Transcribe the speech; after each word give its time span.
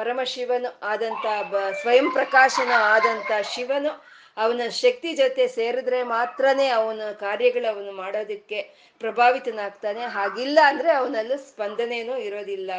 ಪರಮಶಿವನು 0.00 0.78
ಆದಂತ 0.82 1.50
ಬ, 1.50 1.56
ಸ್ವಯಂ 1.80 2.10
ಪ್ರಕಾಶನ 2.10 2.72
ಆದಂತ 2.76 3.46
ಶಿವನು 3.46 4.04
ಅವನ 4.36 4.60
ಶಕ್ತಿ 4.68 5.12
ಜೊತೆ 5.12 5.48
ಸೇರಿದ್ರೆ 5.48 6.02
ಮಾತ್ರನೇ 6.02 6.68
ಅವನ 6.68 7.00
ಕಾರ್ಯಗಳು 7.20 7.74
ಅವನು 7.74 7.92
ಮಾಡೋದಕ್ಕೆ 7.92 8.62
ಪ್ರಭಾವಿತನಾಗ್ತಾನೆ. 8.98 10.04
ಹಾಗಿಲ್ಲ 10.04 10.58
ಅಂದ್ರೆ 10.64 10.92
ಅವನಲ್ಲಿ 10.92 11.38
ಸ್ಪಂದನೇನೂ 11.38 12.16
ಇರೋದಿಲ್ಲ. 12.16 12.70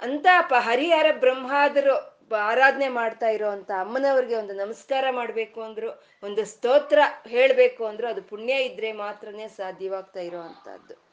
ಅಂತ 0.00 0.26
ಪ, 0.40 0.54
ಹರಿಹರ 0.58 1.06
ಬ್ರಹ್ಮಾದರು 1.12 2.20
ಆರಾಧನೆ 2.36 2.88
ಮಾಡ್ತಾ 2.88 3.28
ಇರೋಂತ 3.28 3.70
ಅಮ್ಮನವ್ರಿಗೆ 3.70 4.36
ಒಂದು 4.36 4.54
ನಮಸ್ಕಾರ 4.54 5.04
ಮಾಡಬೇಕು 5.10 5.62
ಅಂದ್ರು, 5.62 6.04
ಒಂದು 6.22 6.44
ಸ್ತೋತ್ರ 6.44 6.98
ಹೇಳಬೇಕು 7.28 7.84
ಅಂದ್ರು, 7.84 8.08
ಅದು 8.08 8.22
ಪುಣ್ಯ 8.22 8.52
ಇದ್ರೆ 8.52 8.92
ಮಾತ್ರನೇ 8.92 9.48
ಸಾಧ್ಯವಾಗ್ತಾ 9.48 10.20
ಇರೋ 10.20 10.40
ಅಂಥದ್ದು. 10.40 11.09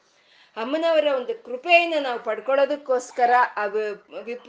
ಅಮ್ಮನವರ 0.60 1.06
ಒಂದು 1.16 1.44
ಕೃಪೆಯನ್ನು 1.44 1.98
ನಾವು 2.00 2.20
ಪಡ್ಕೊಳ್ಳೋದಕ್ಕೋಸ್ಕರ 2.22 3.30
ಅವು 3.56 3.82
ವಿಪ, 4.22 4.48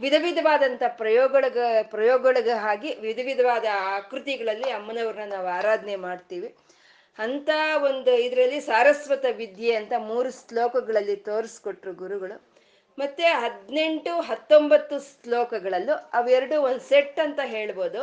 ವಿಧ 0.00 0.14
ವಿಧವಾದಂಥ 0.18 0.82
ಪ್ರಯೋಗಗಳಿಗೆ 0.88 1.82
ಪ್ರಯೋಗಗಳಿಗೆ 1.82 2.54
ಹಾಗೆ 2.54 2.94
ವಿಧ 2.94 3.20
ವಿಧವಾದ 3.24 3.64
ಆಕೃತಿಗಳಲ್ಲಿ 3.96 4.70
ಅಮ್ಮನವ್ರನ್ನ 4.70 5.32
ನಾವು 5.32 5.48
ಆರಾಧನೆ 5.48 5.96
ಮಾಡ್ತೀವಿ. 5.96 6.54
ಅಂತ 7.18 7.50
ಒಂದು 7.82 8.12
ಇದರಲ್ಲಿ 8.16 8.60
ಸಾರಸ್ವತ 8.60 9.24
ವಿದ್ಯೆ 9.36 9.74
ಅಂತ 9.74 9.92
ಮೂರು 9.98 10.30
ಶ್ಲೋಕಗಳಲ್ಲಿ 10.30 11.16
ತೋರಿಸ್ಕೊಟ್ರು 11.16 11.92
ಗುರುಗಳು. 11.92 12.36
ಮತ್ತೆ 12.98 13.22
ಹದಿನೆಂಟು, 13.22 14.20
ಹತ್ತೊಂಬತ್ತು 14.20 14.96
ಶ್ಲೋಕಗಳಲ್ಲೂ 15.00 15.94
ಅವೆರಡು 16.12 16.62
ಒಂದು 16.62 16.80
ಸೆಟ್ 16.80 17.20
ಅಂತ 17.20 17.40
ಹೇಳ್ಬೋದು. 17.44 18.02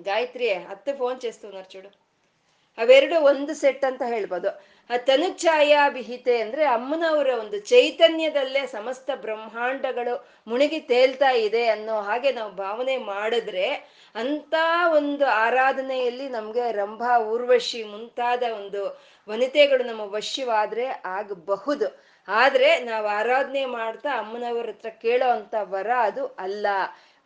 ಗಾಯತ್ರಿ 0.00 0.52
ಹತ್ತು 0.52 0.98
ಫೋನ್ 0.98 1.20
ಚೇಸ್ತು 1.20 1.70
ಚೂಡು 1.70 1.90
ಅವೆರಡು 2.78 3.16
ಒಂದು 3.20 3.54
ಸೆಟ್ 3.54 3.84
ಅಂತ 3.84 4.02
ಹೇಳ್ಬೋದು. 4.06 4.50
ಆ 4.90 4.96
ತನುಚ್ಛಾಯಾಭಿಹಿತೆ 4.96 6.40
ಅಂದ್ರೆ 6.40 6.64
ಅಮ್ಮನವರ 6.64 7.26
ಒಂದು 7.40 7.58
ಚೈತನ್ಯದಲ್ಲೇ 7.58 8.66
ಸಮಸ್ತ 8.66 9.10
ಬ್ರಹ್ಮಾಂಡಗಳು 9.14 10.14
ಮುಳುಗಿ 10.46 10.80
ತೇಲ್ತಾ 10.80 11.30
ಇದೆ 11.30 11.66
ಅನ್ನೋ 11.66 12.00
ಹಾಗೆ 12.00 12.32
ನಾವು 12.32 12.52
ಭಾವನೆ 12.52 12.96
ಮಾಡಿದ್ರೆ 12.96 13.66
ಅಂತ 14.14 14.54
ಒಂದು 14.96 15.26
ಆರಾಧನೆಯಲ್ಲಿ 15.26 16.28
ನಮ್ಗೆ 16.28 16.72
ರಂಭಾ, 16.72 17.18
ಊರ್ವಶಿ 17.18 17.84
ಮುಂತಾದ 17.84 18.42
ಒಂದು 18.42 18.82
ವನಿತೆಗಳು 19.28 19.84
ನಮ್ಮ 19.84 20.00
ವಶ್ಯವಾದ್ರೆ 20.00 20.86
ಆಗಬಹುದು. 21.04 22.08
ಆದ್ರೆ 22.28 22.78
ನಾವು 22.78 23.06
ಆರಾಧನೆ 23.06 23.64
ಮಾಡ್ತಾ 23.64 24.18
ಅಮ್ಮನವ್ರ 24.18 24.68
ಹತ್ರ 24.68 24.88
ಕೇಳೋ 24.88 25.30
ಅಂತ 25.30 25.54
ವರ 25.60 25.90
ಅದು 26.00 26.26
ಅಲ್ಲ. 26.26 26.66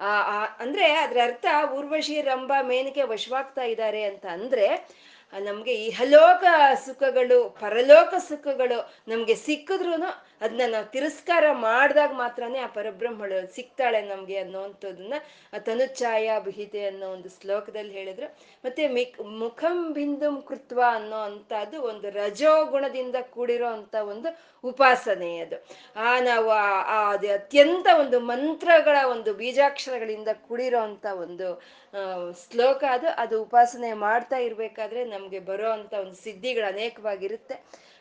ಆ, 0.00 0.10
ಅಂದ್ರೆ 0.58 0.92
ಅದ್ರ 0.92 1.18
ಅರ್ಥ 1.24 1.46
ಊರ್ವಶಿ 1.74 2.20
ರಂಭಾ 2.20 2.62
ಮೇನಿಕೆ 2.62 3.02
ವಶವಾಗ್ತಾ 3.02 3.62
ಇದ್ದಾರೆ 3.62 4.02
ಅಂತ 4.02 4.26
ಅಂದ್ರೆ 4.26 4.66
ನಮ್ಗೆ 5.32 5.74
ಇಹಲೋಕ 5.86 6.44
ಸುಖಗಳು 6.74 7.48
ಪರಲೋಕ 7.60 8.14
ಸುಖಗಳು 8.18 8.78
ನಮ್ಗೆ 9.08 9.34
ಸಿಕ್ಕಿದ್ರು 9.34 9.96
ಅದನ್ನ 10.42 10.62
ನಾವು 10.72 10.86
ತಿರಸ್ಕಾರ 10.90 11.44
ಮಾಡಿದಾಗ 11.52 12.12
ಮಾತ್ರನೇ 12.14 12.58
ಆ 12.58 12.66
ಪರಬ್ರಹ್ಮಳು 12.66 13.54
ಸಿಗ್ತಾಳೆ 13.54 14.00
ನಮ್ಗೆ 14.02 14.36
ಅನ್ನೋವಂಥದ್ದನ್ನ 14.36 15.14
ತನುಚ್ಛಾಯಾಭಿಹಿತೆ 15.58 16.80
ಅನ್ನೋ 16.86 17.06
ಒಂದು 17.08 17.28
ಶ್ಲೋಕದಲ್ಲಿ 17.28 17.92
ಹೇಳಿದ್ರು. 17.92 18.28
ಮತ್ತೆ 18.64 18.88
ಮಿಕ್, 18.88 19.20
ಮುಖಂ 19.38 19.92
ಬಿಂದುಂ 19.92 20.36
ಕೃತ್ವ 20.42 20.80
ಅನ್ನೋ 20.88 21.20
ಅಂತದ್ದು 21.22 21.82
ಒಂದು 21.82 22.10
ರಜೋಗುಣದಿಂದ 22.10 23.16
ಕೂಡಿರೋ 23.30 23.66
ಅಂತ 23.68 23.94
ಒಂದು 23.94 24.28
ಉಪಾಸನೆ 24.64 25.38
ಅದು. 25.38 25.56
ಆ 25.96 26.20
ನಾವು 26.20 26.50
ಆ 26.50 26.66
ಅದು 27.10 27.32
ಅತ್ಯಂತ 27.32 27.86
ಒಂದು 28.00 28.20
ಮಂತ್ರಗಳ 28.20 28.96
ಒಂದು 29.10 29.34
ಬೀಜಾಕ್ಷರಗಳಿಂದ 29.34 30.28
ಕೂಡಿರೋ 30.48 30.80
ಅಂತ 30.80 31.06
ಒಂದು 31.24 31.48
ಶ್ಲೋಕ 32.44 32.84
ಅದು. 32.90 33.08
ಅದು 33.16 33.42
ಉಪಾಸನೆ 33.42 33.92
ಮಾಡ್ತಾ 33.92 34.36
ಇರ್ಬೇಕಾದ್ರೆ 34.36 35.04
ನಮ್ಗೆ 35.04 35.40
ಬರೋ 35.40 35.70
ಅಂತ 35.70 35.94
ಒಂದು 35.94 36.14
ಸಿದ್ಧಿಗಳು 36.14 36.66
ಅನೇಕವಾಗಿರುತ್ತೆ. 36.66 37.56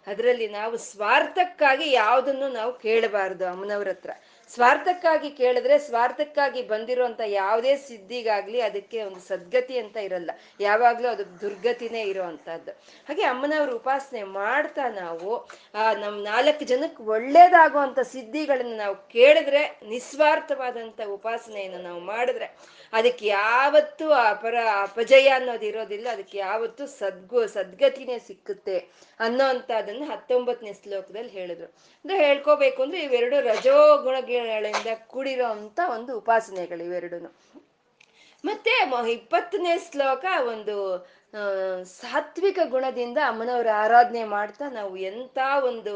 ಅದರಲ್ಲಿ 0.07 0.47
ನಾವು 0.47 0.77
ಸ್ವಾರ್ಥಕ್ಕಾಗಿ 0.77 1.91
ಯಾವುದನ್ನು 1.91 2.49
ನಾವು 2.49 2.73
ಕೇಳಬಾರ್ದು 2.73 3.47
ಅಮ್ಮನವ್ರ 3.47 3.89
ಹತ್ರ. 3.89 4.09
ಸ್ವಾರ್ಥಕ್ಕಾಗಿ 4.53 5.31
ಕೇಳಿದ್ರೆ 5.31 5.77
ಸ್ವಾರ್ಥಕ್ಕಾಗಿ 5.77 6.61
ಬಂದಿರುವಂತ 6.61 7.21
ಯಾವುದೇ 7.25 7.75
ಸಿದ್ಧಿಗಾಗ್ಲಿ 7.75 8.61
ಅದಕ್ಕೆ 8.61 9.03
ಒಂದು 9.03 9.19
ಸದ್ಗತಿ 9.19 9.77
ಅಂತ 9.79 9.97
ಇರಲ್ಲ. 9.97 10.31
ಯಾವಾಗ್ಲೂ 10.59 11.07
ಅದು 11.07 11.41
ದುರ್ಗತಿನೇ 11.41 12.01
ಇರೋವಂಥದ್ದು. 12.03 12.71
ಹಾಗೆ 13.09 13.23
ಅಮ್ಮನವ್ರ 13.23 13.71
ಉಪಾಸನೆ 13.71 14.23
ಮಾಡ್ತಾ 14.23 14.89
ನಾವು, 14.89 15.49
ಆ, 15.75 15.93
ನಮ್ 15.93 16.23
ನಾಲ್ಕು 16.23 16.65
ಜನಕ್ಕೆ 16.65 17.03
ಒಳ್ಳೇದಾಗುವಂಥ 17.03 17.99
ಸಿದ್ಧಿಗಳನ್ನ 17.99 18.77
ನಾವು 18.77 18.95
ಕೇಳಿದ್ರೆ 18.95 19.79
ನಿಸ್ವಾರ್ಥವಾದಂಥ 19.87 21.01
ಉಪಾಸನೆಯನ್ನು 21.01 21.77
ನಾವು 21.77 21.99
ಮಾಡಿದ್ರೆ 21.99 22.45
ಅದಕ್ಕೆ 22.93 23.25
ಯಾವತ್ತೂ 23.27 24.09
ಅಪರ 24.11 24.55
ಅಪಜಯ 24.81 25.27
ಅನ್ನೋದು 25.27 25.65
ಇರೋದಿಲ್ಲ. 25.65 26.07
ಅದಕ್ಕೆ 26.11 26.37
ಯಾವತ್ತು 26.37 26.87
ಸದ್ಗು, 26.87 27.47
ಸದ್ಗತಿನೇ 27.47 28.17
ಸಿಕ್ಕುತ್ತೆ 28.27 28.77
ಅನ್ನೋ 29.19 29.45
ಅಂತದನ್ನ 29.45 30.03
ಹತ್ತೊಂಬತ್ತನೇ 30.11 30.73
ಶ್ಲೋಕದಲ್ಲಿ 30.83 31.31
ಹೇಳಿದ್ರು. 31.31 31.67
ಅಂದ್ರೆ 32.05 32.17
ಹೇಳ್ಕೋಬೇಕು 32.27 32.83
ಅಂದ್ರೆ 32.83 33.01
ಇವೆರಡು 33.03 33.39
ರಜೋ 33.41 33.97
ಗುಣಗಳಿಂದ 34.03 34.91
ಕೂಡಿರೋ 35.07 35.45
ಅಂತ 35.45 35.79
ಒಂದು 35.89 36.17
ಉಪಾಸನೆಗಳು 36.17 36.83
ಇವೆರಡೂನು. 36.83 37.31
ಮತ್ತೆ 38.45 38.71
ಇಪ್ಪತ್ತನೇ 39.13 39.73
ಶ್ಲೋಕ 39.91 40.25
ಒಂದು 40.47 40.75
ಸಾತ್ವಿಕ 41.83 42.59
ಗುಣದಿಂದ 42.69 43.17
ಅಮ್ಮನವರ 43.27 43.67
ಆರಾಧನೆ 43.75 44.23
ಮಾಡ್ತಾ 44.23 44.69
ನಾವು 44.69 44.97
ಎಂಥ 44.97 45.37
ಒಂದು 45.63 45.93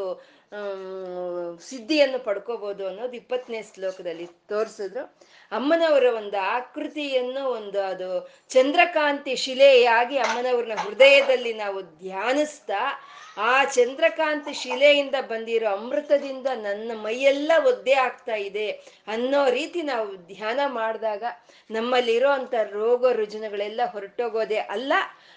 ಸಿದ್ಧಿಯನ್ನು 1.70 2.20
ಪಡ್ಕೋಬಹುದು 2.20 2.88
ಅನ್ನೋದು 2.88 3.14
ಇಪ್ಪತ್ತನೇ 3.14 3.62
ಶ್ಲೋಕದಲ್ಲಿ 3.74 4.26
ತೋರಿಸಿದ್ರು. 4.26 5.04
ಅಮ್ಮನವರ 5.52 6.04
ಒಂದು 6.04 6.38
ಆಕೃತಿಯನ್ನು 6.38 7.50
ಒಂದು 7.50 7.84
ಅದು 7.84 8.10
ಚಂದ್ರಕಾಂತಿ 8.50 9.36
ಶಿಲೆಯಾಗಿ 9.36 10.18
ಅಮ್ಮನವ್ರನ್ನ 10.18 10.74
ಹೃದಯದಲ್ಲಿ 10.74 11.54
ನಾವು 11.54 11.82
ಧ್ಯಾನಿಸ್ತಾ, 11.82 12.82
ಆ 13.38 13.64
ಚಂದ್ರಕಾಂತಿ 13.64 14.54
ಶಿಲೆಯಿಂದ 14.54 15.16
ಬಂದಿರೋ 15.30 15.68
ಅಮೃತದಿಂದ 15.68 16.48
ನನ್ನ 16.48 16.92
ಮೈಯೆಲ್ಲ 17.02 17.52
ಒದ್ದೆ 17.66 17.94
ಆಗ್ತಾ 17.94 18.36
ಇದೆ 18.36 18.68
ಅನ್ನೋ 19.08 19.50
ರೀತಿ 19.50 19.82
ನಾವು 19.82 20.16
ಧ್ಯಾನ 20.16 20.60
ಮಾಡಿದಾಗ 20.66 21.24
ನಮ್ಮಲ್ಲಿರೋ 21.72 22.30
ಅಂಥ 22.30 22.54
ರೋಗ 22.72 23.12
ರುಜಿನಗಳೆಲ್ಲ 23.12 23.82
ಹೊರಟೋಗೋದೆ 23.86 24.58
ಅಲ್ಲ. 24.58 24.94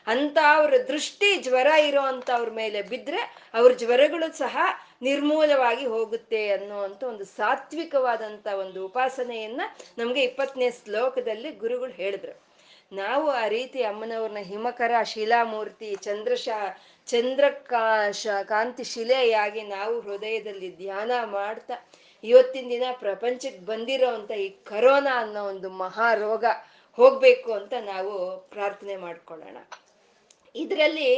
ಅಂತ 0.06 0.38
ಅವ್ರ 0.56 0.74
ದೃಷ್ಟಿ 0.88 1.36
ಜ್ವರ 1.36 1.66
ಇರೋ 1.66 2.00
ಅಂತ 2.00 2.30
ಅವ್ರ 2.30 2.50
ಮೇಲೆ 2.50 2.82
ಬಿದ್ದರೆ 2.82 3.20
ಅವ್ರ 3.54 3.72
ಜ್ವರಗಳು 3.72 4.38
ಸಹ 4.38 4.54
ನಿರ್ಮೂಲವಾಗಿ 5.02 5.86
ಹೋಗುತ್ತೆ 5.86 6.50
ಅನ್ನೋ 6.50 6.76
ಒಂದು 7.02 7.24
ಸಾತ್ವಿಕವಾದಂಥ 7.24 8.46
ಒಂದು 8.46 8.86
ಉಪಾಸನೆಯನ್ನ 8.86 9.60
ನಮಗೆ 9.98 10.22
ಇಪ್ಪತ್ತನೇ 10.22 10.70
ಶ್ಲೋಕದಲ್ಲಿ 10.70 11.50
ಗುರುಗಳು 11.50 11.92
ಹೇಳಿದ್ರು. 11.92 12.34
ನಾವು 12.92 13.30
ಆ 13.30 13.46
ರೀತಿ 13.48 13.82
ಅಮ್ಮನವ್ರನ್ನ 13.82 14.42
ಹಿಮಕರ, 14.42 14.92
ಶಿಲಾಮೂರ್ತಿ, 15.02 15.94
ಚಂದ್ರಶಾ 15.94 16.60
ಚಂದ್ರ 17.06 17.44
ಕಾಂತಿ 18.44 18.84
ಶಿಲೆಯಾಗಿ 18.84 19.62
ನಾವು 19.62 20.00
ಹೃದಯದಲ್ಲಿ 20.00 20.76
ಧ್ಯಾನ 20.76 21.10
ಮಾಡ್ತಾ 21.24 21.76
ಇವತ್ತಿನ 22.24 22.70
ದಿನ 22.70 22.84
ಪ್ರಪಂಚಕ್ಕೆ 22.92 23.60
ಬಂದಿರೋ 23.60 24.08
ಅಂತ 24.14 24.30
ಈ 24.30 24.48
ಕರೋನಾ 24.48 25.14
ಅನ್ನೋ 25.20 25.42
ಒಂದು 25.44 25.70
ಮಹಾ 25.70 26.14
ರೋಗ 26.14 26.44
ಹೋಗ್ಬೇಕು 26.98 27.52
ಅಂತ 27.52 27.74
ನಾವು 27.84 28.12
ಪ್ರಾರ್ಥನೆ 28.50 28.96
ಮಾಡ್ಕೊಳ್ಳೋಣ. 28.96 29.58
ಇದರಲ್ಲಿ 30.54 31.10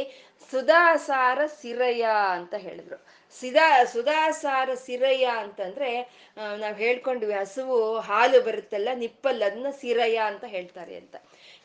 ಸುಧಾಸಾರ 0.51 1.39
ಸಿರಯ 1.61 2.05
ಅಂತ 2.31 2.53
ಹೇಳಿದ್ರು. 2.57 2.97
ಸಿದಾ 3.39 3.83
ಸುಧಾಸಾರ 3.83 4.69
ಸಿರಯ್ಯ 4.73 5.25
ಅಂತಂದ್ರೆ 5.25 5.89
ನಾವು 6.57 6.75
ಹೇಳ್ಕೊಂಡ್ವಿ 6.75 7.33
ಹಸುವು 7.33 7.99
ಹಾಲು 7.99 8.41
ಬರುತ್ತಲ್ಲ 8.41 8.89
ನಿಪ್ಪಲ್ಲ 8.93 9.45
ಅದನ್ನ 9.45 9.67
ಸಿರಯ್ಯ 9.81 10.17
ಅಂತ 10.17 10.43
ಹೇಳ್ತಾರೆ 10.47 10.95
ಅಂತ. 10.95 11.15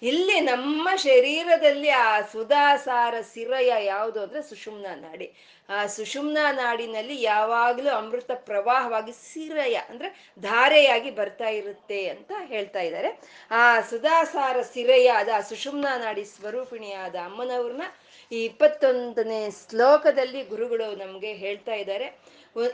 ಇಲ್ಲಿ 0.03 0.41
ನಮ್ಮ 0.41 0.89
ಶರೀರದಲ್ಲಿ 0.97 1.89
ಆ 1.89 2.21
ಸುಧಾಸಾರ 2.21 3.15
ಸಿರಯ 3.21 3.85
ಯಾವುದು 3.85 4.23
ಅಂದ್ರೆ 4.23 4.43
ಸುಷುಮ್ನ 4.43 4.87
ನಾಡಿ. 4.95 5.33
ಆ 5.69 5.87
ಸುಷುಮ್ನ 5.87 6.39
ನಾಡಿನಲ್ಲಿ 6.53 7.23
ಯಾವಾಗಲೂ 7.23 7.91
ಅಮೃತ 7.91 8.31
ಪ್ರವಾಹವಾಗಿ 8.35 9.13
ಸಿರಯ 9.13 9.75
ಅಂದ್ರೆ 9.75 10.35
ಧಾರೆಯಾಗಿ 10.39 11.11
ಬರ್ತಾ 11.11 11.49
ಇರುತ್ತೆ 11.49 12.09
ಅಂತ 12.09 12.33
ಹೇಳ್ತಾ 12.45 12.81
ಇದ್ದಾರೆ. 12.81 13.21
ಆ 13.51 13.81
ಸುಧಾಸಾರ 13.81 14.63
ಸಿರಯ 14.63 15.09
ಅದ 15.09 15.29
ಸುಷುಮ್ನ 15.49 15.87
ನಾಡಿ 15.97 16.25
ಸ್ವರೂಪಿಣಿಯಾದ 16.25 17.15
ಅಮ್ಮನವ್ರನ್ನ 17.25 17.83
ಈ 18.33 18.39
ಇಪ್ಪತ್ತೊಂದನೇ 18.45 19.41
ಶ್ಲೋಕದಲ್ಲಿ 19.61 20.43
ಗುರುಗಳು 20.43 20.87
ನಮಗೆ 21.05 21.33
ಹೇಳ್ತಾ 21.33 21.75
ಇದ್ದಾರೆ. 21.75 22.07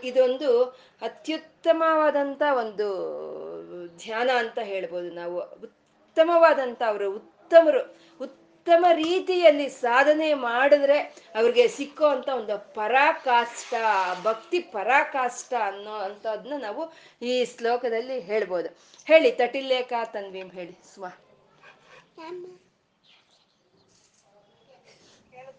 ಇದೊಂದು 0.04 0.50
ಅತ್ಯುತ್ತಮವಾದಂಥ 1.02 2.42
ಒಂದು 2.62 2.88
ಧ್ಯಾನ 4.04 4.30
ಅಂತ 4.38 4.58
ಹೇಳ್ಬೋದು 4.62 5.10
ನಾವು. 5.14 5.38
ಉತ್ತಮವಾದಂಥ 5.66 6.82
ಅವರು 6.86 7.06
ಉತ್ತಮರು, 7.14 7.82
ಉತ್ತಮ 8.20 8.86
ರೀತಿಯಲ್ಲಿ 8.94 9.68
ಸಾಧನೆ 9.68 10.28
ಮಾಡಿದ್ರೆ 10.34 10.98
ಅವ್ರಿಗೆ 11.38 11.64
ಸಿಕ್ಕೋ 11.68 12.06
ಒಂದು 12.40 12.56
ಪರಾಕಾಷ್ಟ 12.74 13.72
ಭಕ್ತಿ 14.24 14.58
ಪರಾಕಾಷ್ಟ 14.58 15.52
ಅನ್ನೋ 15.70 15.96
ಅಂತದನ್ನ 16.08 16.58
ನಾವು 16.62 16.84
ಈ 17.22 17.34
ಶ್ಲೋಕದಲ್ಲಿ 17.54 18.18
ಹೇಳ್ಬೋದು. 18.20 18.70
ಹೇಳಿ 19.06 19.32
ತಟಿಲ್ಲೇಖ 19.42 19.92
ತನ್ವೀಮ್ 20.12 20.52
ಹೇಳಿ, 20.52 20.76
ಸ್ವ. 20.94 21.04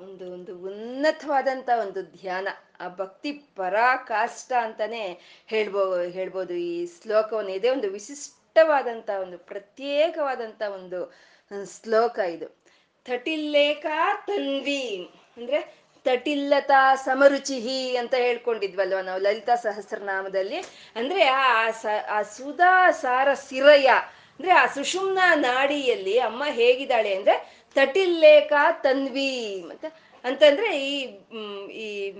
ಒಂದು 0.00 0.24
ಒಂದು 0.32 0.52
ಉನ್ನತವಾದಂತ 0.58 1.68
ಒಂದು 1.74 2.00
ಧ್ಯಾನ 2.02 2.48
ಆ 2.80 2.88
ಭಕ್ತಿ 2.88 3.32
ಪರಾಕಾಷ್ಟ 3.56 4.52
ಅಂತಾನೆ 4.62 5.02
ಹೇಳ್ಬೋ 5.46 5.82
ಹೇಳ್ಬೋದು 6.08 6.54
ಈ 6.54 6.86
ಶ್ಲೋಕವನ್ನು 6.86 7.52
ಇದೇ 7.52 7.70
ಒಂದು 7.70 7.90
ವಿಶಿಷ್ಟವಾದಂತ 7.90 9.10
ಒಂದು 9.20 9.38
ಪ್ರತ್ಯೇಕವಾದಂತ 9.38 10.62
ಒಂದು 10.68 11.00
ಶ್ಲೋಕ 11.51 12.19
ಇದು. 12.19 12.47
ತಟಿಲ್ಲೇಖ 13.05 13.85
ತನ್ವಿ. 14.27 15.09
ಅಂದ್ರೆ 15.37 15.81
ತಟಿಲ್ಲತಾ 16.05 16.95
ಸಮರುಚಿಹಿ 16.95 17.97
ಅಂತ 17.97 18.13
ಹೇಳ್ಕೊಂಡಿದ್ವಲ್ವ 18.13 18.99
ನಾವು 18.99 19.19
ಲಲಿತಾ 19.19 19.55
ಸಹಸ್ರನಾಮದಲ್ಲಿ. 19.55 20.57
ಅಂದ್ರೆ 20.95 21.23
ಆ 21.23 21.69
ಆ 22.09 22.21
ಸುಧಾ 22.21 22.91
ಸಾರ 22.91 23.33
ಸಿರಯ, 23.33 23.87
ಅಂದ್ರೆ 23.87 24.51
ಆ 24.51 24.65
ಸುಷುಮ್ನ 24.65 25.19
ನಾಡಿಯಲ್ಲಿ 25.35 26.19
ಅಮ್ಮ 26.19 26.43
ಹೇಗಿದ್ದಾಳೆ 26.49 27.15
ಅಂದ್ರೆ 27.15 27.65
ತಟಿಲ್ಲೇಖ 27.75 28.53
ತನ್ವಿ 28.83 29.61
ಅಂತ. 29.69 29.85
ಅಂತಂದ್ರೆ 30.23 30.69
ಈ 30.89 30.95
ಈ 31.71 32.11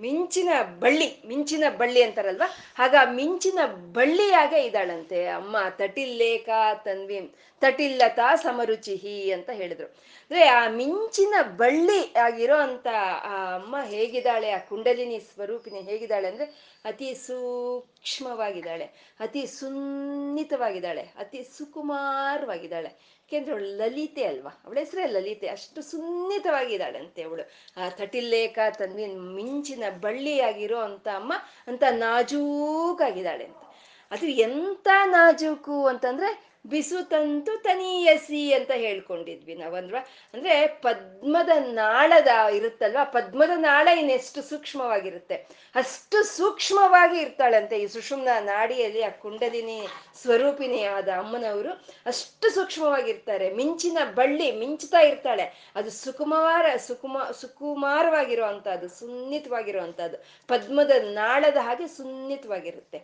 ಮಿಂಚಿನ 0.00 0.48
ಬಳ್ಳಿ 0.78 1.22
ಮಿಂಚಿನ 1.26 1.64
ಬಳ್ಳಿ 1.76 2.02
ಅಂತಾರಲ್ವಾ? 2.02 2.48
ಆಗ 2.78 2.94
ಮಿಂಚಿನ 3.10 3.58
ಬಳ್ಳಿಯಾಗೆ 3.92 4.66
ಇದ್ದಾಳಂತೆ. 4.66 5.26
ಅಮ್ಮ 5.26 5.56
ತಟಿಲ್ಲೇಖಾ 5.70 6.74
ತನ್ವಿ 6.74 7.32
ತಟಿಲ್ಲತಾ 7.60 8.34
ಸಮರುಚಿಹಿ 8.34 9.32
ಅಂತ 9.32 9.50
ಹೇಳಿದ್ರು. 9.50 9.86
ಅಂದ್ರೆ 9.86 10.44
ಆ 10.44 10.68
ಮಿಂಚಿನ 10.68 11.34
ಬಳ್ಳಿ 11.56 12.14
ಆಗಿರೋ 12.14 12.56
ಅಂತ 12.56 12.86
ಆ 13.22 13.54
ಅಮ್ಮ 13.54 13.76
ಹೇಗಿದ್ದಾಳೆ, 13.84 14.50
ಆ 14.50 14.58
ಕುಂಡಲಿನಿ 14.58 15.18
ಸ್ವರೂಪಿನಿ 15.20 15.80
ಹೇಗಿದ್ದಾಳೆ 15.80 16.28
ಅಂದ್ರೆ 16.28 16.76
ಅತಿ 16.84 17.14
ಸೂಕ್ಷ್ಮವಾಗಿದ್ದಾಳೆ, 17.14 18.84
ಅತಿ 19.20 19.46
ಸುನ್ನಿತವಾಗಿದ್ದಾಳೆ, 19.46 21.00
ಅತಿ 21.18 21.42
ಸುಕುಮಾರವಾಗಿದ್ದಾಳೆ. 21.58 23.15
ಯಾಕೆಂದ್ರೆ 23.26 23.52
ಅವಳು 23.52 23.68
ಲಲಿತೆ 23.76 24.24
ಅಲ್ವಾ? 24.24 24.50
ಅವಳ 24.64 24.78
ಹೆಸರೇ 24.78 25.06
ಲಲಿತೆ. 25.06 25.48
ಅಷ್ಟು 25.48 25.82
ಸುನ್ನಿತವಾಗಿದ್ದಾಳಂತೆ 25.82 27.22
ಅವಳು. 27.22 27.42
ಆ 27.76 27.88
ತಟಿಲ್ಲೇಖ 27.88 28.58
ತನ್ವಿ 28.78 29.06
ಮಿಂಚಿನ 29.06 29.84
ಬಳ್ಳಿಯಾಗಿರೋ 30.00 30.78
ಅಂತ 30.78 31.08
ಅಮ್ಮ 31.08 31.32
ಅಂತ 31.66 31.82
ನಾಜೂಕಾಗಿದ್ದಾಳೆ 31.90 33.44
ಅಂತ 33.44 33.62
ಅದು 34.10 34.26
ಎಂತ 34.26 34.88
ನಾಜೂಕು 35.04 35.86
ಅಂತಂದ್ರೆ 35.86 36.55
ಬಿಸು 36.68 37.08
ತಂತು 37.08 37.62
ತನೀಯಸಿ 37.62 38.52
ಅಂತ 38.52 38.70
ಹೇಳ್ಕೊಂಡಿದ್ವಿ 38.70 39.54
ನಾವಂದ್ರ 39.54 39.94
ಅಂದ್ರೆ 40.34 40.66
ಪದ್ಮದ 40.66 41.48
ನಾಳದ 41.58 42.28
ಇರುತ್ತಲ್ವಾ? 42.52 43.04
ಪದ್ಮದ 43.04 43.50
ನಾಳ 43.56 43.88
ಇನ್ನೆಷ್ಟು 43.88 44.42
ಸೂಕ್ಷ್ಮವಾಗಿರುತ್ತೆ? 44.42 45.34
ಅಷ್ಟು 45.74 46.22
ಸೂಕ್ಷ್ಮವಾಗಿ 46.22 47.18
ಇರ್ತಾಳಂತೆ 47.18 47.78
ಈ 47.78 47.86
ಸುಷುಮ್ನ 47.86 48.28
ನಾಡಿಯಲ್ಲಿ, 48.40 49.02
ಆ 49.02 49.08
ಕುಂಡಲಿನಿ 49.08 49.86
ಸ್ವರೂಪಿಣಿಯಾದ 50.22 51.08
ಅಮ್ಮನವರು. 51.08 51.72
ಅಷ್ಟು 52.06 52.50
ಸೂಕ್ಷ್ಮವಾಗಿರ್ತಾರೆ. 52.50 53.54
ಮಿಂಚಿನ 53.54 53.98
ಬಳ್ಳಿ 54.14 54.52
ಮಿಂಚ್ತಾ 54.52 55.00
ಇರ್ತಾಳೆ. 55.00 55.72
ಅದು 55.74 55.90
ಸುಕುಮಾರ, 55.90 56.76
ಸುಕುಮ 56.76 57.18
ಸುಕುಮಾರವಾಗಿರುವಂತಹದ್ದು 57.32 58.88
ಸುನ್ನಿತವಾಗಿರುವಂತಹದ್ದು 58.88 60.16
ಸುನ್ನಿತವಾಗಿರೋ 60.16 60.46
ಪದ್ಮದ 60.48 60.90
ನಾಳದ 61.02 61.56
ಹಾಗೆ 61.56 61.86
ಸುನ್ನಿತವಾಗಿರುತ್ತೆ. 61.86 63.02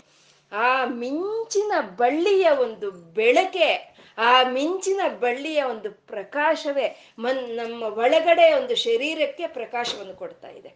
ಆ 0.52 0.84
ಮಿಂಚಿನ 0.84 1.72
ಬಳ್ಳಿಯ 1.96 2.50
ಒಂದು 2.50 2.90
ಬೆಳಕೆ, 2.90 3.96
ಆ 4.18 4.42
ಮಿಂಚಿನ 4.42 5.00
ಬಳ್ಳಿಯ 5.20 5.62
ಒಂದು 5.62 5.90
ಪ್ರಕಾಶವೇ 5.90 7.06
ಮನ್, 7.18 7.56
ನಮ್ಮ 7.56 7.82
ಒಳಗಡೆ 7.82 8.52
ಒಂದು 8.52 8.74
ಶರೀರಕ್ಕೆ 8.76 9.46
ಪ್ರಕಾಶವನ್ನು 9.46 10.14
ಕೊಡ್ತಾ 10.14 10.48
ಇದೆ. 10.48 10.74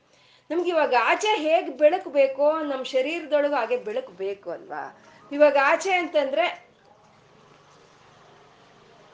ನಮ್ಗೆ 0.50 0.70
ಇವಾಗ 0.70 0.94
ಆಚೆ 1.02 1.36
ಹೇಗೆ 1.36 1.70
ಬೆಳಕು 1.70 2.10
ಬೇಕೋ 2.10 2.58
ನಮ್ಮ 2.58 2.82
ಶರೀರದೊಳಗೂ 2.82 3.54
ಹಾಗೆ 3.54 3.76
ಬೆಳಕು 3.76 4.12
ಬೇಕು 4.12 4.50
ಅಲ್ವಾ? 4.50 5.02
ಇವಾಗ 5.32 5.56
ಆಚೆ 5.62 5.92
ಅಂತಂದ್ರೆ, 5.92 6.66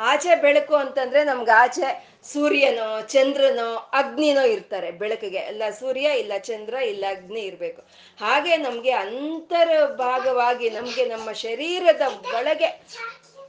ಆಚೆ 0.00 0.42
ಬೆಳಕು 0.42 0.74
ಅಂತಂದ್ರೆ 0.74 1.24
ನಮ್ಗೆ 1.24 1.50
ಆಚೆ 1.50 2.11
ಸೂರ್ಯನೋ, 2.24 3.00
ಚಂದ್ರನೋ, 3.00 3.90
ಅಗ್ನಿನೋ 3.92 4.42
ಇರ್ತಾರೆ 4.42 4.90
ಬೆಳಕಿಗೆ. 4.90 5.38
ಅಲ್ಲ 5.38 5.62
ಸೂರ್ಯ, 5.70 6.10
ಇಲ್ಲ 6.18 6.32
ಚಂದ್ರ, 6.38 6.74
ಇಲ್ಲ 6.74 7.04
ಅಗ್ನಿ 7.08 7.40
ಇರಬೇಕು. 7.40 7.82
ಹಾಗೆ 8.20 8.56
ನಮ್ಗೆ 8.56 8.90
ಅಂತರ 8.90 9.84
ಭಾಗವಾಗಿ 9.84 10.70
ನಮ್ಗೆ 10.70 11.04
ನಮ್ಮ 11.04 11.32
ಶರೀರದ 11.32 12.00
ಒಳಗೆ, 12.34 12.86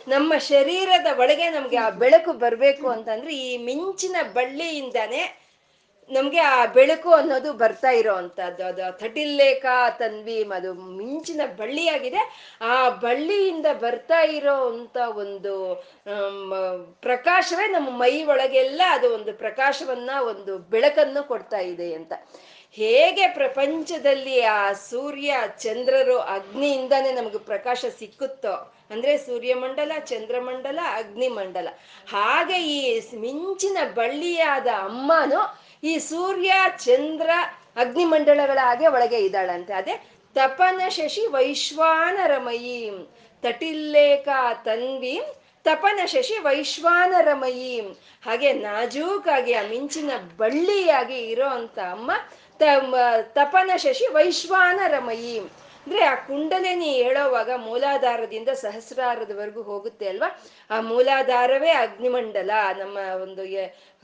ನಮ್ಮ 0.08 0.38
ಶರೀರದ 0.38 1.20
ಒಳಗೆ 1.20 1.50
ನಮ್ಗೆ 1.50 1.77
ಆ 1.77 1.89
ಬೆಳಕು 1.89 2.34
ಬರಬೇಕು 2.34 2.88
ಅಂತಂದ್ರೆ 2.88 3.36
ಈ 3.36 3.58
ಮಿಂಚಿನ 3.58 4.15
ಬಳ್ಳಿಯಿಂದಾನೇ 4.34 5.43
ನಮ್ಗೆ 6.10 6.40
ಆ 6.40 6.66
ಬೆಳಕು 6.66 7.14
ಅನ್ನೋದು 7.14 7.54
ಬರ್ತಾ 7.54 7.90
ಇರೋ 7.90 8.14
ಅಂತದ್ದು 8.14 8.66
ಅದು 8.66 8.98
ಥಟಿಲ್ಲೇಖ 8.98 9.66
ತನ್ವಿ 9.98 10.44
ಅದು 10.44 10.74
ಮಿಂಚಿನ 10.74 11.42
ಬಳ್ಳಿಯಾಗಿದೆ. 11.58 12.22
ಆ 12.62 12.90
ಬಳ್ಳಿಯಿಂದ 12.90 13.66
ಬರ್ತಾ 13.82 14.22
ಇರೋ 14.22 14.68
ಅಂತ 14.68 14.98
ಒಂದು 14.98 15.76
ಪ್ರಕಾಶವೇ 17.02 17.68
ನಮ್ಮ 17.68 17.90
ಮೈ 17.90 18.24
ಒಳಗೆಲ್ಲ 18.24 18.82
ಅದು 18.92 19.14
ಒಂದು 19.14 19.34
ಪ್ರಕಾಶವನ್ನ, 19.34 20.10
ಒಂದು 20.22 20.58
ಬೆಳಕನ್ನು 20.58 21.28
ಕೊಡ್ತಾ 21.28 21.58
ಇದೆ 21.58 21.94
ಅಂತ. 21.94 22.14
ಹೇಗೆ 22.72 23.28
ಪ್ರಪಂಚದಲ್ಲಿ 23.28 24.42
ಆ 24.42 24.74
ಸೂರ್ಯ, 24.74 25.34
ಚಂದ್ರರು 25.60 26.20
ಅಗ್ನಿಯಿಂದಾನೇ 26.20 27.12
ನಮಗೆ 27.12 27.38
ಪ್ರಕಾಶ 27.38 27.86
ಸಿಕ್ಕುತ್ತೋ, 28.00 28.74
ಅಂದ್ರೆ 28.92 29.18
ಸೂರ್ಯಮಂಡಲ, 29.18 29.92
ಚಂದ್ರಮಂಡಲ, 30.00 30.80
ಅಗ್ನಿಮಂಡಲ. 30.94 31.68
ಹಾಗೆ 32.10 32.58
ಈ 32.64 33.00
ಮಿಂಚಿನ 33.18 33.78
ಬಳ್ಳಿಯಾದ 33.94 34.68
ಅಮ್ಮನು 34.68 35.62
ಈ 35.84 36.00
ಸೂರ್ಯ, 36.00 36.54
ಚಂದ್ರ 36.86 37.30
ಅಗ್ನಿಮಂಡಲಗಳ 37.75 38.60
ಹಾಗೆ 38.62 38.88
ಒಳಗೆ 38.88 39.18
ಇದ್ದಾಳಂತೆ. 39.18 39.74
ಅದೇ 39.74 39.96
ತಪನ 40.36 40.82
ಶಶಿ 40.88 41.25
ವೈಶ್ವಾನರಮಯಿ. 41.28 42.92
ತಟಿಲ್ಲೇಖ 43.42 44.28
ತನ್ವಿ 44.66 45.22
ತಪನ 45.63 46.00
ಶಶಿ 46.06 46.38
ವೈಶ್ವಾನರಮಯಿ. 46.38 47.82
ಹಾಗೆ 48.25 48.54
ನಾಜೂಕಾಗಿ, 48.54 49.54
ಆ 49.54 49.62
ಮಿಂಚಿನ 49.70 50.12
ಬಳ್ಳಿಯಾಗಿ 50.38 51.20
ಇರೋ 51.20 51.48
ಅಂತ 51.48 51.80
ಅಮ್ಮ 51.80 52.12
ತಪನ 53.34 53.72
ಶಶಿ 53.75 54.08
ವೈಶ್ವಾನರಮಯಿ. 54.08 55.38
ಅಂದ್ರೆ 55.40 56.04
ಆ 56.04 56.16
ಕುಂಡಲಿನಿ 56.16 56.86
ಹೇಳೋವಾಗ 56.86 57.52
ಮೂಲಾಧಾರದಿಂದ 57.56 58.50
ಸಹಸ್ರಾರದವರೆಗೂ 58.50 59.62
ಹೋಗುತ್ತೆ 59.62 60.08
ಅಲ್ವಾ? 60.08 60.30
ಆ 60.70 60.82
ಮೂಲಾಧಾರವೇ 60.82 61.72
ಅಗ್ನಿಮಂಡಲ, 61.72 62.52
ನಮ್ಮ 62.78 62.98
ಒಂದು 62.98 63.44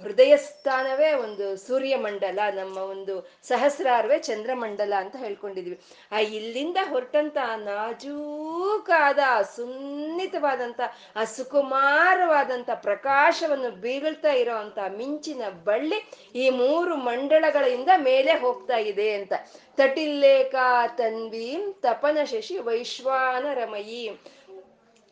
ಹೃದಯ 0.04 0.38
ಸ್ಥಾನವೇ 0.38 1.14
ಒಂದು 1.14 1.58
ಸೂರ್ಯಮಂಡಲ, 1.58 2.40
ನಮ್ಮ 2.56 2.78
ಒಂದು 2.78 3.32
ಸಹಸ್ರಾರ್ವೇ 3.44 4.20
ಚಂದ್ರಮಂಡಲ 4.20 4.94
ಅಂತ 4.98 5.16
ಹೇಳ್ಕೊಂಡಿದ್ವಿ. 5.16 5.80
ಆ 6.12 6.20
ಇಲ್ಲಿಂದ 6.20 6.78
ಹೊರಟಂತ 6.90 7.38
ನಾಜೂಕಾದ, 7.56 9.20
ಸುನ್ನಿತವಾದಂತ, 9.56 10.80
ಆ 11.16 11.24
ಸುಕುಮಾರವಾದಂತ 11.24 12.70
ಪ್ರಕಾಶವನ್ನು 12.74 13.72
ಬೀಳ್ತಾ 13.72 14.32
ಇರೋ 14.32 14.58
ಮಿಂಚಿನ 14.98 15.42
ಬಳ್ಳಿ 15.64 16.00
ಈ 16.36 16.50
ಮೂರು 16.50 16.96
ಮಂಡಳಗಳಿಂದ 16.96 17.90
ಮೇಲೆ 17.98 18.34
ಹೋಗ್ತಾ 18.34 18.78
ಇದೆ 18.78 19.14
ಅಂತ. 19.14 19.34
ತಟಿಲ್ಲೇಖಾ 19.78 20.88
ತನ್ವೀಂ 20.88 21.74
ತಪನ 21.74 22.18
ಶಶಿ 22.24 22.58
ವೈಶ್ವಾನ 22.58 23.46
ರಮಯಿ 23.54 24.20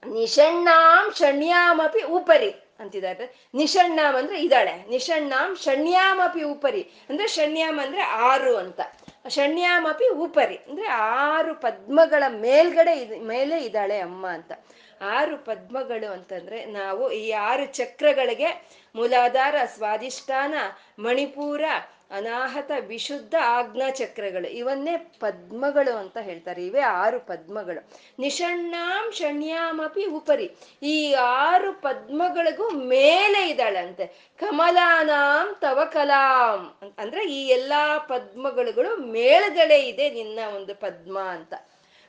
ನಿಷಣ್ಣಾಂ 0.04 1.12
ಷಣ್ಯಾಮಪಿ 1.14 2.02
ಉಪರಿ. 2.02 2.67
ಅಂತಿದ್ದಾರೆ. 2.80 3.50
ನಿಷಣ್ಣಾಮ್ 3.54 4.16
ಅಂದ್ರೆ 4.16 4.42
ಇದ್ದಾಳೆ 4.42 4.90
ನಿಷಣ್ಣಾಂ 4.90 5.56
ಷಣ್ಯಾಮಪಿ 5.56 6.44
ಉಪರಿ. 6.44 6.82
ಅಂದ್ರೆ 7.10 7.28
ಷಣ್ಯಾಮ್ 7.28 7.80
ಅಂದ್ರೆ 7.80 8.02
ಆರು 8.02 8.58
ಅಂತ. 8.58 8.80
ಷಣ್ಯಾಮಪಿ 9.28 10.10
ಉಪರಿ. 10.10 10.56
ಅಂದ್ರೆ 10.56 10.88
ಆರು 10.88 11.56
ಪದ್ಮಗಳ 11.56 12.24
ಮೇಲ್ಗಡೆ 12.30 13.20
ಮೇಲೆ 13.20 13.64
ಇದ್ದಾಳೆ 13.64 14.00
ಅಮ್ಮ 14.00 14.28
ಅಂತ. 14.28 14.52
ಆರು 15.02 15.38
ಪದ್ಮಗಳು 15.38 16.12
ಅಂತಂದ್ರೆ 16.12 16.66
ನಾವು 16.66 17.12
ಈ 17.12 17.32
ಆರು 17.32 17.66
ಚಕ್ರಗಳಿಗೆ 17.66 18.68
ಮೂಲಾಧಾರ, 18.96 19.56
ಸ್ವಾಧಿಷ್ಠಾನ, 19.66 20.54
ಮಣಿಪೂರ 21.00 21.62
ಅನಾಹತ 22.12 22.72
ವಿಶುದ್ಧ 22.88 23.36
ಆಜ್ಞಾ 23.44 23.90
ಚಕ್ರಗಳು 23.90 24.48
ಇವನ್ನೇ 24.48 24.98
ಪದ್ಮಗಳು 24.98 25.98
ಅಂತ 25.98 26.18
ಹೇಳ್ತಾರೆ. 26.18 26.66
ಇವೇ 26.66 26.80
ಆರು 26.80 27.20
ಪದ್ಮಗಳು. 27.20 27.90
ನಿಷಣ್ಣಾಂ 28.20 29.12
ಷಣ್ಯಾಮಪಿ 29.12 30.06
ಉಪರಿ. 30.06 30.52
ಈ 30.84 31.14
ಆರು 31.14 31.74
ಪದ್ಮಗಳಿಗೂ 31.74 32.70
ಮೇಲೆ 32.70 33.50
ಇದ್ದಾಳಂತೆ. 33.50 34.36
ಕಮಲಾನಾಂ 34.40 35.56
ತವ 35.62 35.80
ಕಲಾಂ. 35.94 36.92
ಅಂದ್ರೆ 36.98 37.32
ಈ 37.32 37.48
ಎಲ್ಲಾ 37.48 37.98
ಪದ್ಮಗಳು 37.98 38.98
ಮೇಳದಳೆ 38.98 39.80
ಇದೆ 39.80 40.10
ನಿನ್ನ 40.10 40.40
ಒಂದು 40.56 40.76
ಪದ್ಮ 40.76 41.20
ಅಂತ. 41.20 41.54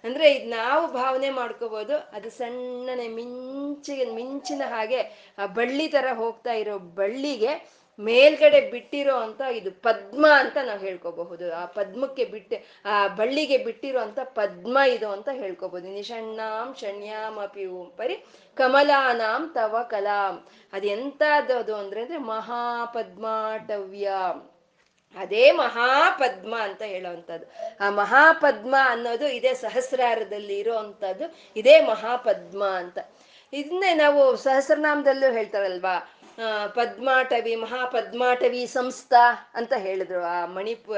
ಅಂದ್ರೆ 0.05 0.33
ಇದು 0.33 0.51
ನಾವು 0.51 0.93
ಭಾವನೆ 0.93 1.31
ಮಾಡ್ಕೋಬಹುದು 1.31 1.97
ಅದು 1.97 2.31
ಸಣ್ಣನೆ 2.31 3.09
ಮಿಂಚಿಗೆ 3.09 4.05
ಮಿಂಚಿನ 4.05 4.63
ಹಾಗೆ 4.69 5.01
ಆ 5.39 5.47
ಬಳ್ಳಿ 5.47 5.89
ತರ 5.89 6.07
ಹೋಗ್ತಾ 6.13 6.53
ಇರೋ 6.53 6.79
ಬಳ್ಳಿಗೆ 6.79 7.79
ಮೇಲ್ಗಡೆ 8.01 8.71
ಬಿಟ್ಟಿರೋ 8.71 9.17
ಅಂತ 9.17 9.41
ಇದು 9.41 9.71
ಪದ್ಮ 9.71 10.27
ಅಂತ 10.31 10.57
ನಾವು 10.65 10.79
ಹೇಳ್ಕೋಬಹುದು. 10.79 11.55
ಆ 11.55 11.65
ಪದ್ಮಕ್ಕೆ 11.65 12.25
ಬಿಟ್ಟೆ, 12.25 12.65
ಆ 12.85 13.09
ಬಳ್ಳಿಗೆ 13.09 13.59
ಬಿಟ್ಟಿರೋ 13.59 14.01
ಅಂತ 14.01 14.19
ಪದ್ಮ 14.21 14.79
ಇದು 14.89 15.09
ಅಂತ 15.09 15.29
ಹೇಳ್ಕೋಬಹುದು. 15.33 15.89
ನಿಷಣ್ಣಾಂ 15.89 16.75
ಓಂ 17.67 17.93
ಪರಿ 17.97 18.25
ಕಮಲಾನಾಂ 18.57 19.51
ತವ 19.55 19.77
ಕಲಾಂ. 19.91 20.47
ಅದೆಂತದ್ದು 20.73 21.75
ಅಂದ್ರೆ 21.75 22.01
ಅಂದ್ರೆ 22.01 22.19
ಮಹಾಪದ್ಮಾಟವ್ಯ. 22.19 24.11
ಅದೇ 25.19 25.51
ಮಹಾಪದ್ಮ 25.51 26.55
ಅಂತ 26.61 26.83
ಹೇಳೋವಂಥದ್ದು. 26.83 27.47
ಆ 27.81 27.91
ಮಹಾಪದ್ಮ 27.91 28.75
ಅನ್ನೋದು 28.85 29.29
ಇದೇ 29.29 29.55
ಸಹಸ್ರಾರದಲ್ಲಿ 29.55 30.59
ಇರೋವಂಥದ್ದು. 30.59 31.39
ಇದೇ 31.57 31.81
ಮಹಾಪದ್ಮ 31.81 32.65
ಅಂತ. 32.65 32.99
ಇದನ್ನೇ 33.53 33.95
ನಾವು 33.95 34.37
ಸಹಸ್ರನಾಮದಲ್ಲೂ 34.37 35.33
ಹೇಳ್ತಾರಲ್ವಾ? 35.33 36.18
ಪದ್ಮಾಟವಿ, 36.75 37.57
ಮಹಾಪದ್ಮಾಟವಿ 37.57 38.67
ಸಂಸ್ಥಾ 38.67 39.51
ಅಂತ 39.55 39.73
ಹೇಳಿದ್ರು. 39.73 40.23
ಆ 40.23 40.47
ಮಣಿಪ, 40.47 40.91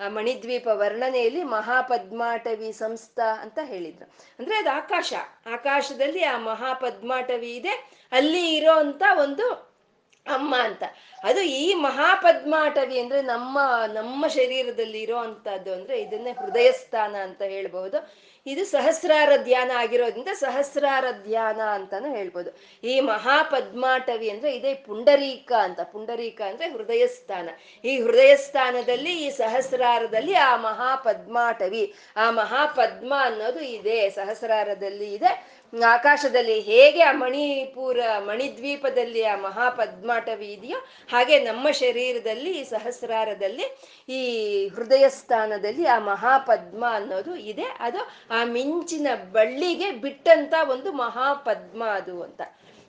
ಆ 0.00 0.08
ಮಣಿದ್ವೀಪ 0.08 0.68
ವರ್ಣನೆಯಲ್ಲಿ 0.72 1.42
ಮಹಾಪದ್ಮಾಟವಿ 1.42 2.72
ಸಂಸ್ಥಾ 2.72 3.42
ಅಂತ 3.42 3.58
ಹೇಳಿದ್ರು. 3.62 4.10
ಅಂದ್ರೆ 4.38 4.56
ಅದು 4.56 4.70
ಆಕಾಶ. 4.70 5.12
ಆಕಾಶದಲ್ಲಿ 5.46 6.22
ಆ 6.22 6.38
ಮಹಾಪದ್ಮಾಟವಿ 6.38 7.56
ಇದೆ. 7.56 7.90
ಅಲ್ಲಿ 8.12 8.56
ಇರೋ 8.56 8.72
ಅಂತ 8.72 9.02
ಒಂದು 9.20 9.70
ಅಮ್ಮ 10.26 10.56
ಅಂತ. 10.56 10.82
ಅದು 11.24 11.40
ಈ 11.40 11.74
ಮಹಾಪದ್ಮಾಟವಿ 11.74 13.00
ಅಂದ್ರೆ 13.00 13.22
ನಮ್ಮ 13.22 13.58
ನಮ್ಮ 13.92 14.26
ಶರೀರದಲ್ಲಿ 14.26 15.00
ಇರೋ 15.00 15.16
ಅಂತದ್ದು 15.16 15.72
ಅಂದ್ರೆ 15.72 16.00
ಇದನ್ನೇ 16.00 16.30
ಹೃದಯ 16.32 16.72
ಸ್ಥಾನ 16.72 17.16
ಅಂತ 17.22 17.42
ಹೇಳ್ಬಹುದು. 17.42 18.29
ಇದು 18.46 18.64
ಸಹಸ್ರಾರ 18.64 19.32
ಧ್ಯಾನ 19.42 19.70
ಆಗಿರೋದ್ರಿಂದ 19.76 20.28
ಸಹಸ್ರಾರ 20.32 21.04
ಧ್ಯಾನ 21.24 21.60
ಅಂತಾನು 21.60 22.14
ಹೇಳ್ಬೋದು. 22.14 22.50
ಈ 22.84 23.00
ಮಹಾಪದ್ಮಾಟವಿ 23.00 24.30
ಅಂದ್ರೆ 24.30 24.56
ಇದೇ 24.56 24.74
ಪುಂಡರೀಕ 24.74 25.52
ಅಂತ. 25.52 25.80
ಪುಂಡರೀಕ 25.80 26.40
ಅಂದ್ರೆ 26.40 26.68
ಹೃದಯ 26.68 27.06
ಸ್ಥಾನ 27.06 27.48
ಈ 27.84 28.00
ಹೃದಯ 28.00 28.36
ಸ್ಥಾನದಲ್ಲಿ 28.36 29.22
ಈ 29.22 29.30
ಸಹಸ್ರಾರದಲ್ಲಿ 29.30 30.34
ಆ 30.34 30.56
ಮಹಾಪದ್ಮಾಟವಿ. 30.56 31.94
ಆ 32.16 32.30
ಮಹಾಪದ್ಮ 32.30 33.14
ಅನ್ನೋದು 33.20 33.60
ಇದೆ. 33.60 34.10
ಸಹಸ್ರಾರದಲ್ಲಿ 34.10 35.14
ಇದೆ. 35.14 35.59
ಆಕಾಶದಲ್ಲಿ 35.78 36.60
ಹೇಗೆ 36.60 37.02
ಆ 37.02 37.12
ಮಣಿಪುರ 37.12 38.00
ಮಣಿದ್ವೀಪದಲ್ಲಿ 38.18 39.24
ಆ 39.24 39.36
ಮಹಾಪದ್ಮಾಟವಿ 39.36 40.52
ಇದೆಯೋ 40.52 40.78
ಹಾಗೆ 41.12 41.38
ನಮ್ಮ 41.38 41.70
ಶರೀರದಲ್ಲಿ 41.70 42.64
ಸಹಸ್ರಾರದಲ್ಲಿ, 42.64 43.78
ಈ 44.08 44.22
ಹೃದಯ 44.68 45.08
ಸ್ಥಾನದಲ್ಲಿ 45.08 45.86
ಆ 45.86 45.98
ಮಹಾಪದ್ಮ 45.98 46.84
ಅನ್ನೋದು 46.90 47.36
ಇದೆ. 47.36 47.62
ಅದು 47.62 47.98
ಆ 48.30 48.44
ಮಿಂಚಿನ 48.44 49.08
ಬಳ್ಳಿಗೆ 49.32 49.90
ಬಿಟ್ಟಂತ 49.90 50.54
ಒಂದು 50.70 50.92
ಮಹಾಪದ್ಮ 50.92 51.84
ಅದು 51.84 52.22
ಅಂತ. 52.22 52.40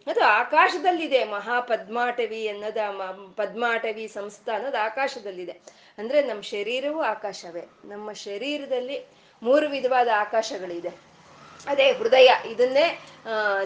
ಅದು 0.08 0.24
ಆಕಾಶದಲ್ಲಿದೆ, 0.24 1.24
ಮಹಾಪದ್ಮಾಟವಿ 1.24 2.48
ಅನ್ನೋದು 2.48 3.34
ಪದ್ಮಾಟವಿ 3.36 4.08
ಸಂಸ್ಥಾ 4.08 4.56
ಅನ್ನೋದು 4.56 4.78
ಆಕಾಶದಲ್ಲಿದೆ. 4.78 5.62
ಅಂದ್ರೆ 5.98 6.22
ನಮ್ಮ 6.22 6.42
ಶರೀರವೂ 6.42 7.02
ಆಕಾಶವೇ. 7.02 7.62
ನಮ್ಮ 7.86 8.12
ಶರೀರದಲ್ಲಿ 8.12 9.06
ಮೂರು 9.44 9.70
ವಿಧವಾದ 9.70 10.08
ಆಕಾಶಗಳಿದೆ. 10.18 11.11
ಅದೇ 11.68 11.92
ಹೃದಯ, 11.92 12.30
ಇದನ್ನೇ 12.46 13.00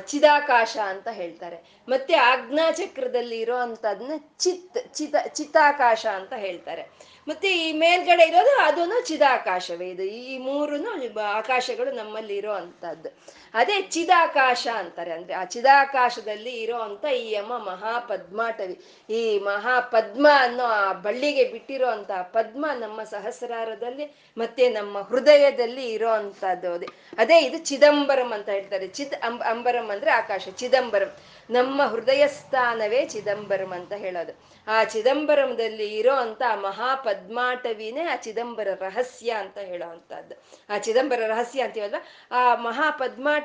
ಚಿದಾಕಾಶ 0.08 0.78
ಅಂತ 0.78 1.08
ಹೇಳ್ತಾರೆ. 1.12 1.84
ಮತ್ತೆ 1.90 2.16
ಆಜ್ಞಾ 2.16 2.72
ಚಕ್ರದಲ್ಲಿ 2.72 3.40
ಇರೋ 3.40 3.56
ಅಂತದನ್ನ 3.56 4.14
ಚಿತ್, 4.40 4.78
ಚಿತ, 4.94 5.16
ಚಿತಾಕಾಶ 5.28 6.06
ಅಂತ 6.06 6.34
ಹೇಳ್ತಾರೆ. 6.34 6.84
ಮತ್ತೆ 7.28 7.50
ಈ 7.58 7.74
ಮೇಲ್ಗಡೆ 7.74 8.24
ಇರೋದು 8.24 8.54
ಅದೂ 8.66 9.02
ಚಿದಾಕಾಶವೇ 9.02 9.90
ಇದು. 9.90 10.04
ಈ 10.04 10.38
ಮೂರು 10.38 10.75
ಆಕಾಶಗಳು 11.24 11.92
ನಮ್ಮಲ್ಲಿ 11.92 12.38
ಇರೋ 12.38 12.52
ಅಂತದ್ದು 12.52 13.10
ಅದೇ 13.56 13.82
ಚಿದಾಕಾಶ 13.82 14.68
ಅಂತಾರೆ. 14.76 15.12
ಅಂದ್ರೆ 15.12 15.34
ಆ 15.34 15.44
ಚಿದಾಕಾಶದಲ್ಲಿ 15.46 16.54
ಇರೋ 16.62 16.78
ಅಂತ 16.78 17.06
ಈ 17.06 17.34
ಅಮ್ಮ 17.34 17.58
ಮಹಾಪದ್ಮಾಟವಿ. 17.58 18.76
ಈ 19.10 19.40
ಮಹಾಪದ್ಮ 19.40 20.28
ಅನ್ನೋ 20.40 20.64
ಆ 20.64 20.94
ಬಳ್ಳಿಗೆ 20.94 21.44
ಬಿಟ್ಟಿರೋ 21.52 21.88
ಅಂತ 21.88 22.12
ಪದ್ಮ 22.12 22.66
ನಮ್ಮ 22.80 23.04
ಸಹಸ್ರಾರದಲ್ಲಿ 23.04 24.06
ಮತ್ತೆ 24.38 24.70
ನಮ್ಮ 24.70 25.02
ಹೃದಯದಲ್ಲಿ 25.02 25.86
ಇರೋ 25.94 26.10
ಅಂತದ್ದು 26.10 26.74
ಅದೇ. 26.74 26.90
ಅದೇ 27.18 27.40
ಇದು 27.42 27.58
ಚಿದಂಬರಂ 27.58 28.32
ಅಂತ 28.34 28.50
ಹೇಳ್ತಾರೆ. 28.50 28.88
ಚಿದ್ 28.88 29.16
ಅಂಬ, 29.24 29.44
ಅಂಬರಂ 29.44 29.90
ಅಂದ್ರೆ 29.90 30.12
ಆಕಾಶ. 30.12 30.48
ಚಿದಂಬರಂ. 30.50 31.12
ನಮ್ಮ 31.50 31.82
ಹೃದಯ 31.84 32.28
ಸ್ಥಾನವೇ 32.28 33.06
ಚಿದಂಬರಂ 33.06 33.72
ಅಂತ 33.72 33.94
ಹೇಳೋದು. 33.94 34.34
ಆ 34.68 34.84
ಚಿದಂಬರಂದಲ್ಲಿ 34.84 35.88
ಇರೋ 35.98 36.14
ಅಂತ 36.16 36.42
ಮಹಾಪದ್ಮಾಟವಿನೇ 36.56 38.04
ಆ 38.04 38.16
ಚಿದಂಬರ 38.16 38.68
ರಹಸ್ಯ 38.80 39.32
ಅಂತ 39.32 39.58
ಹೇಳೋ 39.58 39.88
ಅಂತದ್ದು 39.90 40.36
ಆ 40.70 40.78
ಚಿದಂಬರ 40.78 41.20
ರಹಸ್ಯ 41.28 41.62
ಅಂತೀವಲ್ವ? 41.62 41.96
ಆ 42.32 42.56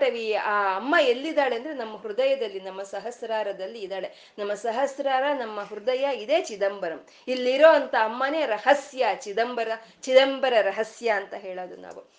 ಮಹಾಪದ್ಮಾಟವಿ 0.00 0.32
ಆ 0.34 0.76
ಅಮ್ಮ 0.76 0.96
ಎಲ್ಲಿದ್ದಾಳೆ 1.00 1.56
ಅಂದ್ರೆ 1.56 1.74
ನಮ್ಮ 1.74 1.96
ಹೃದಯದಲ್ಲಿ, 1.96 2.60
ನಮ್ಮ 2.60 2.82
ಸಹಸ್ರಾರದಲ್ಲಿ 2.82 3.80
ಇದ್ದಾಳೆ. 3.80 4.32
ನಮ್ಮ 4.38 4.54
ಸಹಸ್ರಾರ, 4.54 5.22
ನಮ್ಮ 5.32 5.60
ಹೃದಯ 5.60 6.08
ಇದೇ 6.14 6.40
ಚಿದಂಬರಂ. 6.40 7.06
ಇಲ್ಲಿರೋ 7.28 7.68
ಅಂತ 7.68 7.94
ಅಮ್ಮನೇ 7.94 8.46
ರಹಸ್ಯ, 8.46 9.06
ಚಿದಂಬರ 9.20 9.68
ಚಿದಂಬರ 10.02 10.52
ರಹಸ್ಯ 10.60 11.08
ಅಂತ 11.10 11.34
ಹೇಳೋದು 11.34 11.76
ನಾವು. 11.76 12.10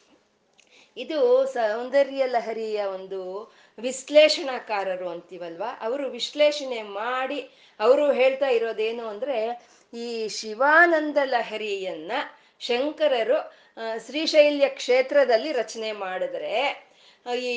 ಇದು 0.97 1.47
ಸೌಂದರ್ಯ 1.47 2.25
ಲಹರಿಯ 2.25 2.83
ಒಂದು 2.83 3.51
ವಿಶ್ಲೇಷಣಾಕಾರರು 3.79 5.09
ಅಂತೀವಲ್ವಾ? 5.09 5.79
ಅವರು 5.81 6.09
ವಿಶ್ಲೇಷಣೆ 6.09 6.81
ಮಾಡಿ, 6.81 7.49
ಅವರು 7.79 8.11
ಹೇಳ್ತಾ 8.11 8.47
ಇರೋದೇನು 8.47 9.07
ಅಂದ್ರೆ, 9.07 9.61
ಈ 9.93 10.27
ಶಿವಾನಂದ 10.27 11.17
ಲಹರಿಯನ್ನ 11.23 12.11
ಶಂಕರರು 12.59 13.61
ಶ್ರೀಶೈಲ್ಯ 14.05 14.69
ಕ್ಷೇತ್ರದಲ್ಲಿ 14.69 15.51
ರಚನೆ 15.51 15.91
ಮಾಡಿದ್ರೆ 15.91 16.90
ಈ 17.25 17.53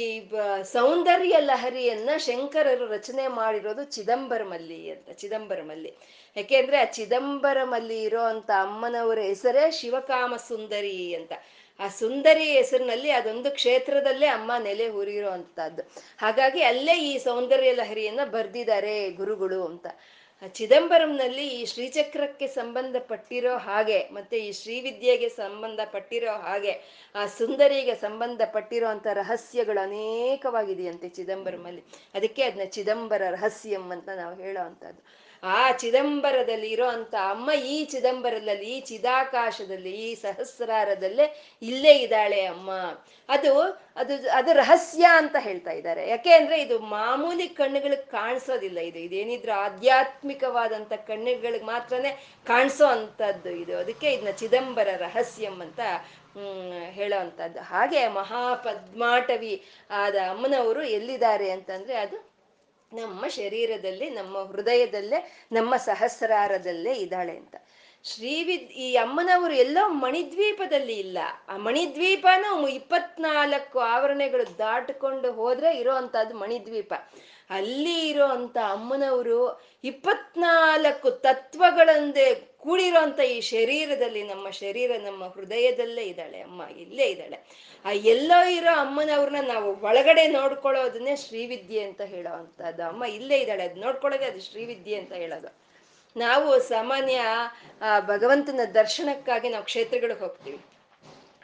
ಸೌಂದರ್ಯ 0.73 1.37
ಲಹರಿಯನ್ನ 1.41 2.11
ಶಂಕರರು 2.19 2.87
ರಚನೆ 2.87 3.29
ಮಾಡಿರೋದು 3.29 3.85
ಚಿದಂಬರಮಲ್ಲಿ 3.85 4.91
ಅಂತ, 4.91 5.09
ಚಿದಂಬರಮಲ್ಲಿ. 5.11 5.91
ಯಾಕೆಂದ್ರೆ 6.37 6.77
ಆ 6.81 6.85
ಚಿದಂಬರಮಲ್ಲಿ 6.85 8.03
ಇರೋ 8.03 8.23
ಅಂತ 8.25 8.51
ಅಮ್ಮನವರ 8.63 9.19
ಹೆಸರೇ 9.19 9.71
ಶಿವಕಾಮ 9.71 10.37
ಸುಂದರಿ 10.49 11.15
ಅಂತ. 11.15 11.33
ಆ 11.81 11.89
ಸುಂದರಿ 11.89 12.45
ಹೆಸರಿನಲ್ಲಿ 12.53 13.11
ಅದೊಂದು 13.11 13.51
ಕ್ಷೇತ್ರದಲ್ಲೇ 13.51 14.27
ಅಮ್ಮ 14.27 14.53
ನೆಲೆ 14.59 14.89
ಊರಿರೋ 14.91 15.31
ಅಂತದ್ದು 15.31 15.83
ಹಾಗಾಗಿ 16.19 16.63
ಅಲ್ಲೇ 16.63 16.95
ಈ 17.11 17.19
ಸೌಂದರ್ಯ 17.19 17.73
ಲಹರಿಯನ್ನ 17.73 18.25
ಬರ್ದಿದ್ದಾರೆ 18.25 19.11
ಗುರುಗಳು 19.11 19.67
ಅಂತ. 19.67 19.87
ಚಿದಂಬರಂನಲ್ಲಿ 20.49 21.49
ಈ 21.49 21.67
ಶ್ರೀಚಕ್ರಕ್ಕೆ 21.67 22.47
ಸಂಬಂಧಪಟ್ಟಿರೋ 22.47 23.57
ಹಾಗೆ, 23.57 24.09
ಮತ್ತೆ 24.13 24.39
ಈ 24.39 24.53
ಶ್ರೀವಿದ್ಯೆಗೆ 24.53 25.29
ಸಂಬಂಧಪಟ್ಟಿರೋ 25.29 26.33
ಹಾಗೆ, 26.33 26.81
ಆ 27.15 27.27
ಸುಂದರಿಗೆ 27.27 27.95
ಸಂಬಂಧಪಟ್ಟಿರೋ 27.95 28.87
ಅಂತ 28.87 29.07
ರಹಸ್ಯಗಳು 29.13 29.81
ಅನೇಕವಾಗಿದೆಯಂತೆ 29.81 31.09
ಚಿದಂಬರಮಲ್ಲಿ 31.09 31.85
ಅದಕ್ಕೆ 32.15 32.43
ಅದನ್ನ 32.43 32.63
ಚಿದಂಬರ 32.71 33.23
ರಹಸ್ಯಂ 33.31 33.91
ಅಂತ 33.91 34.09
ನಾವು 34.09 34.43
ಹೇಳೋ 34.43 34.61
ಆ 35.45 35.73
ಚಿದಂಬರದಲ್ಲಿ 35.73 36.71
ಇರೋ 36.71 36.87
ಅಂತ 36.89 37.15
ಅಮ್ಮ 37.29 37.51
ಈ 37.53 37.85
ಚಿದಂಬರದಲ್ಲಿ, 37.85 38.65
ಈ 38.65 38.81
ಚಿದಾಕಾಶದಲ್ಲಿ, 38.81 39.91
ಈ 39.91 40.15
ಸಹಸ್ರಾರದಲ್ಲೇ 40.15 41.57
ಇಲ್ಲೇ 41.63 41.93
ಇದ್ದಾಳೆ 41.93 42.47
ಅಮ್ಮ. 42.47 42.71
ಅದು 43.29 43.53
ಅದು 43.97 44.31
ಅದು 44.31 44.53
ರಹಸ್ಯ 44.53 45.05
ಅಂತ 45.17 45.37
ಹೇಳ್ತಾ 45.41 45.71
ಇದ್ದಾರೆ. 45.71 46.09
ಯಾಕೆ 46.09 46.33
ಅಂದ್ರೆ 46.33 46.63
ಇದು 46.63 46.79
ಮಾಮೂಲಿ 46.79 47.49
ಕಣ್ಣುಗಳಿಗೆ 47.49 48.11
ಕಾಣಿಸೋದಿಲ್ಲ 48.11 48.79
ಇದು. 48.79 48.99
ಇದೇನಿದ್ರು 48.99 49.53
ಆಧ್ಯಾತ್ಮಿಕವಾದಂತ 49.53 50.93
ಕಣ್ಣುಗಳಿಗೆ 50.93 51.65
ಮಾತ್ರನೇ 51.65 52.13
ಕಾಣಿಸೋ 52.47 52.87
ಅಂತದ್ದು 52.87 53.51
ಇದು. 53.51 53.79
ಅದಕ್ಕೆ 53.79 54.13
ಇದನ್ನ 54.13 54.31
ಚಿದಂಬರ 54.31 54.89
ರಹಸ್ಯಂ 54.97 55.61
ಅಂತ, 55.61 55.81
ಹ್ಮ್, 56.35 56.73
ಹೇಳೋ 56.91 57.19
ಅಂಥದ್ದು. 57.19 57.61
ಹಾಗೆ 57.61 58.09
ಮಹಾಪದ್ಮಾಟವಿ 58.09 59.65
ಆದ 59.91 60.15
ಅಮ್ಮನವರು 60.31 60.83
ಎಲ್ಲಿದ್ದಾರೆ 60.83 61.51
ಅಂತಂದ್ರೆ 61.51 61.95
ಅದು 61.97 62.34
ನಮ್ಮ 62.93 63.27
ಶರೀರದಲ್ಲಿ, 63.27 64.11
ನಮ್ಮ 64.11 64.39
ಹೃದಯದಲ್ಲೇ, 64.39 65.47
ನಮ್ಮ 65.53 65.77
ಸಹಸ್ರಾರದಲ್ಲೇ 65.77 66.93
ಇದ್ದಾಳೆ 66.93 67.37
ಅಂತ. 67.37 67.57
ಶ್ರೀವಿದ್, 68.05 68.63
ಈ 68.63 68.97
ಅಮ್ಮನವರು 68.97 69.55
ಎಲ್ಲೋ 69.55 69.89
ಮಣಿದ್ವೀಪದಲ್ಲಿ 69.89 70.93
ಇಲ್ಲ. 70.93 71.19
ಆ 71.49 71.57
ಮಣಿದ್ವೀಪನ 71.57 72.45
ಇಪ್ಪತ್ನಾಲ್ಕು 72.69 73.79
ಆವರಣೆಗಳು 73.79 74.59
ದಾಟಿಕೊಂಡು 74.59 75.33
ಹೋದ್ರೆ 75.33 75.77
ಇರೋ 75.77 75.95
ಅಂತದ್ದು 75.95 76.37
ಮಣಿದ್ವೀಪ. 76.37 76.95
ಅಲ್ಲಿ 77.51 78.09
ಇರೋ 78.09 78.27
ಅಂತ 78.27 78.57
ಅಮ್ಮನವರು 78.71 79.63
ಇಪ್ಪತ್ನಾಲ್ಕು 79.85 81.11
ತತ್ವಗಳಂದೇ 81.11 82.35
ಕೂಡಿರೋಂಥ 82.35 83.21
ಈ 83.21 83.41
ಶರೀರದಲ್ಲಿ, 83.41 84.23
ನಮ್ಮ 84.23 84.51
ಶರೀರ 84.51 84.91
ನಮ್ಮ 85.05 85.25
ಹೃದಯದಲ್ಲೇ 85.25 86.03
ಇದ್ದಾಳೆ, 86.03 86.41
ಅಮ್ಮ 86.41 86.63
ಇಲ್ಲೇ 86.77 87.07
ಇದ್ದಾಳೆ. 87.07 87.47
ಆ 87.85 87.93
ಎಲ್ಲೋ 87.93 88.49
ಇರೋ 88.49 88.75
ಅಮ್ಮನವ್ರನ್ನ 88.75 89.53
ನಾವು 89.53 89.81
ಒಳಗಡೆ 89.81 90.27
ನೋಡ್ಕೊಳ್ಳೋದನ್ನೇ 90.27 91.17
ಶ್ರೀವಿದ್ಯೆ 91.17 91.83
ಅಂತ 91.83 92.01
ಹೇಳೋ 92.01 92.31
ಅಂಥದ್ದು 92.31 92.89
ಅಮ್ಮ 92.89 93.05
ಇಲ್ಲೇ 93.05 93.39
ಇದ್ದಾಳೆ, 93.39 93.69
ಅದು 93.69 93.81
ನೋಡ್ಕೊಳ್ಳೋದೇ 93.81 94.25
ಅದು 94.25 94.41
ಶ್ರೀವಿದ್ಯೆ 94.41 94.99
ಅಂತ 94.99 95.13
ಹೇಳೋದು. 95.13 95.65
ನಾವು 96.17 96.61
ಸಾಮಾನ್ಯ 96.61 97.21
ಭಗವಂತನ 98.01 98.61
ದರ್ಶನಕ್ಕಾಗಿ 98.75 99.49
ನಾವು 99.49 99.65
ಕ್ಷೇತ್ರಗಳಿಗೆ 99.65 100.21
ಹೋಗ್ತೀವಿ. 100.21 100.61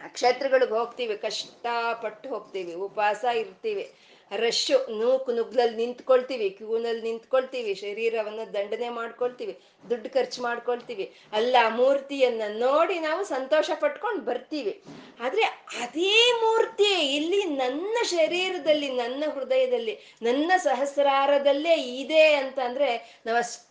ಆ 0.05 0.07
ಕ್ಷೇತ್ರಗಳಿಗೆ 0.07 0.73
ಹೋಗ್ತೀವಿ, 0.73 1.17
ಕಷ್ಟಪಟ್ಟು 1.17 2.29
ಹೋಗ್ತೀವಿ, 2.29 2.75
ಉಪವಾಸ 2.75 3.25
ಇರ್ತೀವಿ. 3.35 3.95
ರಶ್ಶು, 4.37 4.99
ನೂಕು 4.99 5.33
ನುಗ್ಲಲ್ಲಿ 5.33 5.77
ನಿಂತ್ಕೊಳ್ತೀವಿ, 5.77 6.51
ಕ್ಯೂನಲ್ಲಿ 6.51 7.03
ನಿಂತ್ಕೊಳ್ತೀವಿ, 7.03 7.75
ಶರೀರವನ್ನ 7.75 8.41
ದಂಡನೆ 8.45 8.89
ಮಾಡ್ಕೊಳ್ತೀವಿ, 8.89 9.61
ದುಡ್ಡು 9.91 10.11
ಖರ್ಚು 10.11 10.43
ಮಾಡ್ಕೊಳ್ತೀವಿ. 10.43 11.15
ಅಲ್ಲ 11.33 11.57
ಮೂರ್ತಿಯನ್ನ 11.69 12.43
ನೋಡಿ 12.59 12.99
ನಾವು 12.99 13.25
ಸಂತೋಷ 13.25 13.71
ಪಟ್ಕೊಂಡು 13.75 14.23
ಬರ್ತೀವಿ. 14.23 14.83
ಆದ್ರೆ 15.21 15.43
ಅದೇ 15.81 16.33
ಮೂರ್ತಿ 16.33 17.17
ಇಲ್ಲಿ 17.17 17.45
ನನ್ನ 17.45 17.97
ಶರೀರದಲ್ಲಿ, 18.03 18.89
ನನ್ನ 18.89 19.25
ಹೃದಯದಲ್ಲಿ, 19.35 19.99
ನನ್ನ 20.23 20.53
ಸಹಸ್ರಾರದಲ್ಲೇ 20.57 21.75
ಇದೆ 21.75 22.35
ಅಂತ 22.35 22.59
ಅಂದ್ರೆ 22.59 23.21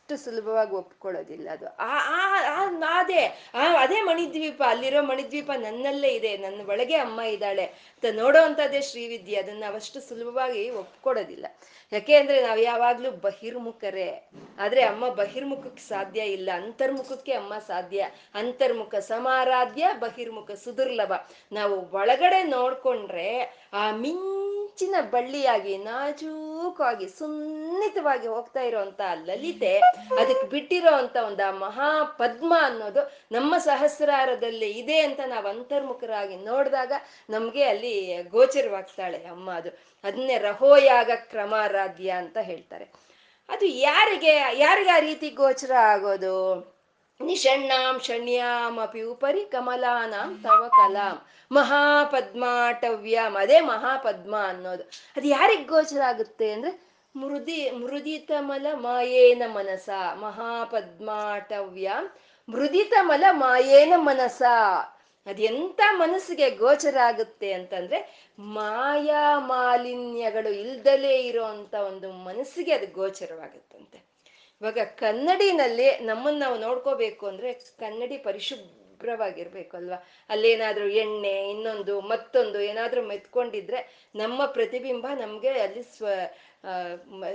ನಾವಷ್ಟು 0.10 0.26
ಸುಲಭವಾಗಿ 0.26 0.74
ಒಪ್ಕೊಳ್ಳೋದಿಲ್ಲ 0.74 1.48
ಅದು. 1.50 1.68
ಆ 1.78 1.94
ಅದೇ 3.00 3.22
ಅದೇ 3.80 4.00
ಮಣಿದ್ವೀಪ, 4.02 4.62
ಅಲ್ಲಿರೋ 4.68 5.02
ಮಣಿದ್ವೀಪ 5.04 5.52
ನನ್ನಲ್ಲೇ 5.58 6.10
ಇದೆ, 6.10 6.32
ನನ್ನ 6.38 6.60
ಒಳಗೆ 6.68 6.98
ಅಮ್ಮ 6.98 7.20
ಇದ್ದಾಳೆ. 7.22 7.66
ಅಂತ 7.66 8.06
ನೋಡೋ 8.12 8.40
ಅಂಥದ್ದೇ 8.42 8.82
ಶ್ರೀವಿದ್ಯೆ, 8.82 9.38
ಅದನ್ನ 9.38 9.64
ಅವಷ್ಟು 9.68 10.00
ಸುಲಭವಾಗಿ 10.02 10.64
ಒಪ್ಕೊಡೋದಿಲ್ಲ 10.82 11.46
ಯಾಕೆ 11.94 12.16
ಅಂದ್ರೆ 12.16 12.48
ನಾವು 12.48 12.60
ಯಾವಾಗ್ಲೂ 12.60 13.12
ಬಹಿರ್ಮುಖರೇ. 13.12 14.30
ಆದ್ರೆ 14.60 14.82
ಅಮ್ಮ 14.82 15.10
ಬಹಿರ್ಮುಖಕ್ಕೆ 15.10 15.84
ಸಾಧ್ಯ 15.90 16.22
ಇಲ್ಲ. 16.22 16.50
ಅಂತರ್ಮುಖಕ್ಕೆ 16.54 17.34
ಅಮ್ಮ 17.34 17.54
ಸಾಧ್ಯ. 17.68 18.10
ಅಂತರ್ಮುಖ 18.36 18.96
ಸಮಾರಾಧ್ಯ, 18.96 19.88
ಬಹಿರ್ಮುಖ 20.00 20.52
ಸುದುರ್ಲಭ. 20.52 21.14
ನಾವು 21.52 21.76
ಒಳಗಡೆ 21.98 22.44
ನೋಡ್ಕೊಂಡ್ರೆ 22.44 23.30
ಆ 23.74 23.92
ಮಿಂಚಿನ 23.92 24.96
ಬಳ್ಳಿಯಾಗಿ 25.12 25.78
ನಾಜೂಕವಾಗಿ 25.78 27.08
ಸುನ್ನಿತವಾಗಿ 27.10 28.28
ಹೋಗ್ತಾ 28.28 28.62
ಇರೋಂತ 28.62 29.02
ಲಲಿತೆ, 29.26 29.78
ಅದಕ್ಕೆ 30.20 30.48
ಬಿಟ್ಟಿರೋ 30.48 30.94
ಅಂತ 30.96 31.18
ಒಂದು 31.26 31.48
ಆ 31.48 31.52
ಮಹಾ 31.52 32.04
ಪದ್ಮ 32.04 32.54
ಅನ್ನೋದು 32.62 33.04
ನಮ್ಮ 33.32 33.58
ಸಹಸ್ರಾರದಲ್ಲಿ 33.58 34.72
ಇದೆ 34.72 35.00
ಅಂತ 35.00 35.20
ನಾವು 35.28 35.48
ಅಂತರ್ಮುಖರಾಗಿ 35.48 36.36
ನೋಡಿದಾಗ 36.36 36.92
ನಮ್ಗೆ 37.30 37.64
ಅಲ್ಲಿ 37.64 38.24
ಗೋಚರವಾಗ್ತಾಳೆ 38.24 39.18
ಅಮ್ಮ 39.18 39.52
ಅದು. 39.52 39.70
ಅದನ್ನೇ 40.04 40.38
ರಹೋಯಾಗ 40.38 41.12
ಕ್ರಮಾರಾಧ್ಯ 41.16 42.10
ಅಂತ 42.10 42.38
ಹೇಳ್ತಾರೆ. 42.38 42.92
ಅದು 43.50 43.66
ಯಾರಿಗೆ 43.66 44.40
ಯಾರಿಗೆ 44.54 44.90
ಆ 44.90 45.00
ರೀತಿ 45.00 45.30
ಗೋಚರ 45.30 45.72
ಆಗೋದು? 45.72 46.80
ನಿಷಣ್ಣಾಂ 47.22 48.00
ಷಣ್ಯಾಂ 48.00 48.80
ಅಪಿ 48.80 49.02
ಉಪರಿ 49.02 49.46
ಕಮಲಾನಾಂ 49.46 50.40
ತವ 50.44 50.68
ಕಲಾಂ. 50.68 51.22
ಮಹಾಪದ್ಮಾಟವ್ಯಂ. 51.52 53.36
ಅದೇ 53.36 53.60
ಮಹಾಪದ್ಮ 53.60 54.36
ಅನ್ನೋದು. 54.48 54.92
ಅದು 55.18 55.28
ಯಾರಿಗೆ 55.28 55.64
ಗೋಚರ 55.64 56.02
ಆಗುತ್ತೆ 56.02 56.52
ಅಂದ್ರೆ 56.52 56.90
ಮೃದಿ, 57.16 57.70
ಮೃದಿತಮಲ 57.70 58.68
ಮಾಯೇನ 58.74 59.42
ಮನಸ. 59.48 59.90
ಮಹಾಪದ್ಮಾಟವ್ಯಾಂ. 60.14 62.12
ಮೃದಿತಮಲ 62.50 63.24
ಮಾಯೇನ 63.32 63.94
ಮನಸ. 63.96 64.42
ಅದೆಂತ 65.26 65.82
ಮನಸ್ಸಿಗೆ 65.98 66.50
ಗೋಚರ 66.50 66.98
ಆಗುತ್ತೆ 67.04 67.54
ಅಂತಂದ್ರೆ 67.54 68.30
ಮಾಯಾ 68.40 69.40
ಮಾಲಿನ್ಯಗಳು 69.40 70.50
ಇಲ್ದಲೇ 70.50 71.22
ಇರೋಂಥ 71.22 71.74
ಒಂದು 71.76 72.12
ಮನಸ್ಸಿಗೆ 72.12 72.74
ಅದು 72.74 72.88
ಗೋಚರವಾಗುತ್ತಂತೆ. 72.88 73.98
ಇವಾಗ 74.62 74.78
ಕನ್ನಡಿನಲ್ಲಿ 74.96 76.00
ನಮ್ಮನ್ನ 76.00 76.44
ನಾವು 76.44 76.60
ನೋಡ್ಕೋಬೇಕು 76.60 77.28
ಅಂದ್ರೆ 77.28 77.54
ಕನ್ನಡಿ 77.54 78.18
ಪರಿಶುಭ್ರವಾಗಿರ್ಬೇಕು 78.18 78.79
ಅಲ್ವಾ 79.04 80.06
ಅಲ್ಲೇನಾದ್ರೂ 80.30 80.86
ಎಣ್ಣೆ, 80.86 81.50
ಇನ್ನೊಂದು, 81.50 82.02
ಮತ್ತೊಂದು 82.02 82.62
ಏನಾದ್ರೂ 82.62 83.02
ಮೆತ್ಕೊಂಡಿದ್ರೆ 83.02 84.10
ನಮ್ಮ 84.16 84.46
ಪ್ರತಿಬಿಂಬ 84.46 85.08
ನಮ್ಗೆ 85.08 85.50
ಅಲ್ಲಿ 85.50 85.84
ಸ್ವ 85.84 86.08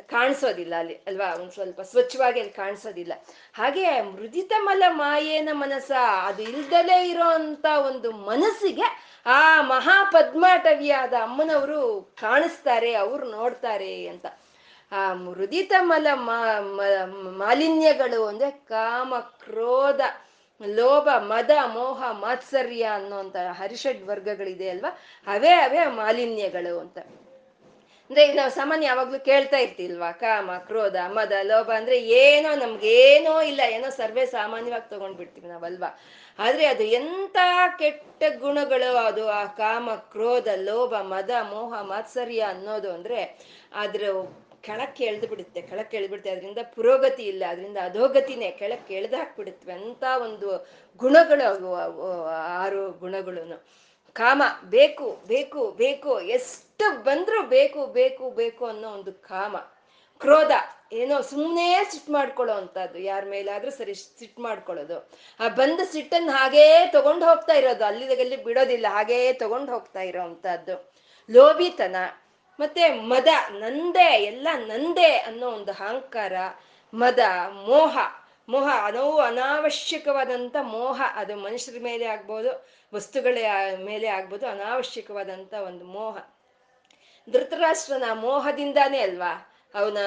ಕಾಣಿಸೋದಿಲ್ಲ 0.06 0.74
ಅಲ್ಲಿ, 0.78 0.94
ಅಲ್ವಾ? 0.94 1.34
ಒಂದ್ 1.34 1.52
ಸ್ವಲ್ಪ 1.52 1.80
ಸ್ವಚ್ಛವಾಗಿ 1.80 2.40
ಅಲ್ಲಿ 2.40 2.52
ಕಾಣಿಸೋದಿಲ್ಲ. 2.52 3.12
ಹಾಗೆ 3.54 4.02
ಮೃದಿತಮಲ 4.02 4.82
ಮಾಯೇನ 4.88 5.48
ಮನಸ, 5.52 5.92
ಅದು 6.22 6.42
ಇಲ್ದಲೇ 6.42 7.08
ಇರೋ 7.08 7.28
ಅಂತ 7.28 7.66
ಒಂದು 7.86 8.12
ಮನಸ್ಸಿಗೆ 8.12 9.14
ಆ 9.26 9.60
ಮಹಾಪದ್ಮಾಟವಿಯಾದ 9.62 11.14
ಅಮ್ಮನವರು 11.22 12.16
ಕಾಣಿಸ್ತಾರೆ, 12.20 12.94
ಅವ್ರು 12.94 13.30
ನೋಡ್ತಾರೆ 13.30 14.06
ಅಂತ. 14.06 14.26
ಆ 14.92 15.14
ಮೃದಿತ 15.14 15.72
ಮಲ 15.80 16.06
ಮಾಲಿನ್ಯಗಳು 17.36 18.26
ಅಂದ್ರೆ 18.26 18.50
ಕಾಮ, 18.50 19.14
ಕ್ರೋಧ. 19.18 20.00
ಲೋಭ, 20.66 21.08
ಮದ, 21.16 21.50
ಮೋಹ, 21.66 22.10
ಮಾತ್ಸರ್ಯ 22.10 22.82
ಅನ್ನೋಂತ 22.82 23.36
ಹರಿಷಡ್ 23.50 24.04
ವರ್ಗಗಳಿದೆ 24.04 24.68
ಅಲ್ವಾ? 24.68 24.98
ಅವೇ 25.26 25.48
ಅವೇ 25.48 25.86
ಮಾಲಿನ್ಯಗಳು 25.86 26.78
ಅಂತ. 26.78 26.98
ಅಂದ್ರೆ 28.10 28.28
ಈಗ 28.28 28.36
ನಾವು 28.36 28.50
ಸಾಮಾನ್ಯ 28.50 28.86
ಯಾವಾಗ್ಲೂ 28.86 29.18
ಕೇಳ್ತಾ 29.18 29.56
ಇರ್ತಿಲ್ವಾ? 29.56 30.12
ಕಾಮ, 30.12 30.50
ಕ್ರೋಧ, 30.58 30.96
ಮದ, 31.06 31.32
ಲೋಭ 31.42 31.70
ಅಂದ್ರೆ 31.76 32.02
ಏನೋ 32.02 32.54
ನಮ್ಗೇನೋ 32.54 33.40
ಇಲ್ಲ, 33.40 33.60
ಏನೋ 33.60 33.90
ಸರ್ವೇ 33.90 34.26
ಸಾಮಾನ್ಯವಾಗಿ 34.26 34.90
ತಗೊಂಡ್ಬಿಡ್ತೀವಿ 34.90 35.48
ನಾವಲ್ವಾ 35.48 36.00
ಆದ್ರೆ 36.38 36.66
ಅದು 36.66 36.82
ಎಂತ 36.82 37.36
ಕೆಟ್ಟ 37.78 38.22
ಗುಣಗಳು 38.38 38.96
ಅದು 38.96 39.28
ಆ 39.28 39.44
ಕಾಮ, 39.44 39.90
ಕ್ರೋಧ, 39.94 40.48
ಲೋಭ, 40.56 40.94
ಮದ, 40.94 41.30
ಮೋಹ, 41.42 41.82
ಮಾತ್ಸರ್ಯ 41.82 42.40
ಅನ್ನೋದು 42.40 42.92
ಅಂದ್ರೆ 42.92 43.38
ಅದ್ರ 43.74 44.08
ಕೆಳಕ್ಕೆ 44.66 45.02
ಎಳ್ದು 45.10 45.26
ಬಿಡುತ್ತೆ 45.32 45.60
ಕೆಳಕ್ಕೆ 45.70 45.96
ಎಳ್ದ್ಬಿಡುತ್ತೆ 45.98 46.30
ಅದರಿಂದ 46.34 46.60
ಪುರೋಗತಿ 46.76 47.24
ಇಲ್ಲ, 47.32 47.42
ಅದರಿಂದ 47.52 47.78
ಅಧೋಗತಿನೇ 47.88 48.48
ಕೆಳಕ್ಕೆ 48.60 48.94
ಎಳ್ದು 49.00 49.16
ಹಾಕ್ಬಿಡುತ್ತವೆ 49.20 49.74
ಅಂತ 49.80 50.04
ಒಂದು 50.26 50.48
ಗುಣಗಳು 51.02 51.72
ಆರು 52.62 52.82
ಗುಣಗಳು 53.02 53.42
ಕಾಮ, 54.16 54.42
ಬೇಕು 54.74 55.06
ಬೇಕು 55.32 55.62
ಬೇಕು, 55.82 56.12
ಎಷ್ಟು 56.36 56.86
ಬಂದರೂ 57.06 57.40
ಬೇಕು 57.56 57.80
ಬೇಕು 57.98 58.24
ಬೇಕು 58.40 58.64
ಅನ್ನೋ 58.72 58.88
ಒಂದು 58.98 59.12
ಕಾಮ. 59.30 59.54
ಕ್ರೋಧ, 60.22 60.52
ಏನೋ 61.00 61.16
ಸುಮ್ಮನೆ 61.30 61.64
ಸಿಟ್ಟು 61.92 62.10
ಮಾಡ್ಕೊಳ್ಳೋ 62.16 62.54
ಅಂತದ್ದು 62.62 62.98
ಯಾರ 63.08 63.22
ಮೇಲಾದ್ರೂ 63.32 63.70
ಸರಿ 63.78 63.94
ಸಿಟ್ಟು 64.18 64.40
ಮಾಡ್ಕೊಳ್ಳೋದು. 64.42 64.96
ಆ 65.42 65.48
ಬಂದ 65.60 65.80
ಸಿಟ್ಟನ್ನು 65.94 66.32
ಹಾಗೇ 66.38 66.66
ತಗೊಂಡು 66.96 67.24
ಹೋಗ್ತಾ 67.30 67.54
ಇರೋದು. 67.60 67.84
ಅಲ್ಲಿ 67.90 68.36
ಬಿಡೋದಿಲ್ಲ, 68.48 68.86
ಹಾಗೇ 68.96 69.18
ತಗೊಂಡು 69.42 69.72
ಹೋಗ್ತಾ 69.74 70.02
ಇರೋ 70.10 70.22
ಅಂಥದ್ದು. 70.28 70.76
ಲೋಭಿತನ 71.28 71.96
ಮತ್ತೆ 72.60 72.88
ಮದ, 72.88 73.28
ನಂದೇ, 73.50 74.10
ಎಲ್ಲ 74.10 74.48
ನಂದೇ 74.54 75.16
ಅನ್ನೋ 75.16 75.50
ಒಂದು 75.50 75.72
ಅಹಂಕಾರ, 75.72 76.32
ಮದ, 76.94 77.18
ಮೋಹ. 77.50 77.98
ಮೋಹ 78.48 78.68
ಅನೋ 78.84 79.18
ಅನಾವಶ್ಯಕವಾದಂಥ 79.18 80.56
ಮೋಹ, 80.60 81.02
ಅದು 81.14 81.36
ಮನುಷ್ಯರ 81.36 81.74
ಮೇಲೆ 81.82 82.04
ಆಗ್ಬೋದು, 82.04 82.68
ವಸ್ತುಗಳ 82.94 83.38
ಮೇಲೆ 83.84 84.06
ಆಗ್ಬೋದು 84.06 84.48
ಅನಾವಶ್ಯಕವಾದಂಥ 84.48 85.54
ಒಂದು 85.54 85.84
ಮೋಹ. 85.84 86.18
ಧೃತರಾಷ್ಟ್ರನ 87.30 88.02
ಮೋಹದಿಂದಾನೇ 88.12 88.98
ಅಲ್ವಾ? 88.98 89.53
ಅವನ 89.74 89.98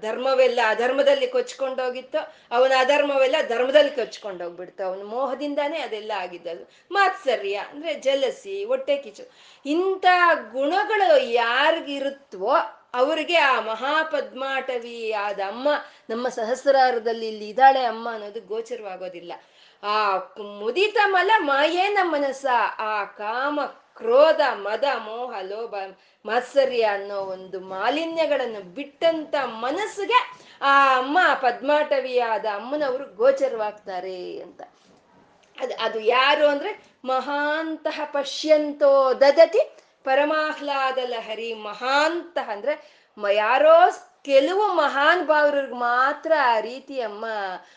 ಧರ್ಮವೆಲ್ಲ 0.00 0.60
ಅಧರ್ಮದಲ್ಲಿ 0.66 1.26
ಕೊಚ್ಕೊಂಡೋಗಿತ್ತು. 1.26 2.20
ಅವನ 2.50 2.72
ಅಧರ್ಮವೆಲ್ಲ 2.78 3.36
ಧರ್ಮದಲ್ಲಿ 3.48 3.90
ಕೊಚ್ಕೊಂಡೋಗ್ಬಿಡ್ತು. 3.90 4.82
ಅವನ 4.84 5.02
ಮೋಹದಿಂದಾನೇ 5.02 5.78
ಅದೆಲ್ಲ 5.78 6.12
ಆಗಿದ್ದಲ್ಲ 6.16 6.62
ಮಾತ್ಸರ್ಯ 6.90 7.54
ಅಂದ್ರೆ 7.54 7.94
ಜಲಸಿ, 7.94 8.64
ಹೊಟ್ಟೆ 8.64 8.96
ಕಿಚು 8.96 9.24
ಇಂಥ 9.66 10.06
ಗುಣಗಳು 10.52 11.18
ಯಾರಿಗಿರುತ್ತವೋ 11.32 12.56
ಅವ್ರಿಗೆ 12.94 13.36
ಆ 13.36 13.60
ಮಹಾಪದ್ಮಾಟವಿ 13.60 15.12
ಆದ 15.12 15.40
ಅಮ್ಮ 15.46 15.68
ನಮ್ಮ 16.10 16.28
ಸಹಸ್ರಾರದಲ್ಲಿ 16.28 17.28
ಇಲ್ಲಿ 17.28 17.48
ಇದ್ದಾಳೆ 17.48 17.84
ಅಮ್ಮ 17.84 18.12
ಅನ್ನೋದು 18.12 18.40
ಗೋಚರವಾಗೋದಿಲ್ಲ. 18.40 19.32
ಆ 19.82 20.16
ಮುದಿತ 20.60 20.98
ಮಲ 21.06 21.30
ಮಾಯೇನ 21.38 21.98
ಮನಸ್ಸ, 22.02 22.46
ಆ 22.78 23.04
ಕಾಮ 23.04 23.60
ಕ್ರೋಧ, 23.98 24.40
ಮದ, 24.54 24.84
ಮೋಹ, 24.98 25.32
ಲೋಭ, 25.42 25.74
ಮಾತ್ಸರ್ಯ 26.24 26.84
ಅನ್ನೋ 26.92 27.18
ಒಂದು 27.34 27.58
ಮಾಲಿನ್ಯಗಳನ್ನು 27.60 28.62
ಬಿಟ್ಟಂತ 28.74 29.34
ಮನಸ್ಸಿಗೆ 29.44 30.20
ಆ 30.62 30.72
ಅಮ್ಮ 30.98 31.18
ಪದ್ಮಾಟವಿಯಾದ 31.42 32.46
ಅಮ್ಮನವರು 32.54 33.06
ಗೋಚರವಾಗ್ತಾರೆ 33.16 34.20
ಅಂತ. 34.40 34.62
ಅದು 35.56 35.74
ಅದು 35.80 35.98
ಯಾರು 36.00 36.46
ಅಂದ್ರೆ 36.46 36.72
ಮಹಾಂತಹ 37.04 38.00
ಪಶ್ಯಂತೋ 38.12 38.92
ದದತಿ 39.14 39.62
ಪರಮಾಹ್ಲಾದ 40.04 40.98
ಲಹರಿ 41.04 41.50
ಮಹಾಂತಹ 41.54 42.50
ಅಂದ್ರೆ 42.52 42.74
ಯಾರೋ 43.32 43.76
ಕೆಲವು 44.24 44.64
ಮಹಾನ್ 44.74 45.22
ಭಾವರಿಗೆ 45.26 45.76
ಮಾತ್ರ 45.80 46.32
ಆ 46.42 46.54
ರೀತಿ 46.60 46.96
ಅಮ್ಮ 47.00 47.26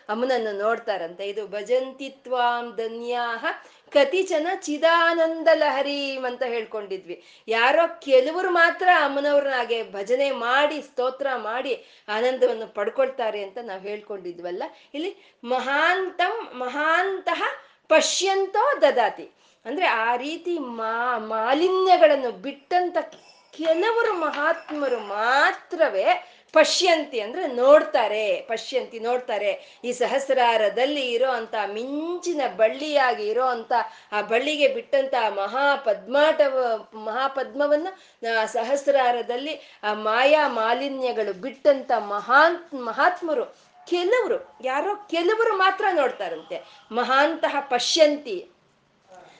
ಅಮ್ಮನನ್ನು 0.09 0.51
ನೋಡ್ತಾರಂತೆ. 0.57 1.23
ಇದು 1.29 1.43
ಭಜಂತಿತ್ವಾಂ 1.47 2.65
ಧನ್ಯಾಹ 2.75 3.45
ಕತಿಚನ 3.93 4.47
ಚಿದಾನಂದ 4.61 5.47
ಲಹರೀಂ 5.53 6.25
ಅಂತ 6.25 6.43
ಹೇಳ್ಕೊಂಡಿದ್ವಿ. 6.43 7.23
ಯಾರೋ 7.47 7.99
ಕೆಲವರು 7.99 8.49
ಮಾತ್ರ 8.51 8.89
ಅಮ್ಮನವ್ರನ್ನ 9.03 9.55
ಹಾಗೆ 9.55 9.91
ಭಜನೆ 9.91 10.31
ಮಾಡಿ, 10.31 10.81
ಸ್ತೋತ್ರ 10.81 11.27
ಮಾಡಿ 11.35 11.73
ಆನಂದವನ್ನು 12.09 12.67
ಪಡ್ಕೊಳ್ತಾರೆ 12.67 13.43
ಅಂತ 13.43 13.57
ನಾವು 13.63 13.81
ಹೇಳ್ಕೊಂಡಿದ್ವಲ್ಲ. 13.81 14.63
ಇಲ್ಲಿ 14.93 15.15
ಮಹಾಂತಂ 15.43 16.35
ಮಹಾಂತಹ 16.53 17.43
ಪಶ್ಯಂತೋ 17.87 18.81
ದದಾತಿ. 18.81 19.31
ಅಂದ್ರೆ 19.65 19.85
ಆ 19.85 20.15
ರೀತಿ 20.15 20.59
ಮಾ 20.59 21.17
ಮಾಲಿನ್ಯಗಳನ್ನು 21.17 22.31
ಬಿಟ್ಟಂತ 22.31 22.97
ಕೆಲವರು 23.57 24.13
ಮಹಾತ್ಮರು 24.13 24.99
ಮಾತ್ರವೇ 24.99 26.05
ಪಶ್ಯಂತಿ 26.53 27.19
ಅಂದ್ರೆ 27.19 27.47
ನೋಡ್ತಾರೆ, 27.47 28.41
ಪಶ್ಯಂತಿ 28.41 28.99
ನೋಡ್ತಾರೆ. 28.99 29.79
ಈ 29.83 29.91
ಸಹಸ್ರಾರದಲ್ಲಿ 29.91 31.11
ಇರೋ 31.11 31.29
ಅಂತ 31.31 31.55
ಮಿಂಚಿನ 31.73 32.41
ಬಳ್ಳಿಯಾಗಿ 32.55 33.27
ಇರೋ 33.27 33.45
ಅಂತ 33.45 33.73
ಆ 34.11 34.21
ಬಳ್ಳಿಗೆ 34.21 34.67
ಬಿಟ್ಟಂತ 34.67 35.13
ಮಹಾ 35.29 35.75
ಪದ್ಮಾಟವ 35.75 36.87
ಮಹಾಪದ್ಮವನ್ನ 36.93 37.87
ಸಹಸ್ರಾರದಲ್ಲಿ 38.45 39.79
ಆ 39.83 39.93
ಮಾಯಾ 39.93 40.47
ಮಾಲಿನ್ಯಗಳು 40.47 41.33
ಬಿಟ್ಟಂತ 41.33 41.91
ಮಹಾನ್, 41.97 42.73
ಮಹಾತ್ಮರು, 42.73 43.45
ಕೆಲವರು, 43.89 44.57
ಯಾರೋ 44.63 44.95
ಕೆಲವರು 44.95 45.57
ಮಾತ್ರ 45.57 45.85
ನೋಡ್ತಾರಂತೆ. 45.91 46.63
ಮಹಾಂತಹ 46.91 47.55
ಪಶ್ಯಂತಿ. 47.59 48.47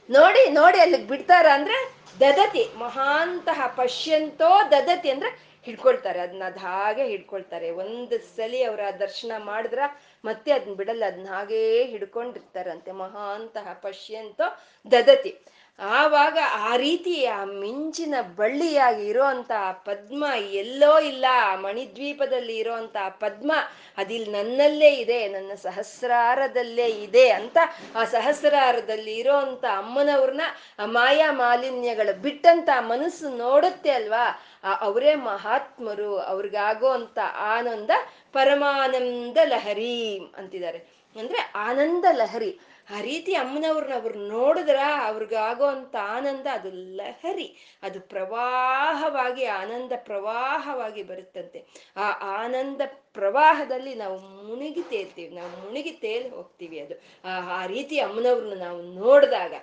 ನೋಡಿ 0.09 0.49
ನೋಡಿ 0.49 0.79
ಅಲ್ಲಿಗೆ 0.79 1.03
ಬಿಡ್ತಾರ 1.03 1.45
ಅಂದ್ರೆ 1.53 1.93
ದದತಿ. 2.19 2.69
ಮಹಾಂತಹ 2.77 3.67
ಪಶ್ಯಂತೋ 3.67 4.71
ದದತಿ 4.71 5.09
ಅಂದ್ರೆ 5.09 5.50
ಹಿಡ್ಕೊಳ್ತಾರೆ 5.65 6.19
ಅದನ್ನ 6.19 6.43
ಅದ್ 6.45 6.57
ಹಾಗೆ 6.57 7.03
ಹಿಡ್ಕೊಳ್ತಾರೆ. 7.05 7.69
ಒಂದು 7.69 8.17
ಸಲಿ 8.35 8.63
ಅವ್ರ 8.63 8.79
ದರ್ಶನ 8.99 9.31
ಮಾಡಿದ್ರ 9.37 9.79
ಮತ್ತೆ 10.25 10.51
ಅದನ್ನ 10.51 10.73
ಬಿಡಲ್ಲ 10.73 11.05
ಅದನ್ನ 11.05 11.27
ಹಾಗೇ 11.27 11.83
ಹಿಡ್ಕೊಂಡಿರ್ತಾರಂತೆ. 11.83 12.91
ಮಹಾಂತಹ 12.91 13.73
ಪಶ್ಯಂತೋ 13.73 14.61
ದದತಿ. 14.91 15.37
ಆವಾಗ 15.79 16.37
ಆ 16.53 16.75
ರೀತಿ 16.75 17.25
ಆ 17.25 17.45
ಮಿಂಚಿನ 17.45 18.15
ಬಳ್ಳಿಯಾಗಿ 18.35 19.07
ಇರೋಂತ 19.07 19.51
ಪದ್ಮ 19.71 20.25
ಎಲ್ಲೋ 20.51 20.99
ಇಲ್ಲ, 20.99 21.25
ಆ 21.43 21.55
ಮಣಿದ್ವೀಪದಲ್ಲಿ 21.55 22.57
ಇರೋಂತ 22.57 22.97
ಪದ್ಮ 23.09 23.51
ಅದಿಲ್ 23.97 24.29
ನನ್ನಲ್ಲೇ 24.29 24.91
ಇದೆ, 24.93 25.27
ನನ್ನ 25.27 25.51
ಸಹಸ್ರಾರದಲ್ಲೇ 25.55 26.87
ಇದೆ 26.87 27.29
ಅಂತ 27.29 27.57
ಆ 27.95 28.03
ಸಹಸ್ರಾರದಲ್ಲಿ 28.05 29.15
ಇರೋಂತ 29.15 29.65
ಅಮ್ಮನವ್ರನ್ನ 29.77 30.41
ಆ 30.79 30.85
ಮಾಯಾ 30.85 31.31
ಮಾಲಿನ್ಯಗಳು 31.31 32.21
ಬಿಟ್ಟಂತ 32.21 32.69
ಮನಸ್ಸು 32.79 33.29
ನೋಡುತ್ತೆ 33.37 33.91
ಅಲ್ವಾ? 33.91 34.43
ಅವರೇ 34.63 35.15
ಮಹಾತ್ಮರು 35.15 36.19
ಅವ್ರಿಗಾಗೋ 36.19 36.89
ಅಂತ 36.89 37.19
ಆನಂದ 37.37 37.89
ಪರಮಾನಂದ 38.33 39.37
ಲಹರಿ 39.45 40.19
ಅಂತಿದ್ದಾರೆ. 40.37 40.77
ಅಂದ್ರೆ 41.19 41.51
ಆನಂದ 41.55 42.05
ಲಹರಿ, 42.11 42.59
ಆ 42.97 43.01
ರೀತಿ 43.01 43.33
ಅಮ್ಮನವ್ರನ್ನ 43.33 43.93
ಅವ್ರು 43.93 44.19
ನೋಡಿದ್ರ 44.19 44.79
ಅವ್ರಿಗಾಗೋ 45.05 45.65
ಅಂತ 45.65 45.95
ಆನಂದ 46.01 46.47
ಅದು 46.51 46.69
ಲಹರಿ, 46.71 47.57
ಅದು 47.83 48.01
ಪ್ರವಾಹವಾಗಿ, 48.01 49.45
ಆನಂದ 49.45 49.91
ಪ್ರವಾಹವಾಗಿ 49.95 51.03
ಬರುತ್ತಂತೆ. 51.03 51.65
ಆ 51.97 52.09
ಆನಂದ 52.21 52.81
ಪ್ರವಾಹದಲ್ಲಿ 53.13 53.95
ನಾವು 53.95 54.19
ಮುಳುಗಿ 54.19 54.81
ತೇಲ್ತೀವಿ 54.81 55.35
ನಾವು 55.35 55.49
ಮುಳುಗಿ 55.49 55.91
ತೇಲ್ 55.91 56.33
ಹೋಗ್ತೀವಿ 56.33 56.79
ಅದು. 56.79 56.95
ಆ 57.25 57.61
ಆ 57.61 57.65
ರೀತಿ 57.65 57.99
ಅಮ್ಮನವ್ರನ್ನ 57.99 58.53
ನಾವು 58.53 58.81
ನೋಡಿದಾಗ, 58.81 59.53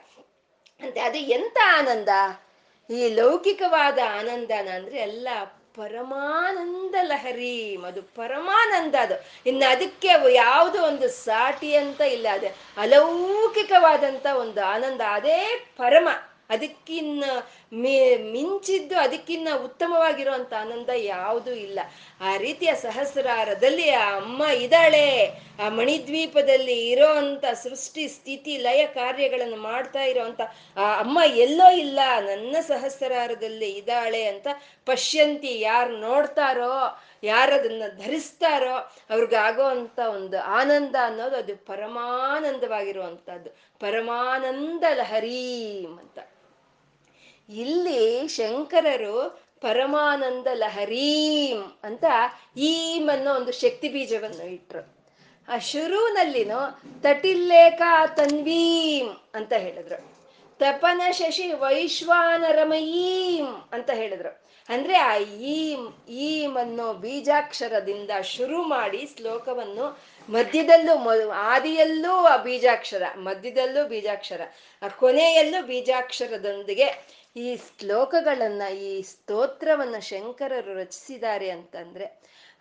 ಅಂತೆ, 0.80 1.00
ಅದು 1.00 1.18
ಎಂತ 1.18 1.58
ಆನಂದ? 1.78 2.08
ಈ 2.90 3.08
ಲೌಕಿಕವಾದ 3.08 3.98
ಆನಂದನ 4.18 4.68
ಅಂದ್ರೆ 4.74 4.98
ಎಲ್ಲ 4.98 5.28
ಪರಮಾನಂದ 5.74 6.94
ಲಹರಿ, 7.02 7.76
ಅದು 7.76 8.02
ಪರಮಾನಂದ 8.02 8.94
ಅದು. 9.00 9.14
ಇನ್ನು 9.46 9.70
ಅದಕ್ಕೆ 9.70 10.08
ಯಾವುದು 10.34 10.82
ಒಂದು 10.82 11.08
ಸಾಟಿ 11.08 11.74
ಅಂತ 11.74 12.00
ಇಲ್ಲ, 12.00 12.26
ಅದೇ 12.32 12.50
ಅಲೌಕಿಕವಾದಂತ 12.76 14.26
ಒಂದು 14.34 14.64
ಆನಂದ, 14.64 15.00
ಅದೇ 15.08 15.40
ಪರಮ. 15.76 16.08
ಅದಕ್ಕಿನ್ನ 16.50 17.24
ಮಿ, 17.72 18.16
ಮಿಂಚಿದ್ದು 18.16 18.96
ಅದಕ್ಕಿನ್ನ 18.98 19.48
ಉತ್ತಮವಾಗಿರುವಂತ 19.64 20.54
ಆನಂದ 20.54 20.88
ಯಾವುದು 20.94 21.54
ಇಲ್ಲ. 21.54 21.78
ಆ 22.20 22.36
ರೀತಿಯ 22.36 22.74
ಸಹಸ್ರಾರದಲ್ಲಿ 22.74 23.90
ಆ 23.90 24.16
ಅಮ್ಮ 24.16 24.42
ಇದ್ದಾಳೆ. 24.42 25.26
ಆ 25.62 25.68
ಮಣಿದ್ವೀಪದಲ್ಲಿ 25.68 26.90
ಇರೋ 26.90 27.08
ಸೃಷ್ಟಿ, 27.54 28.08
ಸ್ಥಿತಿ, 28.08 28.56
ಲಯ 28.56 28.86
ಕಾರ್ಯಗಳನ್ನು 28.86 29.56
ಮಾಡ್ತಾ 29.56 30.02
ಇರೋಂಥ 30.02 30.40
ಆ 30.76 30.98
ಅಮ್ಮ 30.98 31.18
ಎಲ್ಲೋ 31.36 31.70
ಇಲ್ಲ, 31.70 32.00
ನನ್ನ 32.20 32.56
ಸಹಸ್ರಾರದಲ್ಲಿ 32.60 33.70
ಇದ್ದಾಳೆ 33.70 34.24
ಅಂತ 34.24 34.46
ಪಶ್ಯಂತಿ 34.86 35.60
ಯಾರು 35.60 35.96
ನೋಡ್ತಾರೋ, 35.96 37.02
ಯಾರದನ್ನ 37.22 37.82
ಧರಿಸ್ತಾರೋ 38.04 38.76
ಅವ್ರಿಗಾಗೋ 39.10 39.62
ಅಂತ 39.62 39.98
ಒಂದು 39.98 40.42
ಆನಂದ 40.42 40.96
ಅನ್ನೋದು 41.04 41.36
ಅದು 41.36 41.56
ಪರಮಾನಂದವಾಗಿರುವಂಥದ್ದು 41.56 43.50
ಪರಮಾನಂದ 43.80 44.84
ಲಹರೀಂ 44.94 45.98
ಅಂತ. 45.98 46.18
ಇಲ್ಲಿ 47.48 48.28
ಶಂಕರರು 48.28 49.48
ಪರಮಾನಂದ 49.60 50.46
ಲಹರೀಂ 50.54 51.78
ಅಂತ 51.82 52.04
ಈಮ್ 52.56 53.10
ಅನ್ನೋ 53.10 53.34
ಒಂದು 53.34 53.52
ಶಕ್ತಿ 53.52 53.88
ಬೀಜವನ್ನು 53.88 54.46
ಇಟ್ರು. 54.46 54.98
ಆ 55.48 55.58
ಶುರುವಿನಲ್ಲಿನೂ 55.58 56.80
ತಟಿಲ್ಲೇಖ 57.02 57.82
ತನ್ವೀಂ 58.16 59.16
ಅಂತ 59.34 59.52
ಹೇಳಿದ್ರು. 59.52 60.18
ತಪನ 60.58 61.02
ಶಶಿ 61.10 61.52
ವೈಶ್ವಾನರಮಯೀಂ 61.52 63.46
ಅಂತ 63.72 63.90
ಹೇಳಿದ್ರು. 63.90 64.48
ಅಂದ್ರೆ 64.68 64.96
ಆ 64.96 65.18
ಈಂ 65.18 66.04
ಈಮ್ 66.08 66.56
ಅನ್ನೋ 66.56 66.92
ಬೀಜಾಕ್ಷರದಿಂದ 66.92 68.10
ಶುರು 68.22 68.62
ಮಾಡಿ 68.62 69.08
ಶ್ಲೋಕವನ್ನು 69.16 69.98
ಮಧ್ಯದಲ್ಲೂ 70.30 71.30
ಆದಿಯಲ್ಲೂ 71.30 72.12
ಆ 72.12 72.36
ಬೀಜಾಕ್ಷರ, 72.36 73.02
ಮಧ್ಯದಲ್ಲೂ 73.16 73.88
ಬೀಜಾಕ್ಷರ, 73.88 74.40
ಆ 74.82 74.88
ಕೊನೆಯಲ್ಲೂ 74.88 75.66
ಬೀಜಾಕ್ಷರದೊಂದಿಗೆ 75.66 77.18
ಈ 77.38 77.46
ಶ್ಲೋಕಗಳನ್ನ, 77.68 78.62
ಈ 78.82 79.02
ಸ್ತೋತ್ರವನ್ನ 79.02 79.98
ಶಂಕರರು 80.00 80.74
ರಚಿಸಿದ್ದಾರೆ 80.74 81.50
ಅಂತಂದ್ರೆ 81.50 82.06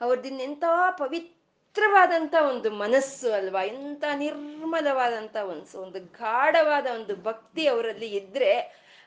ಅವ್ರದಿನ್ನ 0.02 0.42
ಎಂಥ 0.42 0.63
ಪವಿತ್ರವಾದಂಥ 0.98 2.36
ಒಂದು 2.50 2.72
ಮನಸ್ಸು 2.76 3.34
ಅಲ್ವಾ, 3.34 3.63
ಎಂಥ 3.63 4.04
ನಿರ್ಮಲವಾದಂಥ 4.16 5.36
ಒಂದು 5.44 5.78
ಒಂದು 5.82 6.00
ಗಾಢವಾದ 6.20 6.88
ಒಂದು 6.96 7.16
ಭಕ್ತಿ 7.24 7.68
ಅವರಲ್ಲಿ 7.68 8.10
ಇದ್ರೆ 8.12 8.52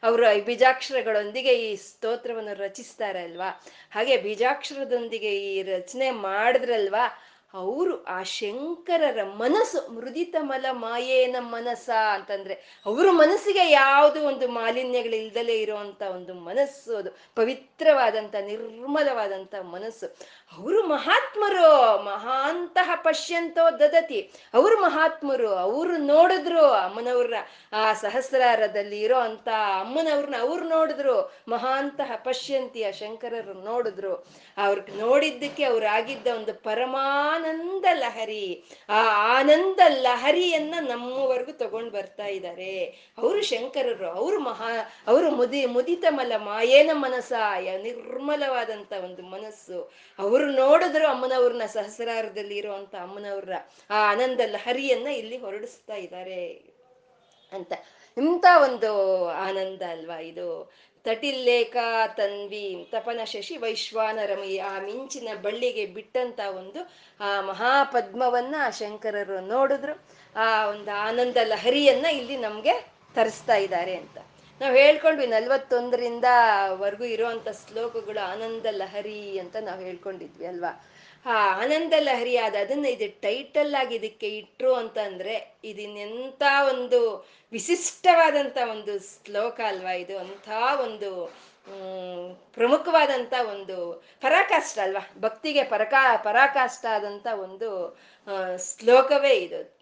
ಅವರು 0.02 0.44
ಬೀಜಾಕ್ಷರಗಳೊಂದಿಗೆ 0.44 1.52
ಈ 1.62 1.76
ಸ್ತೋತ್ರವನ್ನು 1.76 2.54
ರಚಿಸ್ತಾರೆ 2.58 3.22
ಅಲ್ವಾ? 3.22 3.50
ಹಾಗೆ 3.90 4.16
ಬೀಜಾಕ್ಷರದೊಂದಿಗೆ 4.16 5.32
ಈ 5.46 5.62
ರಚನೆ 5.72 6.10
ಮಾಡಿದ್ರಲ್ವಾ 6.10 7.04
ಅವರು 7.54 8.04
ಆ 8.04 8.22
ಶಂಕರರ 8.22 9.18
ಮನಸ್ಸು 9.24 9.92
ಮೃದಿತ 9.92 10.36
ಮಲ 10.40 10.66
ಮಾಯೇನ 10.70 11.36
ಮನಸ್ಸ 11.38 11.90
ಅಂತಂದ್ರೆ 11.90 12.82
ಅವ್ರ 12.86 13.10
ಮನಸ್ಸಿಗೆ 13.10 13.70
ಯಾವುದು 13.70 14.24
ಒಂದು 14.24 14.48
ಮಾಲಿನ್ಯಗಳಿಲ್ದಲೇ 14.48 15.54
ಇರುವಂತ 15.54 16.02
ಒಂದು 16.02 16.34
ಮನಸ್ಸು 16.34 16.96
ಅದು, 16.96 17.10
ಪವಿತ್ರವಾದಂತ 17.10 18.34
ನಿರ್ಮಲವಾದಂತ 18.34 19.54
ಮನಸ್ಸು. 19.54 20.16
ಅವರು 20.58 20.86
ಮಹಾತ್ಮರು 20.86 22.02
ಮಹಾಂತಹ 22.02 22.90
ಪಶ್ಯಂತೋ 22.94 23.78
ದದತಿ. 23.78 24.32
ಅವರು 24.54 24.80
ಮಹಾತ್ಮರು, 24.80 25.48
ಅವರು 25.48 25.96
ನೋಡಿದ್ರು 25.96 26.72
ಅಮ್ಮನವ್ರ 26.72 27.34
ಆ 27.72 27.92
ಸಹಸ್ರಾರದಲ್ಲಿ 27.92 29.00
ಇರೋ 29.00 29.18
ಅಂತ 29.18 29.48
ಅಮ್ಮನವ್ರನ್ನ 29.80 30.34
ಅವ್ರು 30.40 30.68
ನೋಡಿದ್ರು 30.68 31.34
ಮಹಾಂತಹ 31.48 32.12
ಆ 32.86 32.90
ಶಂಕರರು 32.90 33.52
ನೋಡಿದ್ರು. 33.64 34.26
ಅವ್ರಿಗೆ 34.58 34.92
ನೋಡಿದ್ದಕ್ಕೆ 35.00 35.64
ಅವ್ರಾಗಿದ್ದ 35.64 36.26
ಒಂದು 36.26 36.54
ಪರಮಾನಂದ 37.40 37.84
ಲಹರಿ. 37.92 38.64
ಆ 38.88 39.00
ಆನಂದ 39.38 39.80
ಲಹರಿಯನ್ನ 39.88 40.74
ನಮ್ಮವರೆಗೂ 40.80 41.52
ತಗೊಂಡ್ 41.52 41.90
ಬರ್ತಾ 41.90 42.26
ಇದ್ದಾರೆ 42.26 42.72
ಅವರು 43.18 43.42
ಶಂಕರರು, 43.42 44.08
ಅವರು 44.10 44.38
ಮಹಾ, 44.40 44.70
ಅವರು 45.06 45.30
ಮುದಿ, 45.30 45.66
ಮುದಿತ 45.66 46.04
ಮಲ, 46.10 46.32
ಮಾಯೇನ 46.36 46.90
ಮನಸ್ಸ 46.92 47.32
ನಿರ್ಮಲವಾದಂತ 47.82 48.92
ಒಂದು 49.04 49.22
ಮನಸ್ಸು. 49.22 49.78
ಅವರು 50.18 50.46
ನೋಡಿದ್ರು 50.52 51.06
ಅಮ್ಮನವ್ರನ್ನ 51.06 51.66
ಸಹಸ್ರಾರದಲ್ಲಿ 51.66 52.56
ಇರುವಂತ 52.56 52.94
ಅಮ್ಮನವ್ರ 52.94 53.52
ಆ 53.90 54.10
ಆನಂದ 54.12 54.40
ಲಹರಿಯನ್ನ 54.46 55.06
ಇಲ್ಲಿ 55.06 55.36
ಹೊರಡಿಸ್ತಾ 55.36 55.94
ಇದ್ದಾರೆ 55.94 56.42
ಅಂತ. 57.52 57.72
ಇಂಥ 58.16 58.44
ಒಂದು 58.62 59.28
ಆನಂದ 59.28 59.82
ಅಲ್ವಾ 59.82 60.18
ಇದು. 60.18 60.72
ತಟಿಲ್ಲೇಖ 61.04 61.76
ತನ್ವಿ 62.16 62.88
ತಪನ 62.90 63.20
ಶಶಿ 63.24 63.56
ವೈಶ್ವಾನರಮಯಿ 63.56 64.58
ಆ 64.58 64.80
ಮಿಂಚಿನ 64.80 65.28
ಬಳ್ಳಿಗೆ 65.42 65.86
ಬಿಟ್ಟಂತ 65.86 66.40
ಒಂದು 66.48 66.92
ಆ 67.20 67.40
ಮಹಾಪದ್ಮವನ್ನ 67.40 68.54
ಆ 68.58 68.70
ಶಂಕರರು 68.70 69.40
ನೋಡಿದ್ರು. 69.40 70.00
ಆ 70.36 70.66
ಒಂದು 70.66 70.90
ಆನಂದ 70.90 71.36
ಲಹರಿಯನ್ನ 71.44 72.06
ಇಲ್ಲಿ 72.06 72.36
ನಮ್ಗೆ 72.36 72.72
ತರಿಸ್ತಾ 73.14 73.54
ಇದ್ದಾರೆ 73.54 73.96
ಅಂತ. 73.96 74.18
ನಾವು 74.60 74.74
ಹೇಳ್ಕೊಂಡ್ವಿ 74.74 75.26
ನಲ್ವತ್ತೊಂದರಿಂದ 75.26 76.24
ವರ್ಗು 76.72 77.04
ಇರುವಂತ 77.04 77.48
ಶ್ಲೋಕಗಳು 77.48 78.26
ಆನಂದ 78.26 78.66
ಲಹರಿ 78.70 79.38
ಅಂತ 79.38 79.56
ನಾವು 79.56 79.80
ಹೇಳ್ಕೊಂಡಿದ್ವಿ 79.80 80.46
ಅಲ್ವಾ. 80.46 80.89
ಆ 81.26 81.62
ಆನಂದ 81.62 81.92
ಆದ 82.36 82.54
ಅದನ್ನ 82.54 82.86
ಇದು 82.86 83.20
ಟೈಟಲ್ 83.20 83.74
ಆಗಿ 83.74 83.94
ಇದಕ್ಕೆ 83.94 84.28
ಇಟ್ರು 84.28 84.74
ಅಂತ 84.74 84.98
ಅಂದ್ರೆ 84.98 85.34
ಇದನ್ನೆಂತ 85.64 86.42
ಒಂದು 86.68 87.00
ವಿಶಿಷ್ಟವಾದಂತ 87.52 88.58
ಒಂದು 88.70 88.98
ಶ್ಲೋಕ 88.98 89.60
ಅಲ್ವಾ 89.66 89.92
ಇದು? 89.92 90.18
ಅಂತ 90.18 90.48
ಒಂದು 90.80 91.10
ಪ್ರಮುಖವಾದಂಥ 92.54 93.34
ಒಂದು 93.48 93.76
ಪರಾಕಾಷ್ಟ 94.20 94.78
ಅಲ್ವಾ? 94.78 95.02
ಭಕ್ತಿಗೆ 95.20 95.64
ಪರಕಾ 95.64 96.16
ಪರಾಕಾಷ್ಟ 96.16 96.86
ಆದಂತ 96.86 97.26
ಒಂದು 97.32 97.98
ಶ್ಲೋಕವೇ 98.78 99.34
ಇದು. 99.36 99.80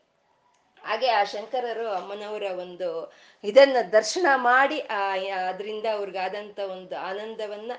ಹಾಗೆ 0.82 1.08
ಆ 1.10 1.24
ಶಂಕರರು 1.24 1.88
ಅಮ್ಮನವರ 1.90 2.42
ಒಂದು 2.42 3.12
ಇದನ್ನ 3.44 3.76
ದರ್ಶನ 3.92 4.26
ಮಾಡಿ 4.36 4.80
ಆ 4.80 5.16
ಅದರಿಂದ 5.48 5.86
ಅವ್ರಿಗಾದಂಥ 5.92 6.58
ಒಂದು 6.58 6.96
ಆನಂದವನ್ನ 6.96 7.72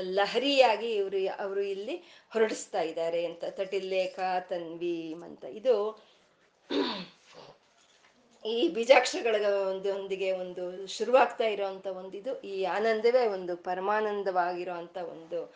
ಲಹರಿಯಾಗಿ 0.00 0.94
ಇವರು 0.94 1.36
ಅವರು 1.38 1.60
ಇಲ್ಲಿ 1.60 1.96
ಹೊರಡಿಸ್ತಾ 2.32 2.80
ಇದ್ದಾರೆ 2.80 3.26
ಅಂತ. 3.26 3.44
ತಟಿಲ್ಲೇಖ, 3.44 4.20
ತನ್ವೀಮ್ 4.40 5.22
ಅಂತ. 5.22 5.44
ಇದು 5.44 6.04
ಈ 8.46 8.68
ಬೀಜಾಕ್ಷರಗಳ 8.68 9.44
ಒಂದೊಂದಿಗೆ 9.44 10.32
ಒಂದು 10.32 10.86
ಶುರುವಾಗ್ತಾ 10.86 11.44
ಇರೋವಂಥ 11.44 11.86
ಒಂದು 11.86 12.16
ಇದು 12.16 12.40
ಈ 12.40 12.64
ಆನಂದವೇ 12.64 13.26
ಒಂದು 13.26 13.56
ಪರಮಾನಂದವಾಗಿರೋ 13.56 14.72
ಅಂತ 14.72 14.96
ಒಂದು 14.96 15.54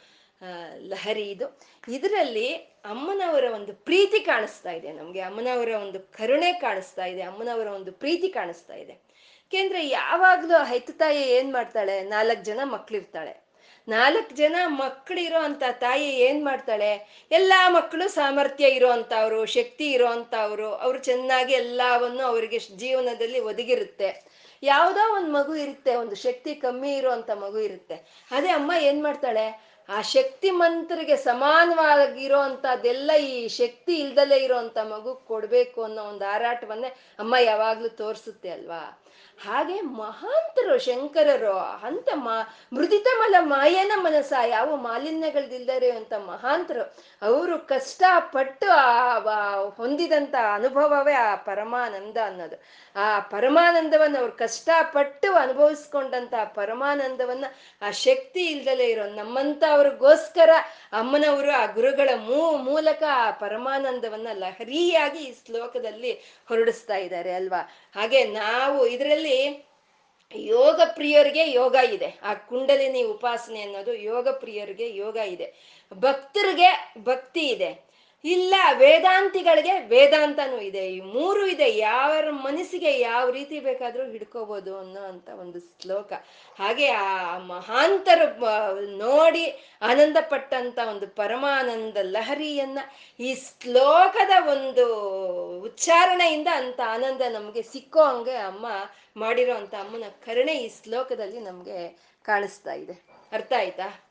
ಲಹರಿ 0.79 1.31
ಇದು. 1.31 1.61
ಇದರಲ್ಲಿ 1.88 2.55
ಅಮ್ಮನವರ 2.85 3.44
ಒಂದು 3.55 3.74
ಪ್ರೀತಿ 3.74 4.20
ಕಾಣಿಸ್ತಾ 4.20 4.72
ಇದೆ 4.72 4.92
ನಮಗೆ. 4.92 5.20
ಅಮ್ಮನವರ 5.20 5.68
ಒಂದು 5.68 6.01
ಕರುಣೆ 6.01 6.53
ಕಾಣಿಸ್ತಾ 6.53 7.05
ಇದೆ. 7.05 7.22
ಅಮ್ಮನವರ 7.22 7.66
ಒಂದು 7.66 7.92
ಪ್ರೀತಿ 7.92 8.29
ಕಾಣಿಸ್ತಾ 8.29 8.74
ಇದೆ. 8.74 8.92
ಯಾಕೆಂದ್ರೆ 8.92 9.88
ಯಾವಾಗಲೂ 9.88 10.64
ಹೆತ್ತ 10.64 10.90
ತಾಯಿ 10.90 11.22
ಏನು 11.22 11.53
ಮಾಡ್ತಾಳೆ? 11.53 12.03
ನಾಲ್ಕು 12.03 12.44
ಜನ 12.44 12.61
ಮಕ್ಳಿರ್ತಾಳೆ. 12.64 13.48
ನಾಲ್ಕು 13.88 14.35
ಜನ 14.35 14.57
ಮಕ್ಕಳಿರೋ 14.66 15.38
ಅಂತ 15.38 15.62
ತಾಯಿ 15.70 16.05
ಏನ್ 16.05 16.44
ಮಾಡ್ತಾಳೆ? 16.44 16.90
ಎಲ್ಲಾ 17.31 17.68
ಮಕ್ಕಳು 17.68 18.09
ಸಾಮರ್ಥ್ಯ 18.09 18.66
ಇರೋ 18.68 18.88
ಅಂತವ್ರು, 18.88 19.46
ಶಕ್ತಿ 19.46 19.90
ಇರೋ 19.90 20.07
ಅಂತವ್ರು, 20.07 20.74
ಅವ್ರು 20.74 20.98
ಚೆನ್ನಾಗಿ 20.98 21.53
ಎಲ್ಲವನ್ನು 21.53 22.24
ಅವರಿಗೆ 22.27 22.59
ಜೀವನದಲ್ಲಿ 22.59 23.40
ಒದಗಿರುತ್ತೆ. 23.40 24.29
ಯಾವ್ದೋ 24.62 25.14
ಒಂದು 25.14 25.33
ಮಗು 25.33 25.55
ಇರುತ್ತೆ, 25.55 25.94
ಒಂದು 25.94 26.14
ಶಕ್ತಿ 26.14 26.55
ಕಮ್ಮಿ 26.55 26.96
ಇರುವಂತ 26.96 27.31
ಮಗು 27.31 27.59
ಇರುತ್ತೆ. 27.59 28.27
ಅದೇ 28.31 28.48
ಅಮ್ಮ 28.48 28.72
ಏನ್ 28.81 29.03
ಮಾಡ್ತಾಳೆ? 29.03 29.68
ಆ 29.88 30.01
ಶಕ್ತಿ 30.03 30.51
ಮಂತ್ರಿಗೆ 30.51 31.16
ಸಮಾನವಾಗಿರೋ 31.16 32.38
ಅಂತದೆಲ್ಲ 32.38 33.11
ಈ 33.18 33.48
ಶಕ್ತಿ 33.48 33.94
ಇಲ್ದಲೇ 33.94 34.37
ಇರೋಂಥ 34.37 34.79
ಮಗು 34.79 35.14
ಕೊಡ್ಬೇಕು 35.14 35.83
ಅನ್ನೋ 35.83 36.03
ಒಂದು 36.03 36.24
ಹಾರಾಟವನ್ನೇ 36.24 36.88
ಅಮ್ಮ 37.18 37.35
ಯಾವಾಗ್ಲೂ 37.40 37.88
ತೋರಿಸುತ್ತೆ 37.88 38.51
ಅಲ್ವಾ? 38.51 38.83
ಹಾಗೆ 39.44 39.81
ಮಹಾಂತರು 39.81 40.79
ಶಂಕರರು 40.79 41.57
ಅಂತ 41.59 42.09
ಮಾ, 42.14 42.37
ಮೃದಿತಮಲ 42.72 43.35
ಮಾಯನ 43.40 43.92
ಮನಸ 43.96 44.33
ಯಾವ 44.46 44.77
ಮಾಲಿನ್ಯಗಳ್ದಿಲ್ದರೆ 44.77 45.90
ಅಂತ 45.90 46.12
ಮಹಾಂತರು, 46.12 46.83
ಅವರು 47.22 47.59
ಕಷ್ಟಪಟ್ಟು 47.59 48.70
ಆ 48.70 49.55
ಹೊಂದಿದಂತ 49.77 50.35
ಅನುಭವವೇ 50.55 51.12
ಆ 51.12 51.35
ಪರಮಾನಂದ 51.35 52.16
ಅನ್ನೋದು. 52.24 52.62
ಆ 52.96 53.20
ಪರಮಾನಂದವನ್ನ 53.20 54.18
ಅವ್ರು 54.18 54.33
ಕಷ್ಟಪಟ್ಟು 54.33 55.33
ಅನುಭವಿಸ್ಕೊಂಡಂತ 55.35 56.35
ಪರಮಾನಂದವನ್ನ 56.55 57.44
ಆ 57.83 57.90
ಶಕ್ತಿ 57.90 58.44
ಇಲ್ದಲೇ 58.46 58.87
ಇರೋ 58.87 59.07
ನಮ್ಮಂತ 59.14 59.64
ಅವ್ರಿಗೋಸ್ಕರ 59.72 60.51
ಅಮ್ಮನವರು 60.92 61.51
ಆ 61.51 61.66
ಗುರುಗಳ 61.66 62.09
ಮೂ, 62.16 62.57
ಮೂಲಕ 62.57 63.03
ಆ 63.11 63.31
ಪರಮಾನಂದವನ್ನ 63.31 64.29
ಲಹರಿಯಾಗಿ 64.33 65.18
ಈ 65.18 65.35
ಶ್ಲೋಕದಲ್ಲಿ 65.46 66.12
ಹೊರಡಿಸ್ತಾ 66.48 66.96
ಇದ್ದಾರೆ 66.96 67.33
ಅಲ್ವಾ? 67.33 67.62
ಹಾಗೆ 67.94 68.24
ನಾವು 68.24 68.87
ಇದರಲ್ಲಿ 68.87 69.68
ಯೋಗ 70.37 70.81
ಪ್ರಿಯರಿಗೆ 70.87 71.51
ಯೋಗ 71.51 71.74
ಇದೆ. 71.74 72.18
ಆ 72.22 72.35
ಕುಂಡಲಿನಿ 72.35 73.03
ಉಪಾಸನೆ 73.03 73.61
ಅನ್ನೋದು 73.61 73.94
ಯೋಗ 73.94 74.29
ಪ್ರಿಯರಿಗೆ 74.29 74.96
ಯೋಗ 74.96 75.16
ಇದೆ. 75.16 75.55
ಭಕ್ತರಿಗೆ 75.94 76.94
ಭಕ್ತಿ 76.98 77.40
ಇದೆ. 77.40 77.88
ಇಲ್ಲ, 78.24 78.54
ವೇದಾಂತಿಗಳಿಗೆ 78.72 79.78
ವೇದಾಂತನೂ 79.81 80.61
ಇದೆ. 80.61 80.88
ಈ 80.88 81.00
ಮೂರು 81.00 81.46
ಇದೆ. 81.46 81.76
ಯಾವ 81.76 82.31
ಮನಸ್ಸಿಗೆ 82.31 82.98
ಯಾವ 83.00 83.31
ರೀತಿ 83.31 83.61
ಬೇಕಾದ್ರೂ 83.61 84.11
ಹಿಡ್ಕೋಬಹುದು 84.11 84.78
ಅನ್ನೋ 84.78 85.00
ಅಂತ 85.00 85.28
ಒಂದು 85.28 85.59
ಶ್ಲೋಕ. 85.83 86.12
ಹಾಗೆ 86.59 86.88
ಆ 86.88 87.38
ಮಹಾಂತರು 87.38 88.26
ನೋಡಿ 88.96 89.46
ಆನಂದ 89.83 90.16
ಪಟ್ಟಂತ 90.20 90.78
ಒಂದು 90.88 91.07
ಪರಮಾನಂದ 91.07 91.96
ಲಹರಿಯನ್ನ 92.02 92.78
ಈ 93.20 93.35
ಶ್ಲೋಕದ 93.35 94.31
ಒಂದು 94.48 94.87
ಉಚ್ಚಾರಣೆಯಿಂದ 95.61 96.48
ಅಂತ 96.54 96.81
ಆನಂದ 96.87 97.20
ನಮ್ಗೆ 97.28 97.62
ಸಿಕ್ಕೋ 97.62 98.04
ಹಂಗೆ 98.04 98.37
ಅಮ್ಮ 98.37 98.66
ಮಾಡಿರೋ 99.16 99.54
ಅಂತ 99.54 99.74
ಅಮ್ಮನ 99.74 100.04
ಕರುಣೆ 100.24 100.52
ಈ 100.52 100.68
ಶ್ಲೋಕದಲ್ಲಿ 100.85 101.40
ನಮ್ಗೆ 101.40 101.88
ಕಾಣಿಸ್ತಾ 102.22 102.72
ಇದೆ. 102.72 103.04
ಅರ್ಥ 103.33 103.52
ಆಯ್ತಾ? 103.59 104.08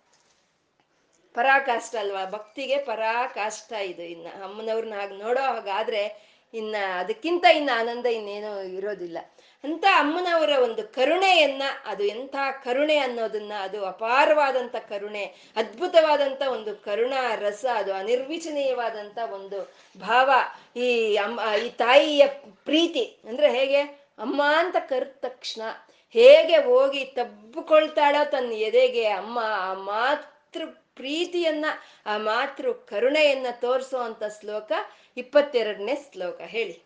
ಪರಾಕಾಷ್ಟ 1.33 1.95
ಅಲ್ವಾ? 1.95 2.25
ಭಕ್ತಿಗೆ 2.25 2.77
ಪರಾಕಾಷ್ಟ 2.77 3.73
ಇದು 3.73 4.01
ಇನ್ನ. 4.01 4.27
ಅಮ್ಮನವ್ರನ್ನ 4.43 4.93
ಹಾಗೆ 4.95 5.17
ನೋಡೋ 5.17 5.41
ಹಾಗಾದ್ರೆ 5.41 6.27
ಇನ್ನ 6.53 6.75
ಅದಕ್ಕಿಂತ 6.99 7.45
ಇನ್ನ 7.45 7.69
ಆನಂದ 7.75 8.05
ಇನ್ನೇನೋ 8.05 8.59
ಇರೋದಿಲ್ಲ. 8.59 9.17
ಅಂತ 9.63 9.85
ಅಮ್ಮನವರ 9.95 10.49
ಒಂದು 10.49 10.93
ಕರುಣೆಯನ್ನ, 10.93 11.63
ಅದು 11.85 12.03
ಎಂಥ 12.03 12.35
ಕರುಣೆ 12.63 12.97
ಅನ್ನೋದನ್ನ, 12.97 13.51
ಅದು 13.59 13.85
ಅಪಾರವಾದಂತ 13.85 14.75
ಕರುಣೆ 14.75 15.23
ಅದ್ಭುತವಾದಂತ 15.55 16.41
ಒಂದು 16.41 16.75
ಕರುಣಾ, 16.75 17.35
ರಸ, 17.35 17.65
ಅದು 17.73 17.93
ಅನಿರ್ವಿಚನೀಯವಾದಂತ 17.93 19.17
ಒಂದು 19.31 19.73
ಭಾವ, 19.99 20.31
ಈ 20.79 21.15
ಅಮ್ಮ, 21.15 21.39
ಈ 21.65 21.69
ತಾಯಿಯ 21.69 22.27
ಪ್ರೀತಿ. 22.65 23.19
ಅಂದ್ರೆ 23.27 23.59
ಹೇಗೆ? 23.59 23.81
ಅಮ್ಮ 24.19 24.41
ಅಂತ 24.57 24.75
ಕರೆದ 24.79 25.13
ತಕ್ಷಣ 25.19 25.61
ಹೇಗೆ 26.09 26.57
ಹೋಗಿ 26.57 27.05
ತಬ್ಬಿಕೊಳ್ತಾಳೋ 27.05 28.25
ತನ್ನ 28.25 28.51
ಎದೆಗೆ 28.51 29.07
ಅಮ್ಮ 29.07 29.39
ಆ 29.39 29.73
ಮಾತೃ 29.73 30.65
ಪ್ರೀತಿಯನ್ನ, 30.97 31.65
ಆ 32.05 32.17
ಮಾತೃ 32.17 32.73
ಕರುಣೆಯನ್ನ 32.73 33.45
ತೋರಿಸುವಂತ 33.51 34.23
ಶ್ಲೋಕ 34.39 34.71
ಇಪ್ಪತ್ತೆರಡನೇ 35.17 35.95
ಶ್ಲೋಕ. 36.12 36.41
ಹೇಳಿ. 36.41 36.83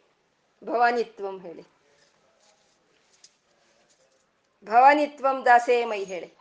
ಭವಾನಿತ್ವಂ 0.64 1.42
ಹೇಳಿ. 1.42 1.62
ಭವಾನಿತ್ವಂ 4.64 5.46
ದಾಸೇ 5.46 5.86
ಮೈ 5.86 6.04
ಹೇಳಿ. 6.04 6.41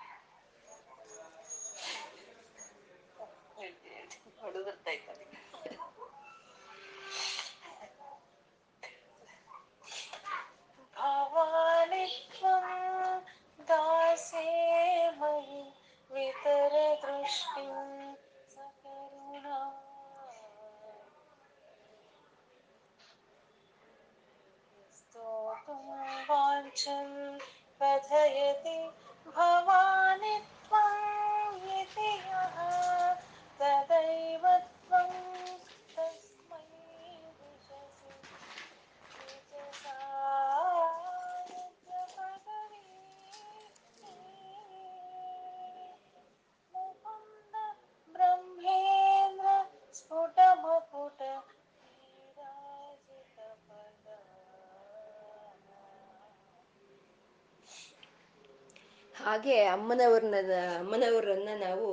ಹಾಗೆ 59.31 59.65
ಅಮ್ಮನವ್ರನ್ನ 59.65 60.35
ಅಮ್ಮನವರನ್ನ 60.79 61.49
ನಾವು 61.59 61.89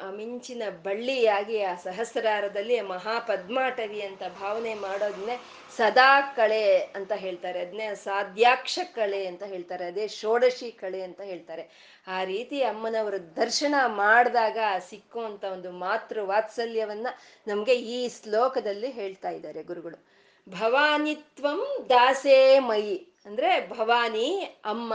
ಆ 0.00 0.10
ಮಿಂಚಿನ 0.10 0.62
ಬಳ್ಳಿಯಾಗಿ, 0.82 1.62
ಆ 1.62 1.74
ಸಹಸ್ರಾರದಲ್ಲಿ 1.74 2.80
ಮಹಾಪದ್ಮಾಟವಿ 2.80 4.00
ಅಂತ 4.02 4.22
ಭಾವನೆ 4.40 4.74
ಮಾಡೋದನ್ನೇ 4.74 5.36
ಸದಾ 5.76 6.20
ಕಳೆ 6.20 6.78
ಅಂತ 6.78 7.12
ಹೇಳ್ತಾರೆ. 7.12 7.60
ಅದನ್ನೇ 7.60 7.94
ಸಾಧ್ಯಾಕ್ಷ 7.94 8.78
ಕಳೆ 8.94 9.26
ಅಂತ 9.26 9.42
ಹೇಳ್ತಾರೆ. 9.42 9.84
ಅದೇ 9.84 10.08
ಷೋಡಶಿ 10.08 10.72
ಕಳೆ 10.72 11.02
ಅಂತ 11.02 11.20
ಹೇಳ್ತಾರೆ. 11.20 11.64
ಆ 12.06 12.24
ರೀತಿ 12.24 12.62
ಅಮ್ಮನವರ 12.62 13.16
ದರ್ಶನ 13.16 13.74
ಮಾಡಿದಾಗ 13.86 14.58
ಸಿಕ್ಕುವಂತ 14.88 15.44
ಒಂದು 15.44 15.70
ಮಾತೃ 15.70 16.20
ವಾತ್ಸಲ್ಯವನ್ನ 16.20 17.06
ನಮ್ಗೆ 17.46 17.74
ಈ 17.74 18.08
ಶ್ಲೋಕದಲ್ಲಿ 18.08 18.90
ಹೇಳ್ತಾ 18.90 19.30
ಇದ್ದಾರೆ 19.30 19.62
ಗುರುಗಳು. 19.62 20.06
ಭವಾನಿತ್ವಂ 20.48 21.86
ದಾಸೇ 21.88 22.58
ಮಯಿ. 22.58 22.96
ಅಂದ್ರೆ 23.26 23.68
ಭವಾನಿ, 23.68 24.60
ಅಮ್ಮ 24.64 24.94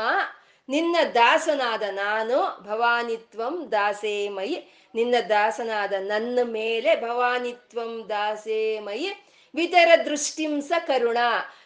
ನಿನ್ನ 0.70 0.96
ದಾಸನಾದ 1.16 1.84
ನಾನು 1.92 2.64
ಭವಾನಿತ್ವಂ 2.64 3.72
ದಾಸೇ 3.72 4.30
ಮಯಿ. 4.30 4.88
ನಿನ್ನ 4.96 5.16
ದಾಸನಾದ 5.30 5.94
ನನ್ನ 6.00 6.40
ಮೇಲೆ 6.44 6.96
ಭವಾನಿತ್ವಂ 6.96 8.06
ದಾಸೇ 8.10 8.80
ಮಯಿ. 8.80 9.14
ವಿತರ 9.56 9.90
ದೃಷ್ಟಿಂಸ 10.06 10.72
ಕರುಣ. 10.88 11.18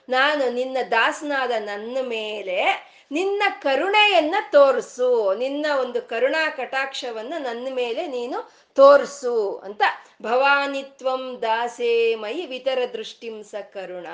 ನಾನು 0.09 0.49
ನಿನ್ನ 0.49 0.77
ದಾಸನಾದ 0.91 1.51
ನನ್ನ 1.59 1.97
ಮೇಲೆ 2.01 2.91
ನಿನ್ನ 3.11 3.43
ಕರುಣೆಯನ್ನ 3.61 4.35
ತೋರಿಸು. 4.51 5.33
ನಿನ್ನ 5.33 5.65
ಒಂದು 5.79 6.01
ಕರುಣಾ 6.01 6.49
ಕಟಾಕ್ಷವನ್ನ 6.49 7.33
ನನ್ನ 7.37 7.67
ಮೇಲೆ 7.71 8.07
ನೀನು 8.07 8.51
ತೋರಿಸು 8.73 9.57
ಅಂತ. 9.57 9.81
ಭವಾನಿತ್ವಂ 10.21 11.39
ದಾಸೇ 11.41 12.15
ವಿತರ 12.45 12.79
ದೃಷ್ಟಿಂಸ 12.93 13.55
ಕರುಣ. 13.61 14.07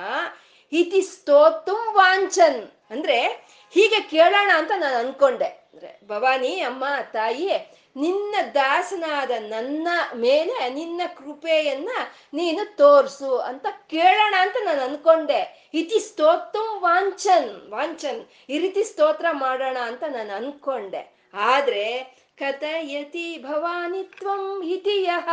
ಇತಿ 0.72 1.02
ಸ್ತೋತುಂ 1.02 1.94
ವಾಂಚನ್. 1.94 2.72
ಅಂದ್ರೆ 2.90 3.48
ಹೀಗೆ 3.74 4.02
ಕೇಳೋಣ 4.02 4.52
ಅಂತ 4.58 4.72
ನಾನು 4.76 4.96
ಅನ್ಕೊಂಡೆ. 4.96 5.46
ಅಂದ್ರೆ, 5.46 6.00
ಭವಾನಿ, 6.08 6.60
ಅಮ್ಮ 6.60 6.84
ತಾಯಿ 7.14 7.52
ನಿನ್ನ 7.96 8.36
ದಾಸನಾದ 8.54 9.32
ನನ್ನ 9.40 9.88
ಮೇಲೆ 10.16 10.70
ನಿನ್ನ 10.70 11.02
ಕೃಪೆಯನ್ನ 11.18 11.90
ನೀನು 12.34 12.76
ತೋರ್ಸು 12.76 13.38
ಅಂತ 13.38 13.66
ಕೇಳೋಣ 13.90 14.36
ಅಂತ 14.38 14.56
ನಾನು 14.66 14.82
ಅನ್ಕೊಂಡೆ. 14.82 15.70
ಇತಿ 15.74 16.00
ಸ್ತೋತ್ರ 16.00 16.60
ವಾಂಚನ್ 16.80 17.72
ವಾಂಚನ್, 17.72 18.26
ಈ 18.50 18.58
ರೀತಿ 18.58 18.84
ಸ್ತೋತ್ರ 18.84 19.26
ಮಾಡೋಣ 19.32 19.78
ಅಂತ 19.78 20.04
ನಾನು 20.04 20.34
ಅನ್ಕೊಂಡೆ. 20.34 21.30
ಆದ್ರೆ, 21.34 22.18
ಕಥಯತಿ 22.38 23.38
ಭವಾನಿತ್ವಂ 23.38 24.64
ಇತಿಯಹ 24.64 25.30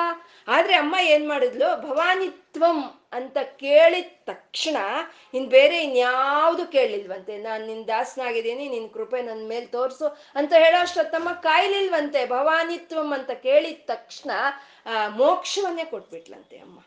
ಆದ್ರೆ 0.48 0.74
ಅಮ್ಮ 0.74 0.96
ಏನ್ 1.02 1.28
ಮಾಡಿದ್ಲು? 1.28 1.76
ಭವಾನಿತ್ವಂ 1.76 3.03
ಅಂತ 3.18 3.36
ಕೇಳಿದ 3.64 4.10
ತಕ್ಷಣ 4.30 4.76
ಇನ್ 5.38 5.46
ಬೇರೆ 5.56 5.76
ಇನ್ಯಾವುದು 5.86 6.64
ಕೇಳಲಿಲ್ವಂತೆ 6.74 7.34
ನಾನು 7.48 7.62
ನಿನ್ 7.70 7.82
ದಾಸನಾಗಿದ್ದೀನಿ, 7.88 8.64
ನಿನ್ 8.74 8.88
ಕೃಪೆ 8.96 9.20
ನನ್ನ 9.28 9.44
ಮೇಲೆ 9.52 9.66
ತೋರಿಸು 9.76 10.08
ಅಂತ 10.40 10.52
ಹೇಳೋ 10.64 10.78
ಅಷ್ಟೊತ್ತಮ್ಮ 10.86 11.32
ಕಾಯ್ಲಿಲ್ವಂತೆ, 11.48 12.22
ಭವಾನಿತ್ವಂ 12.34 13.10
ಅಂತ 13.18 13.32
ಕೇಳಿದ 13.46 13.82
ತಕ್ಷಣ 13.92 14.30
ಮೋಕ್ಷವನ್ನೇ 15.20 15.86
ಕೊಟ್ಬಿಟ್ಲಂತೆ 15.94 16.58
ಅಮ್ಮ. 16.66 16.78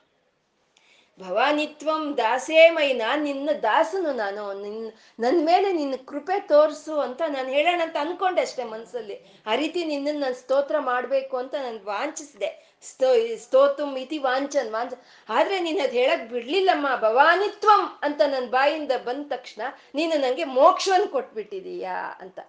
ಭವಾನಿತ್ವಂ 1.19 2.03
ದಾಸೇ 2.17 2.69
ಮೈ 2.69 2.87
ನಾನ್ 2.93 3.21
ನಿನ್ನ 3.23 3.49
ದಾಸನು 3.63 4.11
ನಾನು. 4.13 4.43
ನಿನ್ 4.63 4.91
ನನ್ನ 5.19 5.39
ಮೇಲೆ 5.45 5.69
ನಿನ್ನ 5.71 5.95
ಕೃಪೆ 6.05 6.37
ತೋರಿಸು 6.47 6.95
ಅಂತ 6.99 7.21
ನಾನು 7.27 7.49
ಹೇಳೋಣ 7.49 7.79
ಅಂತ 7.83 7.97
ಅನ್ಕೊಂಡೆ 7.99 8.41
ಅಷ್ಟೇ 8.41 8.63
ಮನಸ್ಸಲ್ಲಿ 8.63 9.17
ಆ 9.47 9.55
ರೀತಿ 9.55 9.79
ನಿನ್ನನ್ನು 9.85 10.21
ನಾನು 10.21 10.35
ಸ್ತೋತ್ರ 10.35 10.79
ಮಾಡಬೇಕು 10.79 11.37
ಅಂತ 11.37 11.55
ನಾನು 11.55 11.79
ವಾಂಚಿಸಿದೆ 11.85 12.49
ಸ್ತೋ, 12.83 13.07
ಸ್ತೋತುಂ 13.37 13.91
ಇತಿ 13.97 14.17
ವಾಂಚನ್ 14.17 14.69
ವಾಂಚ 14.71 14.93
ಆದರೆ 15.29 15.59
ನೀನ್ 15.59 15.79
ಅದ್ 15.79 15.91
ಹೇಳಕ್ 15.91 16.25
ಬಿಡ್ಲಿಲ್ಲಮ್ಮ. 16.29 16.87
ಭವಾನಿತ್ವಂ 17.01 17.83
ಅಂತ 18.03 18.21
ನನ್ನ 18.25 18.49
ಬಾಯಿಂದ 18.49 18.91
ಬಂದ 19.05 19.25
ತಕ್ಷಣ 19.29 19.61
ನೀನು 19.95 20.15
ನನಗೆ 20.21 20.43
ಮೋಕ್ಷವನ್ನು 20.43 21.07
ಕೊಟ್ಬಿಟ್ಟಿದೀಯಾ 21.07 21.97
ಅಂತ. 22.21 22.39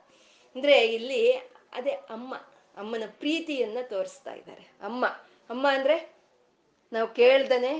ಅಂದ್ರೆ 0.56 0.76
ಇಲ್ಲಿ 0.88 1.22
ಅದೇ 1.72 1.90
ಅಮ್ಮ, 1.90 2.34
ಅಮ್ಮನ 2.76 3.06
ಪ್ರೀತಿಯನ್ನ 3.18 3.78
ತೋರಿಸ್ತಾ 3.82 4.32
ಇದ್ದಾರೆ. 4.32 4.64
ಅಮ್ಮ 4.82 5.06
ಅಮ್ಮ 5.50 5.64
ಅಂದ್ರೆ 5.70 5.96
ನಾವು 6.92 7.08
ಕೇಳ್ದನೆ 7.14 7.72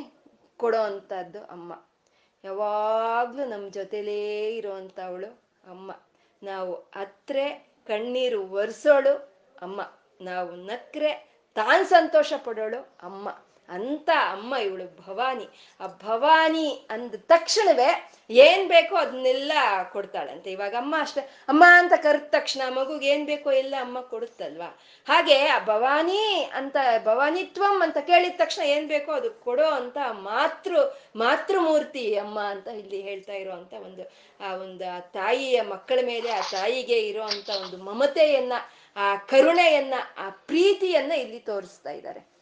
ಕೊಡೋ 0.58 0.80
ಅಂಥದ್ದು 0.80 1.44
ಅಮ್ಮ. 1.44 1.72
ಯಾವಾಗಲೂ 2.44 3.44
ನಮ್ಮ 3.44 3.70
ಜೊತೆಲೇ 3.70 4.50
ಇರುವಂಥವಳು 4.56 5.42
ಅಮ್ಮ. 5.70 5.92
ನಾವು 6.42 6.74
ಅತ್ರೆ 6.74 7.48
ಕಣ್ಣೀರು 7.86 8.46
ಒರೆಸೋಳು 8.46 9.36
ಅಮ್ಮ. 9.62 9.80
ನಾವು 10.20 10.50
ನಕ್ರೆ, 10.50 11.14
ತಾನ್ 11.54 11.86
ಸಂತೋಷ 11.86 12.32
ಪಡೋಳು 12.44 12.96
ಅಮ್ಮ. 13.02 13.28
ಅಂತ 13.68 14.10
ಅಮ್ಮ 14.30 14.54
ಇವಳು, 14.54 15.06
ಭವಾನಿ. 15.06 15.48
ಆ 15.80 15.86
ಭವಾನಿ 15.86 16.86
ಅಂದ 16.90 17.14
ತಕ್ಷಣವೇ 17.18 18.12
ಏನ್ 18.30 18.68
ಬೇಕೋ 18.68 18.96
ಅದನ್ನೆಲ್ಲ 18.96 19.52
ಕೊಡ್ತಾಳಂತೆ. 19.92 20.52
ಇವಾಗ 20.52 20.74
ಅಮ್ಮ 20.74 20.94
ಅಷ್ಟೇ. 21.00 21.20
ಅಮ್ಮ 21.20 21.64
ಅಂತ 21.68 21.92
ಕರೆದ 22.02 22.22
ತಕ್ಷಣ 22.22 22.62
ಮಗುಗೆ 22.68 23.08
ಏನ್ 23.08 23.26
ಬೇಕೋ 23.26 23.50
ಎಲ್ಲ 23.50 23.74
ಅಮ್ಮ 23.80 24.00
ಕೊಡುತ್ತಲ್ವಾ? 24.00 24.78
ಹಾಗೆ 25.08 25.46
ಆ 25.46 25.58
ಭವಾನಿ 25.58 26.50
ಅಂತ 26.54 26.76
ಭವಾನಿತ್ವಂ 27.04 27.82
ಅಂತ 27.82 27.98
ಕೇಳಿದ 27.98 28.32
ತಕ್ಷಣ 28.36 28.62
ಏನ್ 28.62 28.88
ಬೇಕೋ 28.88 29.12
ಅದು 29.12 29.30
ಕೊಡೋ 29.30 29.64
ಅಂತ 29.64 29.96
ಮಾತೃ, 30.10 30.76
ಮಾತೃಮೂರ್ತಿ 31.16 32.18
ಅಮ್ಮ 32.18 32.40
ಅಂತ 32.40 32.68
ಇಲ್ಲಿ 32.68 33.02
ಹೇಳ್ತಾ 33.02 33.32
ಇರುವಂತ 33.32 33.72
ಒಂದು, 33.72 34.12
ಆ 34.44 34.54
ಒಂದು, 34.54 34.96
ಆ 34.96 34.98
ತಾಯಿಯ 34.98 35.62
ಮಕ್ಕಳ 35.62 35.98
ಮೇಲೆ, 36.06 36.30
ಆ 36.30 36.40
ತಾಯಿಗೆ 36.40 37.08
ಇರೋ 37.08 37.22
ಅಂತ 37.22 37.50
ಒಂದು 37.50 37.84
ಮಮತೆಯನ್ನ, 37.84 38.52
ಆ 38.96 39.16
ಕರುಣೆಯನ್ನ, 39.16 39.94
ಆ 40.18 40.30
ಪ್ರೀತಿಯನ್ನ 40.30 41.12
ಇಲ್ಲಿ 41.12 41.38
ತೋರಿಸ್ತಾ 41.38 41.90
ಇದ್ದಾರೆ. 41.90 42.37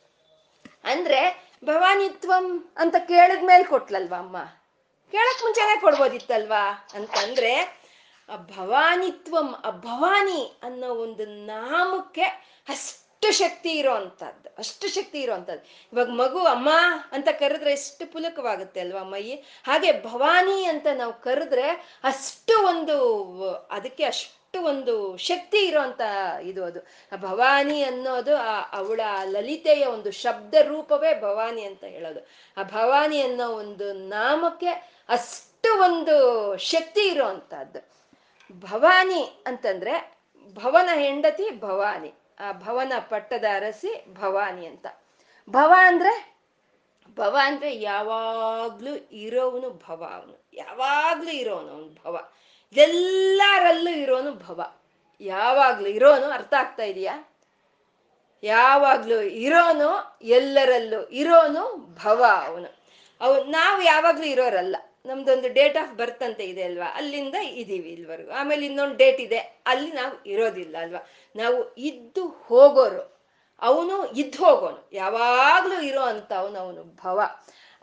ಅಂದ್ರೆ 0.86 1.50
ಭವಾನಿತ್ವಂ 1.64 2.72
ಅಂತ 2.76 2.94
ಕೇಳಿದ್ಮೇಲೆ 2.98 3.64
ಕೊಟ್ಲಲ್ವಾ 3.64 4.18
ಅಮ್ಮ? 4.18 4.36
ಕೇಳಕ್ 5.10 5.42
ಮುಂಚೆನೆ 5.42 5.80
ಕೊಡ್ಬೋದಿತ್ತಲ್ವಾ? 5.80 6.88
ಅಂತಂದ್ರೆ, 6.94 7.82
ಆ 8.28 8.36
ಭವಾನಿತ್ವಂ 8.36 9.54
ಆ 9.64 9.70
ಭವಾನಿ 9.70 10.60
ಅನ್ನೋ 10.62 10.94
ಒಂದು 10.94 11.26
ನಾಮಕ್ಕೆ 11.26 12.22
ಅಷ್ಟು 12.68 13.32
ಶಕ್ತಿ 13.32 13.70
ಇರೋ 13.70 13.94
ಅಂಥದ್ದು, 13.94 14.48
ಅಷ್ಟು 14.58 14.88
ಶಕ್ತಿ 14.88 15.20
ಇರೋ 15.20 15.34
ಅಂಥದ್ದು. 15.34 15.90
ಇವಾಗ 15.92 16.08
ಮಗು 16.08 16.38
ಅಮ್ಮ 16.38 16.68
ಅಂತ 17.12 17.28
ಕರೆದ್ರೆ 17.28 17.72
ಎಷ್ಟು 17.72 18.12
ಪುಲಕವಾಗುತ್ತೆ 18.12 18.80
ಅಲ್ವಾ 18.80 19.02
ಮೈ 19.02 19.30
ಹಾಗೆ 19.64 20.02
ಭವಾನಿ 20.02 20.64
ಅಂತ 20.64 20.86
ನಾವು 20.94 21.12
ಕರೆದ್ರೆ 21.12 21.70
ಅಷ್ಟು 22.04 22.66
ಒಂದು 22.66 23.54
ಅದಕ್ಕೆ 23.54 24.04
ಅಷ್ಟು 24.04 24.35
ಒಂದು 24.56 25.16
ಶಕ್ತಿ 25.16 25.58
ಇರೋಂತ 25.58 26.00
ಇದು 26.42 26.64
ಅದು. 26.64 26.80
ಭವಾನಿ 27.16 27.82
ಅನ್ನೋದು 27.82 28.36
ಆ 28.36 28.60
ಅವಳ 28.72 29.00
ಲಲಿತೆಯ 29.24 29.86
ಒಂದು 29.86 30.10
ಶಬ್ದ 30.10 30.54
ರೂಪವೇ 30.54 31.20
ಭವಾನಿ 31.20 31.62
ಅಂತ 31.62 31.84
ಹೇಳೋದು. 31.84 32.20
ಆ 32.56 32.62
ಭವಾನಿ 32.62 33.22
ಅನ್ನೋ 33.22 33.50
ಒಂದು 33.50 33.92
ನಾಮಕ್ಕೆ 33.92 34.68
ಅಷ್ಟು 35.08 35.82
ಒಂದು 35.82 36.56
ಶಕ್ತಿ 36.56 37.08
ಇರೋ 37.08 37.26
ಅಂಥದ್ದು 37.26 37.88
ಭವಾನಿ 38.60 39.42
ಅಂತಂದ್ರೆ 39.46 40.18
ಭವನ 40.54 40.88
ಹೆಂಡತಿ 40.98 41.50
ಭವಾನಿ. 41.50 42.14
ಆ 42.40 42.52
ಭವನ 42.52 42.92
ಪಟ್ಟದ 42.98 43.44
ಅರಸಿ 43.54 44.14
ಭವಾನಿ 44.14 44.66
ಅಂತ. 44.66 44.86
ಭವ 45.50 45.72
ಅಂದ್ರೆ 45.76 46.36
ಭವ 47.16 47.36
ಅಂದ್ರೆ 47.42 47.76
ಯಾವಾಗ್ಲೂ 47.76 48.94
ಇರೋವನು 49.12 49.70
ಭವ 49.70 50.10
ಅವನು. 50.14 50.44
ಯಾವಾಗ್ಲೂ 50.52 51.30
ಇರೋನು 51.30 51.68
ಅವನು 51.68 52.02
ಭವ. 52.04 52.32
ಎಲ್ಲರಲ್ಲೂ 52.72 53.90
ಇರೋನು 53.90 54.32
ಭವ. 54.32 54.74
ಯಾವಾಗ್ಲೂ 55.20 55.88
ಇರೋನು 55.88 56.26
ಅರ್ಥ 56.26 56.54
ಆಗ್ತಾ 56.54 56.82
ಇದೆಯಾ? 56.82 57.24
ಯಾವಾಗ್ಲೂ 58.42 59.20
ಇರೋನು 59.20 60.18
ಎಲ್ಲರಲ್ಲೂ 60.22 61.06
ಇರೋನು 61.06 61.76
ಭವ 62.04 62.24
ಅವನು. 62.46 62.76
ಅವ್, 63.20 63.48
ನಾವು 63.48 63.82
ಯಾವಾಗ್ಲೂ 63.82 64.24
ಇರೋರಲ್ಲ. 64.24 64.76
ನಮ್ದೊಂದು 65.06 65.52
ಡೇಟ್ 65.52 65.76
ಆಫ್ 65.76 65.94
ಬರ್ತ್ 65.94 66.22
ಅಂತ 66.22 66.40
ಇದೆ 66.40 66.62
ಅಲ್ವಾ? 66.62 66.92
ಅಲ್ಲಿಂದ 66.94 67.34
ಇದೀವಿ 67.34 67.88
ಇಲ್ವರೆಗೂ 67.88 68.32
ಆಮೇಲೆ 68.32 68.66
ಇನ್ನೊಂದು 68.66 68.96
ಡೇಟ್ 68.96 69.20
ಇದೆ. 69.20 69.38
ಅಲ್ಲಿ 69.66 69.92
ನಾವು 69.92 70.28
ಇರೋದಿಲ್ಲ 70.28 70.76
ಅಲ್ವಾ? 70.80 71.08
ನಾವು 71.36 71.74
ಇದ್ದು 71.74 72.28
ಹೋಗೋರು. 72.28 73.16
ಅವನು 73.62 74.06
ಇದ್ದು 74.06 74.44
ಹೋಗೋನು. 74.44 74.88
ಯಾವಾಗ್ಲೂ 74.92 75.80
ಇರೋ 75.80 76.00
ಅಂತ 76.00 76.32
ಅವನು 76.32 76.58
ಅವನು 76.58 76.82
ಭವ. 76.82 77.20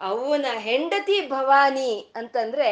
ಅವನ 0.01 0.45
ಹೆಂಡತಿ 0.57 1.27
ಭವಾನಿ 1.27 2.13
ಅಂತಂದ್ರೆ 2.15 2.69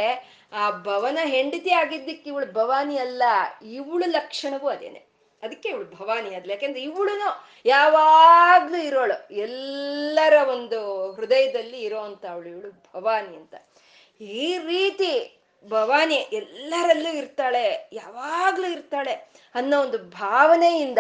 ಆ 0.54 0.72
ಭವನ 0.72 1.18
ಹೆಂಡತಿ 1.24 1.72
ಆಗಿದ್ದಕ್ಕೆ 1.72 2.30
ಇವಳು 2.30 2.46
ಭವಾನಿ 2.46 2.98
ಅಲ್ಲ, 2.98 3.24
ಇವಳು 3.64 4.10
ಲಕ್ಷಣವೂ 4.10 4.68
ಅದೇನೆ. 4.68 5.12
ಅದಕ್ಕೆ 5.44 5.70
ಇವಳು 5.70 5.86
ಭವಾನಿ 5.86 6.36
ಅದ್ಲ 6.36 6.52
ಯಾಕೆಂದ್ರೆ 6.52 6.82
ಇವಳುನು 6.82 7.52
ಯಾವಾಗ್ಲೂ 7.66 8.78
ಇರೋಳು. 8.78 9.36
ಎಲ್ಲರ 9.36 10.34
ಒಂದು 10.50 11.12
ಹೃದಯದಲ್ಲಿ 11.12 11.82
ಇರೋ 11.82 12.00
ಅಂತ 12.00 12.26
ಅವಳು 12.26 12.50
ಇವಳು 12.50 12.72
ಭವಾನಿ 12.72 13.36
ಅಂತ. 13.36 13.56
ಈ 14.22 14.58
ರೀತಿ 14.58 15.38
ಭವಾನಿ 15.70 16.16
ಎಲ್ಲರಲ್ಲೂ 16.16 17.14
ಇರ್ತಾಳೆ, 17.14 17.90
ಯಾವಾಗ್ಲೂ 17.94 18.68
ಇರ್ತಾಳೆ 18.72 19.14
ಅನ್ನೋ 19.56 19.82
ಒಂದು 19.82 19.98
ಭಾವನೆಯಿಂದ. 19.98 20.98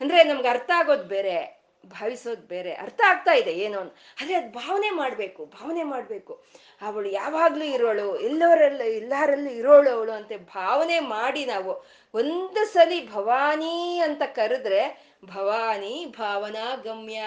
ಅಂದ್ರೆ 0.00 0.24
ನಮ್ಗೆ 0.24 0.48
ಅರ್ಥ 0.48 0.70
ಆಗೋದು 0.74 1.04
ಬೇರೆ. 1.04 1.61
ಭಾವಿಸೋದು 1.86 2.42
ಬೇರೆ. 2.42 2.74
ಅರ್ಥ 2.74 3.00
ಆಗ್ತಾ 3.06 3.32
ಇದೆ 3.32 3.52
ಏನೋ 3.52 3.80
ಅಂತ 3.80 3.92
ಆದರೆ 4.20 4.34
ಅದು 4.34 4.52
ಭಾವನೆ 4.52 4.90
ಮಾಡ್ಬೇಕು 4.90 5.44
ಭಾವನೆ 5.44 5.82
ಮಾಡ್ಬೇಕು. 5.82 6.44
ಅವಳು 6.82 7.08
ಯಾವಾಗ್ಲೂ 7.08 7.64
ಇರೋಳು, 7.64 8.18
ಎಲ್ಲರಲ್ಲೂ 8.18 8.84
ಎಲ್ಲರಲ್ಲೂ 8.84 9.50
ಇರೋಳು 9.50 9.90
ಅವಳು 9.90 10.12
ಅಂತ 10.12 10.32
ಭಾವನೆ 10.38 11.00
ಮಾಡಿ 11.00 11.44
ನಾವು 11.46 11.86
ಒಂದು 12.14 12.72
ಸಲಿ 12.72 13.12
ಭವಾನಿ 13.12 14.00
ಅಂತ 14.04 14.22
ಕರೆದ್ರೆ 14.24 15.12
ಭವಾನಿ 15.24 16.06
ಭಾವನಾ 16.18 16.76
ಗಮ್ಯ. 16.76 17.20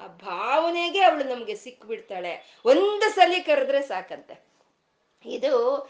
ಆ 0.00 0.06
ಭಾವನೆಗೆ 0.06 1.02
ಅವಳು 1.02 1.24
ನಮ್ಗೆ 1.24 1.54
ಸಿಕ್ಬಿಡ್ತಾಳೆ. 1.54 2.56
ಒಂದು 2.64 3.14
ಸಲಿ 3.14 3.40
ಕರೆದ್ರೆ 3.40 3.82
ಸಾಕಂತೆ. 3.82 4.52
ಇದು 5.24 5.88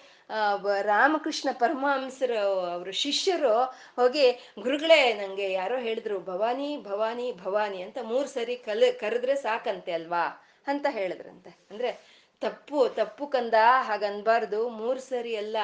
ರಾಮಕೃಷ್ಣ 0.82 1.48
ಪರಮಹಂಸರು, 1.52 2.60
ಅವ್ರ 2.60 2.90
ಶಿಷ್ಯರು 2.90 3.62
ಹೋಗಿ 3.96 4.52
ಗುರುಗಳೇ 4.58 5.14
ನಂಗೆ 5.14 5.52
ಯಾರೋ 5.52 5.78
ಹೇಳಿದ್ರು, 5.78 6.20
ಭವಾನಿ 6.20 6.82
ಭವಾನಿ 6.82 7.32
ಭವಾನಿ 7.32 7.82
ಅಂತ 7.82 7.98
ಮೂರು 8.02 8.28
ಸರಿ 8.28 8.56
ಕಲ, 8.56 8.82
ಕರೆದ್ರೆ 9.00 9.34
ಸಾಕಂತೆ 9.34 9.92
ಅಲ್ವಾ? 9.92 10.48
ಅಂತ 10.66 10.86
ಹೇಳಿದ್ರಂತೆ. 10.90 11.56
ಅಂದ್ರೆ 11.70 12.22
ತಪ್ಪು 12.40 12.88
ತಪ್ಪು 12.88 13.26
ಕಂದ, 13.26 13.54
ಹಾಗನ್ಬಾರ್ದು, 13.80 14.68
ಮೂರು 14.68 15.00
ಸರಿ 15.00 15.36
ಅಲ್ಲ, 15.36 15.56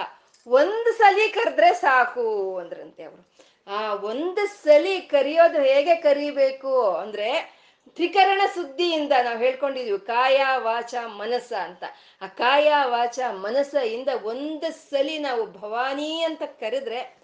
ಒಂದು 0.46 0.98
ಸಲಿ 0.98 1.28
ಕರೆದ್ರೆ 1.28 1.74
ಸಾಕು 1.74 2.58
ಅಂದ್ರಂತೆ 2.58 3.02
ಅವರು. 3.02 3.28
ಆ 3.70 3.94
ಒಂದು 3.94 4.46
ಸಲಿ 4.46 5.00
ಕರಿಯೋದು 5.00 5.60
ಹೇಗೆ 5.60 5.94
ಕರಿಬೇಕು 5.94 6.96
ಅಂದ್ರೆ 6.96 7.57
ತ್ರಿಕರಣ 7.94 8.40
ಸುದ್ದಿಯಿಂದ 8.54 9.12
ನಾವು 9.24 9.38
ಹೇಳ್ಕೊಂಡಿದೀವಿ, 9.38 10.06
ಕಾಯ 10.06 10.44
ವಾಚ 10.56 10.94
ಮನಸ್ಸ 11.06 11.52
ಅಂತ. 11.52 11.84
ಆ 12.22 12.26
ಕಾಯ 12.26 12.72
ವಾಚ 12.84 13.18
ಮನಸ್ಸ 13.30 13.74
ಇಂದ 13.74 14.08
ಒಂದು 14.24 14.90
ಸಲಿ 14.90 15.18
ನಾವು 15.18 15.46
ಭವಾನಿ 15.46 16.22
ಅಂತ 16.22 16.42
ಕರೆದ್ರೆ, 16.42 17.18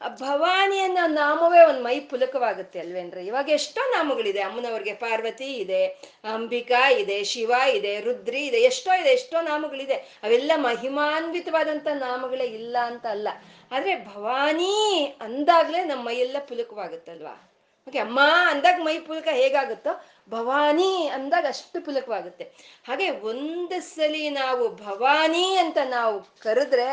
ಆ 0.00 0.08
ಭವಾನಿ 0.08 0.78
ಅನ್ನೋ 0.78 1.06
ನಾಮವೇ 1.06 1.64
ಒಂದು 1.64 1.82
ಮೈ 1.82 2.00
ಪುಲಕವಾಗುತ್ತೆ 2.00 2.78
ಅಲ್ವೇಂದ್ರೆ 2.80 3.26
ಇವಾಗ 3.26 3.48
ಎಷ್ಟೋ 3.48 3.90
ನಾಮಗಳಿದೆ, 3.90 4.40
ಅಮ್ಮನವ್ರಿಗೆ 4.40 4.94
ಪಾರ್ವತಿ 4.94 5.52
ಇದೆ, 5.52 5.86
ಅಂಬಿಕಾ 6.24 6.90
ಇದೆ, 6.90 7.24
ಶಿವ 7.24 7.52
ಇದೆ, 7.72 8.00
ರುದ್ರಿ 8.00 8.46
ಇದೆ, 8.46 8.56
ಎಷ್ಟೋ 8.56 9.00
ಇದೆ, 9.00 9.08
ಎಷ್ಟೋ 9.08 9.40
ನಾಮಗಳಿದೆ. 9.40 9.94
ಅವೆಲ್ಲ 9.94 10.52
ಮಹಿಮಾನ್ವಿತವಾದಂಥ 10.56 11.86
ನಾಮಗಳೇ 11.86 12.44
ಇಲ್ಲ 12.44 12.76
ಅಂತ 12.82 13.06
ಅಲ್ಲ. 13.06 13.28
ಆದರೆ 13.72 14.04
ಭವಾನಿ 14.04 15.16
ಅಂದಾಗಲೇ 15.20 15.84
ನಮ್ಮ 15.84 16.04
ಮೈಯೆಲ್ಲ 16.04 16.36
ಪುಲಕವಾಗುತ್ತಲ್ವಾ? 16.48 17.45
ಓಕೆ 17.88 17.98
ಅಮ್ಮ 17.98 18.20
ಅಂದಾಗ 18.52 18.78
ಮೈ 18.86 18.94
ಪುಲಕ 18.98 19.28
ಹೇಗಾಗುತ್ತೋ, 19.32 19.92
ಭವಾನಿ 20.30 20.92
ಅಂದಾಗ 21.16 21.46
ಅಷ್ಟು 21.54 21.78
ಪುಲಕವಾಗುತ್ತೆ. 21.84 22.44
ಹಾಗೆ 22.86 23.06
ಒಂದು 23.30 23.76
ಸಲಿ 23.90 24.24
ನಾವು 24.30 24.64
ಭವಾನಿ 24.84 25.44
ಅಂತ 25.56 25.78
ನಾವು 25.90 26.16
ಕರೆದ್ರೆ 26.44 26.88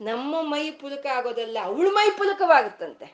ನಮ್ಮ 0.00 0.42
ಮೈ 0.52 0.64
ಪುಲಕ 0.82 1.06
ಆಗೋದಲ್ಲ, 1.16 1.56
ಅವಳು 1.70 1.90
ಮೈ 1.90 2.08
ಪುಲಕವಾಗುತ್ತಂತೆ. 2.18 3.06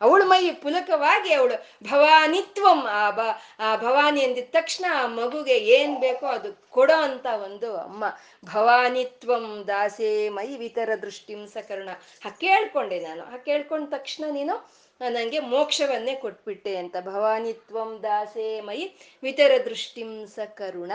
ಅವಳ 0.00 0.20
ಮೈ 0.24 0.44
ಪುಲಕವಾಗಿ 0.62 1.30
ಅವಳು 1.38 1.56
ಭವಾನಿತ್ವಂ, 1.90 2.78
ಆ 3.00 3.02
ಬ, 3.10 3.20
ಆ 3.58 3.70
ಭವಾನಿ 3.76 4.20
ಅಂದಿದ 4.26 4.50
ತಕ್ಷಣ 4.50 4.84
ಆ 5.00 5.06
ಮಗುಗೆ 5.06 5.56
ಏನ್ 5.76 5.94
ಬೇಕೋ 6.00 6.26
ಅದು 6.26 6.50
ಕೊಡೋ 6.70 6.96
ಅಂತ 7.08 7.26
ಒಂದು 7.46 7.70
ಅಮ್ಮ, 7.76 8.04
ಭವಾನಿತ್ವಂ 8.44 9.46
ದಾಸೇ 9.68 10.12
ಮೈ 10.28 10.48
ವಿತರ 10.56 10.90
ದೃಷ್ಟಿಂ 11.02 11.42
ಸಕರ್ಣ. 11.46 11.90
ಹಾ 12.24 12.30
ಕೇಳ್ಕೊಂಡೆ 12.44 13.00
ನಾನು. 13.08 13.24
ಆ 13.34 13.38
ಕೇಳ್ಕೊಂಡ 13.48 13.86
ತಕ್ಷಣ 13.96 14.24
ನೀನು 14.30 14.56
ನನಗೆ 15.00 15.38
ಮೋಕ್ಷವನ್ನೇ 15.38 16.14
ಕೊಟ್ಬಿಟ್ಟೆ 16.14 16.76
ಅಂತ. 16.76 16.96
ಭವಾನಿತ್ವಂ 17.00 18.00
ದಾಸೇ 18.02 18.60
ಮೈ 18.60 18.88
ವಿತರ 19.22 19.50
ದೃಷ್ಟಿಂ 19.64 20.26
ಕರುಣ. 20.54 20.92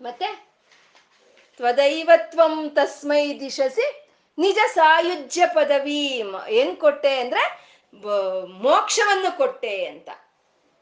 ಮತ್ತೆ? 0.00 0.48
ತ್ವದೈವತ್ವಂ 1.56 2.70
ತಸ್ಮೈ 2.70 3.40
ದಿಶಸಿ 3.40 4.08
ನಿಜ 4.38 4.58
ಸಾಯುಜ್ಯ 4.74 5.46
ಪದವಿ. 5.46 6.22
ಏನ್ 6.48 6.76
ಕೊಟ್ಟೆ 6.76 7.20
ಅಂದ್ರೆ 7.20 7.66
ಮೋಕ್ಷವನ್ನು 8.46 9.36
ಕೊಟ್ಟೆ 9.36 9.86
ಅಂತ. 9.86 10.10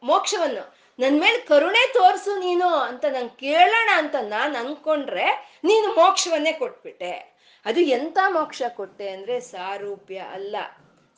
ಮೋಕ್ಷವನ್ನು. 0.03 0.77
ನನ್ 0.99 1.20
ಮೇಲೆ 1.20 1.39
ಕರುಣೆ 1.39 1.93
ತೋರಿಸು 1.93 2.39
ನೀನು 2.39 2.68
ಅಂತ 2.68 3.05
ನಂಗೆ 3.05 3.37
ಕೇಳೋಣ 3.37 3.89
ಅಂತ 3.93 4.14
ನಾನು 4.22 4.59
ಅನ್ಕೊಂಡ್ರೆ 4.59 5.59
ನೀನು 5.64 5.89
ಮೋಕ್ಷವನ್ನೇ 5.89 6.53
ಕೊಟ್ಬಿಟ್ಟೆ. 6.53 7.35
ಅದು 7.64 7.81
ಎಂತ 7.81 8.18
ಮೋಕ್ಷ 8.29 8.62
ಕೊಟ್ಟೆ 8.68 9.09
ಅಂದ್ರೆ 9.09 9.41
ಸಾರೂಪ್ಯ 9.41 10.18
ಅಲ್ಲ. 10.18 10.57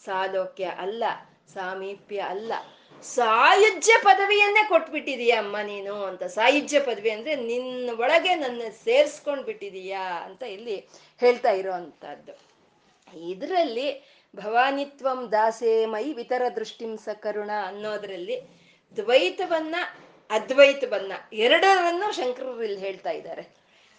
ಸಾಲೋಕ್ಯ 0.07 0.65
ಅಲ್ಲ, 0.85 1.05
ಸಾಮೀಪ್ಯ 1.55 2.19
ಅಲ್ಲ. 2.35 2.53
ಸಾಯುಜ್ಯ 3.05 3.95
ಪದವಿಯನ್ನೇ 4.05 4.63
ಕೊಟ್ಬಿಟ್ಟಿದೀಯ 4.69 5.35
ಅಮ್ಮ 5.35 5.57
ನೀನು 5.63 5.95
ಅಂತ. 6.05 6.23
ಸಾಯುಜ್ಯ 6.37 6.79
ಪದವಿ 6.81 7.11
ಅಂದ್ರೆ 7.11 7.33
ನಿನ್ನ 7.51 7.91
ಒಳಗೆ 7.99 8.35
ನನ್ನ 8.35 8.63
ಸೇರ್ಸ್ಕೊಂಡ್ 8.85 9.45
ಬಿಟ್ಟಿದೀಯಾ 9.45 10.05
ಅಂತ 10.27 10.43
ಇಲ್ಲಿ 10.57 10.77
ಹೇಳ್ತಾ 11.21 11.53
ಇರೋ 11.61 11.73
ಅಂಥದ್ದು 11.73 12.35
ಇದರಲ್ಲಿ 13.29 13.89
ಭವಾನಿತ್ವಂ 14.35 15.21
ದಾಸೆ 15.33 15.73
ಮೈ 15.87 16.07
ವಿತರ 16.13 16.43
ದೃಷ್ಟಿಂ 16.57 16.93
ಸಕರುಣ 16.99 17.51
ಅನ್ನೋದ್ರಲ್ಲಿ 17.67 18.37
ದ್ವೈತವನ್ನ, 18.97 19.77
ಅದ್ವೈತವನ್ನ 20.31 21.13
ಎರಡರನ್ನು 21.45 22.09
ಶಂಕರರು 22.15 22.63
ಇಲ್ಲಿ 22.63 22.81
ಹೇಳ್ತಾ 22.81 23.11
ಇದ್ದಾರೆ. 23.11 23.45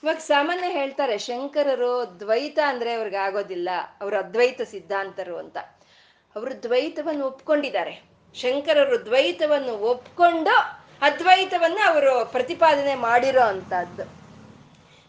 ಇವಾಗ 0.03 0.21
ಸಾಮಾನ್ಯ 0.33 0.67
ಹೇಳ್ತಾರೆ, 0.69 1.15
ಶಂಕರರು 1.17 1.93
ದ್ವೈತ 2.19 2.59
ಅಂದ್ರೆ 2.67 2.91
ಅವ್ರಿಗೆ 2.93 3.19
ಆಗೋದಿಲ್ಲ, 3.27 3.69
ಅವರು 4.01 4.17
ಅದ್ವೈತ 4.17 4.61
ಸಿದ್ಧಾಂತರು 4.73 5.35
ಅಂತ. 5.37 5.57
ಅವರು 6.37 6.63
ದ್ವೈತವನ್ನು 6.63 7.25
ಒಪ್ಕೊಂಡಿದ್ದಾರೆ. 7.25 7.93
ಶಂಕರರು 8.35 9.05
ದ್ವೈತವನ್ನು 9.05 9.73
ಒಪ್ಕೊಂಡು 9.91 10.55
ಅದ್ವೈತವನ್ನ 11.01 11.79
ಅವರು 11.87 12.25
ಪ್ರತಿಪಾದನೆ 12.25 12.95
ಮಾಡಿರೋ 12.95 13.41
ಅಂತದ್ದು 13.41 14.05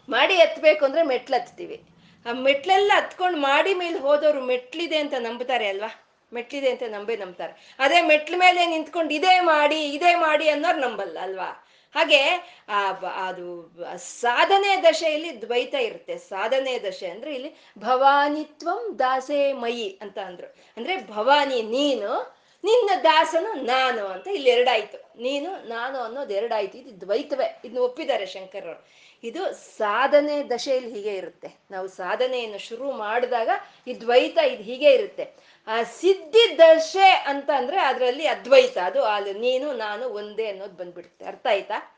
ಮಾಡಿ 0.09 0.33
ಎತ್ತಬೇಕು 0.33 0.85
ಅಂದ್ರೆ 0.85 1.01
ಮೆಟ್ಲು 1.03 1.37
ಹತ್ತೀವಿ 1.41 1.77
ಆ 2.25 2.31
ಮೆಟ್ಲೆಲ್ಲ 2.33 2.91
ಹತ್ಕೊಂಡು 2.95 3.37
ಮಾಡಿ 3.39 3.73
ಮೇಲೆ 3.73 3.99
ಹೋದವರು 3.99 4.41
ಮೆಟ್ಲಿದೆ 4.41 4.97
ಅಂತ 4.97 5.13
ನಂಬುತ್ತಾರೆ 5.19 5.67
ಅಲ್ವಾ? 5.67 5.89
ಮೆಟ್ಲಿದೆ 6.33 6.69
ಅಂತ 6.69 6.83
ನಂಬೇ 6.87 7.15
ನಂಬ್ತಾರೆ. 7.15 7.53
ಅದೇ 7.79 8.01
ಮೆಟ್ಲ 8.01 8.35
ಮೇಲೆ 8.37 8.65
ನಿಂತ್ಕೊಂಡು 8.65 9.13
ಇದೇ 9.13 9.39
ಮಾಡಿ 9.39 9.79
ಇದೇ 9.95 10.15
ಮಾಡಿ 10.15 10.49
ಅನ್ನೋರು 10.49 10.79
ನಂಬಲ್ಲ 10.79 11.17
ಅಲ್ವಾ? 11.19 11.49
ಹಾಗೆ, 11.95 12.21
ಆ 12.69 12.91
ಅದು 13.25 13.77
ಸಾಧನೆ 13.97 14.83
ದಶೆಯಲ್ಲಿ 14.83 15.41
ದ್ವೈತ 15.41 15.73
ಇರುತ್ತೆ. 15.73 16.17
ಸಾಧನೆ 16.17 16.79
ದಶೆ 16.79 17.07
ಅಂದ್ರೆ 17.07 17.35
ಇಲ್ಲಿ 17.35 17.55
ಭವಾನಿತ್ವಂ 17.79 18.99
ದಾಸೆ 18.99 19.53
ಮಯಿ 19.53 19.99
ಅಂತ 20.01 20.17
ಅಂದ್ರು. 20.17 20.55
ಅಂದ್ರೆ 20.77 21.07
ಭವಾನಿ 21.07 21.61
ನೀನು, 21.61 22.39
ನಿನ್ನ 22.63 22.89
ದಾಸನು 23.03 23.53
ನಾನು 23.53 24.05
ಅಂತ 24.05 24.27
ಇಲ್ಲಿ 24.27 24.49
ಎರಡಾಯ್ತು. 24.49 25.21
ನೀನು, 25.21 25.69
ನಾನು 25.69 25.99
ಅನ್ನೋದು 25.99 26.33
ಎರಡಾಯ್ತು. 26.33 26.77
ಇದು 26.77 27.01
ದ್ವೈತವೇ. 27.01 27.61
ಇದನ್ನ 27.65 27.77
ಒಪ್ಪಿದ್ದಾರೆ 27.77 28.25
ಶಂಕರರು. 28.25 28.87
ಇದು 29.23 29.53
ಸಾಧನೆ 29.53 30.43
ದಶೆಯಲ್ಲಿ 30.43 30.93
ಹೀಗೆ 30.93 31.15
ಇರುತ್ತೆ. 31.15 31.59
ನಾವು 31.71 31.87
ಸಾಧನೆಯನ್ನು 31.87 32.57
ಶುರು 32.57 32.91
ಮಾಡಿದಾಗ 32.91 33.49
ಈ 33.87 34.01
ದ್ವೈತ 34.01 34.37
ಇದು 34.37 34.63
ಹೀಗೆ 34.63 34.93
ಇರುತ್ತೆ. 34.93 35.33
ಆ 35.67 35.83
ಸಿದ್ಧಿ 35.83 36.57
ದಶೆ 36.57 37.11
ಅಂತ 37.11 37.49
ಅಂದ್ರೆ 37.55 37.79
ಅದರಲ್ಲಿ 37.81 38.27
ಅದ್ವೈತ, 38.27 38.77
ಅದು 38.77 39.03
ಅಲ್ಲಿ 39.03 39.33
ನೀನು 39.33 39.73
ನಾನು 39.73 40.09
ಒಂದೇ 40.09 40.47
ಅನ್ನೋದು 40.47 40.73
ಬಂದ್ಬಿಡುತ್ತೆ. 40.73 41.25
ಅರ್ಥ 41.25 41.47
ಆಯ್ತಾ? 41.49 41.95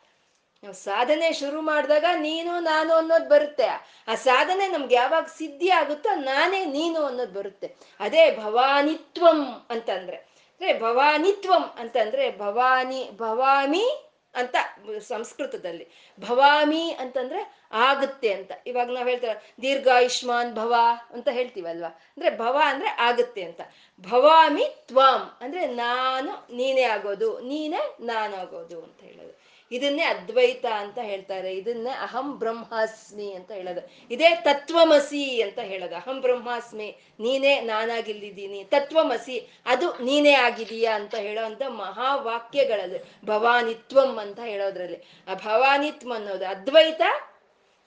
ನಾವು 0.63 0.75
ಸಾಧನೆ 0.75 1.33
ಶುರು 1.33 1.61
ಮಾಡಿದಾಗ 1.61 2.05
ನೀನು 2.15 2.59
ನಾನು 2.59 2.93
ಅನ್ನೋದು 2.93 3.29
ಬರುತ್ತೆ. 3.29 3.63
ಆ 4.07 4.15
ಸಾಧನೆ 4.15 4.67
ನಮ್ಗೆ 4.67 4.95
ಯಾವಾಗ 4.95 5.25
ಸಿದ್ಧಿ 5.37 5.69
ಆಗುತ್ತೋ 5.69 6.15
ನಾನೇ 6.15 6.65
ನೀನು 6.65 7.03
ಅನ್ನೋದು 7.03 7.33
ಬರುತ್ತೆ. 7.33 7.75
ಅದೇ 7.99 8.35
ಭವಾನಿತ್ವಂ 8.35 9.67
ಅಂತಂದ್ರೆ. 9.69 10.17
ಅಂದ್ರೆ 10.17 10.79
ಭವಾನಿತ್ವಂ 10.79 11.63
ಅಂತಂದ್ರೆ 11.79 12.37
ಭವಾನಿ, 12.37 13.09
ಭವಾಮಿ 13.13 14.10
ಅಂತ 14.35 14.55
ಸಂಸ್ಕೃತದಲ್ಲಿ. 14.99 15.87
ಭವಾಮಿ 16.19 16.91
ಅಂತಂದ್ರೆ 16.99 17.61
ಆಗುತ್ತೆ 17.71 18.33
ಅಂತ. 18.33 18.51
ಇವಾಗ 18.67 18.91
ನಾವ್ 18.91 19.09
ಹೇಳ್ತೇವೆ 19.09 19.53
ದೀರ್ಘಾಯುಷ್ಮಾನ್ 19.61 20.55
ಭವ 20.55 20.73
ಅಂತ 21.11 21.27
ಹೇಳ್ತೀವಲ್ವಾ? 21.31 21.87
ಅಂದ್ರೆ 21.87 22.37
ಭವ 22.37 22.61
ಅಂದ್ರೆ 22.65 22.89
ಆಗುತ್ತೆ 22.89 23.43
ಅಂತ. 23.43 23.61
ಭವಾಮಿ 24.01 24.65
ತ್ವಾಂ 24.87 25.37
ಅಂದ್ರೆ 25.41 25.65
ನಾನು, 25.67 26.55
ನೀನೇ 26.55 26.81
ಆಗೋದು, 26.81 27.39
ನೀನೇ 27.39 27.95
ನಾನಾಗೋದು 27.99 28.83
ಅಂತ 28.83 29.01
ಹೇಳೋದು. 29.01 29.50
ಇದನ್ನೇ 29.71 30.03
ಅದ್ವೈತ 30.03 30.65
ಅಂತ 30.65 30.99
ಹೇಳ್ತಾರೆ. 30.99 31.53
ಇದನ್ನೇ 31.53 31.89
ಅಹಂ 31.89 32.39
ಬ್ರಹ್ಮಾಸ್ಮಿ 32.39 33.33
ಅಂತ 33.33 33.51
ಹೇಳೋದು. 33.51 33.81
ಇದೇ 34.11 34.29
ತತ್ವಮಸಿ 34.35 35.41
ಅಂತ 35.41 35.59
ಹೇಳೋದು. 35.59 35.95
ಅಹಂ 35.95 36.21
ಬ್ರಹ್ಮಾಸ್ಮಿ, 36.21 36.95
ನೀನೇ 37.19 37.61
ನಾನಾಗಿಲ್ಲಿದ್ದೀನಿ. 37.61 38.63
ತತ್ವಮಸಿ, 38.63 39.49
ಅದು 39.65 40.03
ನೀನೇ 40.03 40.33
ಆಗಿದೀಯಾ 40.33 40.95
ಅಂತ 40.95 41.15
ಹೇಳೋಂಥ 41.15 41.61
ಮಹಾವಾಕ್ಯಗಳಲ್ಲಿ 41.67 43.25
ಭವಾನಿತ್ವಂ 43.25 44.17
ಅಂತ 44.17 44.39
ಹೇಳೋದ್ರಲ್ಲಿ. 44.39 45.23
ಆ 45.27 45.33
ಭವಾನಿತ್ವ 45.33 46.13
ಅನ್ನೋದು 46.13 46.45
ಅದ್ವೈತ, 46.45 47.01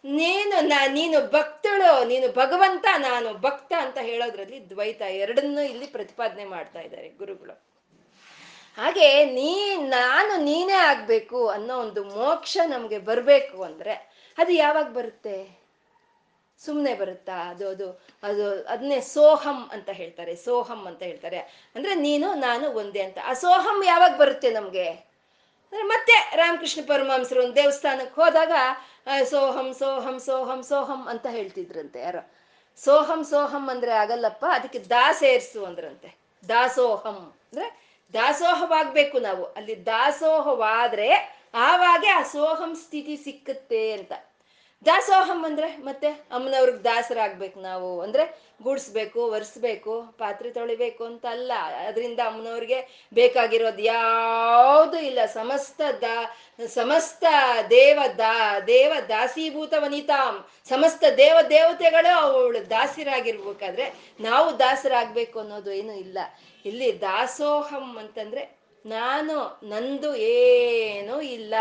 ನೀನು 0.05 0.67
ನಾ, 0.67 0.87
ನೀನು 0.87 1.21
ಭಕ್ತಳು, 1.31 2.05
ನೀನು 2.05 2.33
ಭಗವಂತ, 2.33 2.87
ನಾನು 2.99 3.35
ಭಕ್ತ 3.35 3.73
ಅಂತ 3.81 3.99
ಹೇಳೋದ್ರಲ್ಲಿ 3.99 4.71
ದ್ವೈತ. 4.71 5.01
ಎರಡನ್ನೂ 5.01 5.61
ಇಲ್ಲಿ 5.61 5.87
ಪ್ರತಿಪಾದನೆ 5.87 6.45
ಮಾಡ್ತಾ 6.45 6.81
ಇದ್ದಾರೆ 6.81 7.09
ಗುರುಗಳು. 7.09 7.74
ಹಾಗೆ 8.77 9.25
ನೀ, 9.25 9.77
ನಾನು 9.77 10.45
ನೀನೇ 10.45 10.73
ಆಗ್ಬೇಕು 10.73 11.49
ಅನ್ನೋ 11.49 11.79
ಒಂದು 11.79 12.05
ಮೋಕ್ಷ 12.05 12.59
ನಮ್ಗೆ 12.67 12.99
ಬರ್ಬೇಕು 12.99 13.63
ಅಂದ್ರೆ 13.63 13.95
ಅದು 14.39 14.53
ಯಾವಾಗ 14.53 14.89
ಬರುತ್ತೆ? 14.89 15.65
ಸುಮ್ಮನೆ 16.65 16.95
ಬರುತ್ತಾ? 16.95 17.33
ಅದು 17.33 17.69
ಅದು 17.69 18.03
ಅದು 18.23 18.65
ಅದನ್ನೇ 18.65 19.01
ಸೋಹಂ 19.01 19.71
ಅಂತ 19.73 19.91
ಹೇಳ್ತಾರೆ, 19.91 20.37
ಸೋಹಂ 20.37 20.87
ಅಂತ 20.87 21.03
ಹೇಳ್ತಾರೆ. 21.03 21.39
ಅಂದ್ರೆ 21.75 21.95
ನೀನು, 21.95 22.35
ನಾನು 22.35 22.71
ಒಂದೇ 22.71 23.03
ಅಂತ. 23.03 23.19
ಆ 23.25 23.33
ಸೋಹಂ 23.33 23.85
ಯಾವಾಗ 23.87 24.17
ಬರುತ್ತೆ 24.17 24.51
ನಮ್ಗೆ? 24.51 24.89
ಅಂದ್ರೆ 24.89 25.83
ಮತ್ತೆ 25.83 26.37
ರಾಮಕೃಷ್ಣ 26.37 26.81
ಪರಮಹಂಸರು 26.87 27.43
ಒಂದು 27.43 27.57
ದೇವಸ್ಥಾನಕ್ಕೆ 27.57 28.21
ಹೋದಾಗ 28.21 28.53
ಸೋಹಂ 29.25 29.75
ಸೋಹಂ 29.75 30.21
ಸೋಹಂ 30.21 30.63
ಸೋಹಂ 30.63 31.09
ಅಂತ 31.09 31.27
ಹೇಳ್ತಿದ್ರಂತೆ 31.27 32.01
ಯಾರೋ. 32.01 32.33
ಸೋಹಂ 32.77 33.25
ಸೋಹಂ 33.25 33.71
ಅಂದ್ರೆ 33.71 33.93
ಆಗಲ್ಲಪ್ಪ, 33.93 34.45
ಅದಕ್ಕೆ 34.51 34.79
ದಾಸೇರ್ಸು 34.79 35.65
ಅಂದ್ರಂತೆ. 35.65 36.19
ದಾಸೋಹಂ 36.49 37.19
ಅಂದ್ರೆ 37.53 37.84
ದಾಸೋಹವಾಗ್ಬೇಕು 38.15 39.19
ನಾವು. 39.19 39.45
ಅಲ್ಲಿ 39.45 39.87
ದಾಸೋಹವಾದ್ರೆ 39.87 41.11
ಆವಾಗೆ 41.55 42.09
ಆ 42.09 42.23
ಸ್ಥಿತಿ 42.75 43.17
ಸಿಕ್ಕುತ್ತೆ 43.17 43.93
ಅಂತ. 43.93 44.13
ದಾಸೋಹಂ 44.87 45.45
ಅಂದ್ರೆ 45.45 45.77
ಮತ್ತೆ 45.77 46.09
ಅಮ್ಮನವ್ರಿಗೆ 46.09 46.79
ದಾಸರಾಗ್ಬೇಕು 46.79 47.61
ನಾವು. 47.61 48.01
ಅಂದ್ರೆ 48.01 48.39
ಗುಡಿಸ್ಬೇಕು, 48.63 49.21
ಒರೆಸ್ಬೇಕು, 49.27 50.03
ಪಾತ್ರೆ 50.19 50.51
ತೊಳಿಬೇಕು 50.51 51.05
ಅಂತ 51.05 51.27
ಅಲ್ಲ 51.27 51.53
ಅದರಿಂದ 51.89 52.21
ಅಮ್ಮನವ್ರಿಗೆ 52.27 53.09
ಬೇಕಾಗಿರೋದು 53.15 53.83
ಯಾವುದು 53.83 54.99
ಇಲ್ಲ. 54.99 55.19
ಸಮಸ್ತ 55.27 55.81
ದಾ, 56.01 56.37
ಸಮಸ್ತ 56.67 57.25
ದೇವ 57.71 57.99
ದಾ, 58.19 58.61
ದೇವ 58.61 58.93
ದಾಸೀಭೂತ 59.09 59.75
ವನಿತಾಂ. 59.79 60.47
ಸಮಸ್ತ 60.69 61.05
ದೇವ 61.17 61.37
ದೇವತೆಗಳು 61.51 62.17
ಅವಳು 62.17 62.71
ದಾಸಿರಾಗಿರ್ಬೇಕಾದ್ರೆ 62.71 63.95
ನಾವು 64.21 64.59
ದಾಸರಾಗ್ಬೇಕು 64.59 65.41
ಅನ್ನೋದು 65.41 65.73
ಏನು 65.73 65.93
ಇಲ್ಲ. 65.93 66.19
ಇಲ್ಲಿ 66.65 67.01
ದಾಸೋಹಂ 67.01 67.97
ಅಂತಂದ್ರೆ 67.99 68.65
ನಾನು, 68.87 69.61
ನಂದು 69.63 70.17
ಏನೂ 70.17 71.21
ಇಲ್ಲ. 71.21 71.55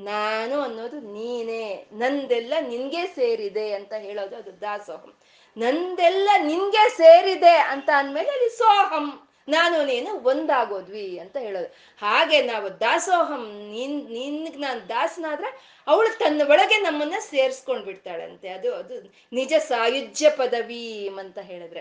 ನಾನು 0.00 0.60
ಅನ್ನೋದು 0.60 1.00
ನೀನೇ, 1.00 1.86
ನಂದೆಲ್ಲ 1.92 2.54
ನಿನ್ಗೆ 2.60 3.06
ಸೇರಿದೆ 3.06 3.72
ಅಂತ 3.72 3.92
ಹೇಳೋದು 3.92 4.36
ಅದು 4.36 4.60
ದಾಸೋಹಂ. 4.60 5.14
ನಂದೆಲ್ಲ 5.58 6.30
ನಿನ್ಗೆ 6.38 6.88
ಸೇರಿದೆ 6.88 7.56
ಅಂತ 7.56 7.90
ಅಂದ್ಮೇಲೆ 7.96 8.28
ಅಲ್ಲಿ 8.28 8.58
ಸೋಹಂ. 8.58 9.28
ನಾನು 9.48 9.84
ನೀನು 9.84 10.20
ಒಂದಾಗೋದ್ವಿ 10.20 11.18
ಅಂತ 11.18 11.36
ಹೇಳೋದು. 11.36 11.66
ಹಾಗೆ 11.98 12.42
ನಾವು 12.42 12.80
ದಾಸೋಹಂ, 12.80 13.70
ನಿನ್, 13.72 14.10
ನಿನ್ಗ್ 14.10 14.60
ನಾನು 14.60 14.88
ದಾಸನಾದ್ರೆ 14.88 15.80
ಅವಳು 15.86 16.18
ತನ್ನ 16.18 16.42
ಒಳಗೆ 16.50 16.76
ನಮ್ಮನ್ನ 16.76 17.14
ಸೇರ್ಸ್ಕೊಂಡ್ 17.18 17.84
ಬಿಡ್ತಾಳಂತೆ. 17.84 18.48
ಅದು 18.48 18.74
ಅದು 18.74 19.14
ನಿಜ 19.32 19.52
ಸಾಯುಜ್ಯ 19.58 20.30
ಪದವಿ 20.30 21.08
ಅಂತ 21.08 21.38
ಹೇಳಿದ್ರೆ. 21.38 21.80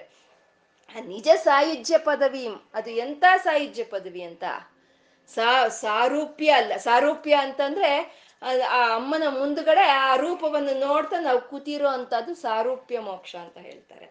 ಆ 0.98 1.00
ನಿಜ 1.00 1.28
ಸಾಯುಜ್ಯ 1.36 1.98
ಪದವಿ, 1.98 2.48
ಅದು 2.74 2.90
ಎಂತ 2.90 3.24
ಸಾಯುಜ್ಯ 3.44 3.84
ಪದವಿ 3.84 4.22
ಅಂತ? 4.22 4.44
ಸಾರೂಪ್ಯ 5.82 6.50
ಅಲ್ಲ. 6.52 6.74
ಸಾರೂಪ್ಯ 6.78 7.36
ಅಂತಂದ್ರೆ 7.36 7.92
ಆ 8.70 8.96
ಅಮ್ಮನ 8.96 9.24
ಮುಂದ್ಗಡೆ 9.28 9.82
ಆ 9.82 10.16
ರೂಪವನ್ನು 10.16 10.74
ನೋಡ್ತಾ 10.88 11.20
ನಾವು 11.20 11.42
ಕೂತಿರೋ 11.42 11.88
ಅಂತದ್ದು 11.88 12.34
ಸಾರೂಪ್ಯ 12.36 13.00
ಮೋಕ್ಷ 13.00 13.36
ಅಂತ 13.36 13.58
ಹೇಳ್ತಾರೆ. 13.58 14.08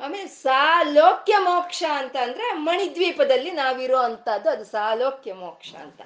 ಆಮೇಲೆ 0.00 0.26
ಸಾಲೋಕ್ಯ 0.26 1.34
ಮೋಕ್ಷ 1.38 1.82
ಅಂತ 1.90 2.16
ಅಂದ್ರೆ 2.16 2.46
ಮಣಿದ್ವೀಪದಲ್ಲಿ 2.52 3.50
ನಾವಿರೋ 3.50 3.98
ಅಂತದ್ದು 3.98 4.50
ಅದು 4.50 4.64
ಸಾಲೋಕ್ಯ 4.64 5.32
ಮೋಕ್ಷ 5.34 5.74
ಅಂತ. 5.74 6.00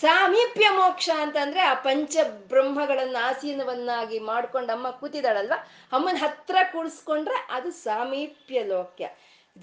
ಸಾಮೀಪ್ಯ 0.00 0.66
ಮೋಕ್ಷ 0.70 1.10
ಅಂತಂದ್ರೆ 1.18 1.60
ಆ 1.60 1.74
ಪಂಚ 1.74 2.16
ಬ್ರಹ್ಮಗಳನ್ನ 2.48 3.16
ಆಸೀನವನ್ನಾಗಿ 3.22 4.18
ಮಾಡ್ಕೊಂಡು 4.18 4.72
ಅಮ್ಮ 4.72 4.90
ಕೂತಿದಾಳಲ್ವ 4.90 5.56
ಅಮ್ಮನ 5.92 6.16
ಹತ್ರ 6.20 6.56
ಕೂಡಿಸ್ಕೊಂಡ್ರೆ 6.72 7.38
ಅದು 7.50 7.70
ಸಾಮೀಪ್ಯ 7.70 8.62
ಲೋಕ್ಯ. 8.64 9.06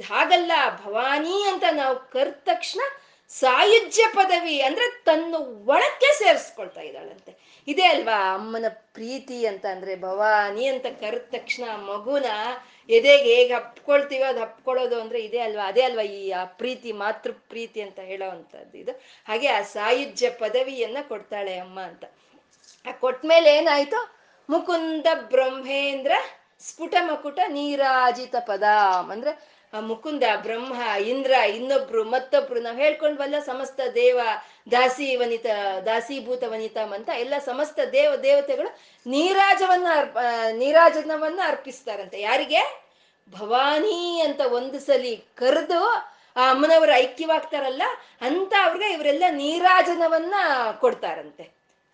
ಹಾಗಲ್ಲ 0.10 0.52
ಭವಾನಿ 0.84 1.44
ಅಂತ 1.52 1.64
ನಾವು 1.72 1.96
ಕರೆದ 2.10 2.40
ತಕ್ಷಣ 2.46 2.82
ಸಾಯುಜ್ಯ 3.30 4.04
ಪದವಿ 4.16 4.62
ಅಂದ್ರೆ 4.62 5.02
ತನ್ನ 5.06 5.36
ಒಳಕ್ಕೆ 5.66 6.20
ಸೇರಿಸ್ಕೊಳ್ತಾ 6.20 6.82
ಇದ್ದಾಳಂತೆ. 6.82 7.64
ಇದೇ 7.68 7.84
ಅಲ್ವಾ 7.84 8.34
ಅಮ್ಮನ 8.34 8.66
ಪ್ರೀತಿ 8.70 9.46
ಅಂತ 9.46 9.66
ಅಂದ್ರೆ, 9.66 9.96
ಭವಾನಿ 9.96 10.66
ಅಂತ 10.66 10.86
ಕರೆದ 10.86 11.22
ತಕ್ಷಣ 11.22 11.76
ಮಗುನ 11.76 12.26
ಎದೆಗೆ 12.90 13.36
ಹೇಗೆ 13.36 13.54
ಹಪ್ಕೊಳ್ತೀವೋ 13.54 14.26
ಅದು 14.26 14.40
ಹಪ್ಕೊಳ್ಳೋದು 14.40 15.02
ಅಂದ್ರೆ 15.02 15.24
ಇದೇ 15.24 15.40
ಅಲ್ವಾ? 15.40 15.68
ಅದೇ 15.68 15.82
ಅಲ್ವಾ 15.82 16.02
ಈ, 16.02 16.32
ಆ 16.32 16.46
ಪ್ರೀತಿ, 16.46 16.92
ಮಾತೃ 16.92 17.32
ಪ್ರೀತಿ 17.32 17.82
ಅಂತ 17.82 18.00
ಹೇಳೋವಂಥದ್ದು 18.00 18.78
ಇದು. 18.78 18.92
ಹಾಗೆ 19.28 19.48
ಆ 19.48 19.62
ಸಾಯುಜ್ಯ 19.62 20.30
ಪದವಿಯನ್ನ 20.30 20.98
ಕೊಡ್ತಾಳೆ 21.08 21.60
ಅಮ್ಮ 21.60 21.82
ಅಂತ. 21.82 22.06
ಆ 22.88 22.92
ಕೊಟ್ಮೇಲೆ 22.92 23.58
ಏನಾಯ್ತು? 23.58 24.16
ಮುಕುಂದ 24.50 25.06
ಬ್ರಹ್ಮೇಂದ್ರ 25.14 26.12
ಸ್ಫುಟ 26.60 26.96
ಮಕುಟ 27.02 27.40
ನೀರಾಜಿತ 27.48 28.36
ಪದ 28.40 28.64
ಅಂದ್ರೆ 29.12 29.55
ಮುಕುಂದ, 29.74 30.24
ಬ್ರಹ್ಮ, 30.42 30.76
ಇಂದ್ರ, 31.00 31.32
ಇನ್ನೊಬ್ರು, 31.32 32.04
ಮತ್ತೊಬ್ರು, 32.04 32.60
ನಾವ್ 32.60 32.78
ಹೇಳ್ಕೊಂಡ್ವಲ್ಲ 32.78 33.40
ಸಮಸ್ತ 33.40 33.80
ದೇವ, 33.96 34.20
ದಾಸಿ 34.72 35.16
ವನಿತ 35.16 35.46
ದಾಸೀಭೂತ 35.86 36.44
ವನಿತಂ 36.48 36.92
ಅಂತ, 36.94 37.10
ಎಲ್ಲ 37.10 37.34
ಸಮಸ್ತ 37.46 37.80
ದೇವ 37.92 38.16
ದೇವತೆಗಳು 38.16 38.80
ನೀರಾಜವನ್ನ 39.06 39.88
ಅರ್ಪ 39.96 40.18
ನೀರಾಜನವನ್ನ 40.52 41.40
ಅರ್ಪಿಸ್ತಾರಂತೆ. 41.46 42.22
ಯಾರಿಗೆ? 42.22 42.86
ಭವಾನಿ 43.34 44.22
ಅಂತ 44.22 44.42
ಒಂದು 44.42 44.80
ಸಲಿ 44.80 45.16
ಕರೆದು 45.16 45.82
ಆ 46.38 46.52
ಅಮ್ಮನವರು 46.52 46.92
ಐಕ್ಯವಾಗ್ತಾರಲ್ಲ, 46.92 47.82
ಅಂತ 48.22 48.54
ಅವ್ರಿಗೆ 48.66 48.94
ಇವರೆಲ್ಲ 48.94 49.24
ನೀರಾಜನವನ್ನ 49.30 50.34
ಕೊಡ್ತಾರಂತೆ. 50.80 51.44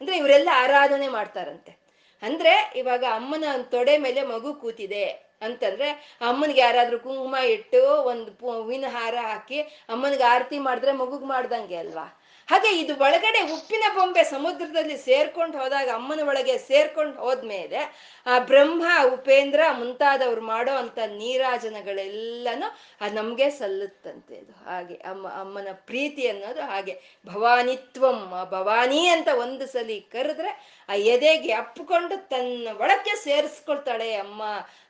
ಅಂದ್ರೆ 0.02 0.18
ಇವರೆಲ್ಲ 0.18 0.50
ಆರಾಧನೆ 0.54 1.08
ಮಾಡ್ತಾರಂತೆ. 1.08 1.78
ಅಂದ್ರೆ 2.24 2.74
ಇವಾಗ 2.76 3.04
ಅಮ್ಮನ 3.14 3.44
ತೊಡೆ 3.62 3.98
ಮೇಲೆ 3.98 4.22
ಮಗು 4.24 4.54
ಕೂತಿದೆ. 4.54 5.31
ಅಂತಂದ್ರೆ 5.42 5.88
ಅಮ್ಮನಿಗೆ 6.22 6.62
ಯಾರಾದ್ರೂ 6.62 6.98
ಕುಂಕುಮ 7.00 7.36
ಇಟ್ಟು 7.54 7.82
ಒಂದು 8.06 8.30
ಹೂವಿನ 8.54 8.86
ಹಾರ 8.90 9.16
ಹಾಕಿ 9.24 9.60
ಅಮ್ಮನಿಗೆ 9.90 10.26
ಆರತಿ 10.26 10.60
ಮಾಡಿದ್ರೆ 10.60 10.94
ಮಗುಗ್ 11.02 11.28
ಮಾಡ್ದಂಗೆ 11.28 11.78
ಅಲ್ವಾ? 11.78 12.06
ಹಾಗೆ 12.52 12.70
ಇದು 12.80 12.94
ಒಳಗಡೆ 13.06 13.42
ಉಪ್ಪಿನ 13.56 13.86
ಬೊಂಬೆ 13.96 14.24
ಸಮುದ್ರದಲ್ಲಿ 14.32 14.96
ಸೇರ್ಕೊಂಡು 15.06 15.56
ಹೋದಾಗ 15.58 15.90
ಅಮ್ಮನ 15.96 16.22
ಒಳಗೆ 16.32 16.56
ಸೇರ್ಕೊಂಡು 16.70 17.18
ಹೋದ್ಮೇಲೆ 17.26 17.82
ಆ 18.26 18.34
ಬ್ರಹ್ಮ, 18.50 18.84
ಉಪೇಂದ್ರ 19.14 19.62
ಮುಂತಾದವ್ರು 19.80 20.44
ಮಾಡೋ 20.50 20.74
ಅಂತ 20.82 21.00
ನೀರಾಜನಗಳೆಲ್ಲನೂ 21.14 22.68
ಆ 23.02 23.08
ನಮ್ಗೆ 23.10 23.48
ಸಲ್ಲುತ್ತಂತೆ 23.52 24.36
ಅದು. 24.38 24.54
ಹಾಗೆ 24.66 24.96
ಅಮ್ಮ, 25.12 25.24
ಅಮ್ಮನ 25.42 25.72
ಪ್ರೀತಿ 25.90 26.24
ಅನ್ನೋದು 26.28 26.64
ಹಾಗೆ 26.64 26.96
ಭವಾನಿತ್ವಂ, 27.28 28.20
ಭವಾನಿ 28.52 29.02
ಅಂತ 29.08 29.30
ಒಂದು 29.46 29.68
ಸಲಿ 29.68 30.00
ಕರೆದ್ರೆ 30.14 30.52
ಆ 30.90 30.96
ಎದೆಗೆ 31.14 31.54
ಅಪ್ಪಿಕೊಂಡು 31.54 32.18
ತನ್ನ 32.30 32.74
ಒಳಕ್ಕೆ 32.80 33.16
ಸೇರಿಸ್ಕೊಳ್ತಾಳೆ 33.24 34.10
ಅಮ್ಮ 34.16 34.42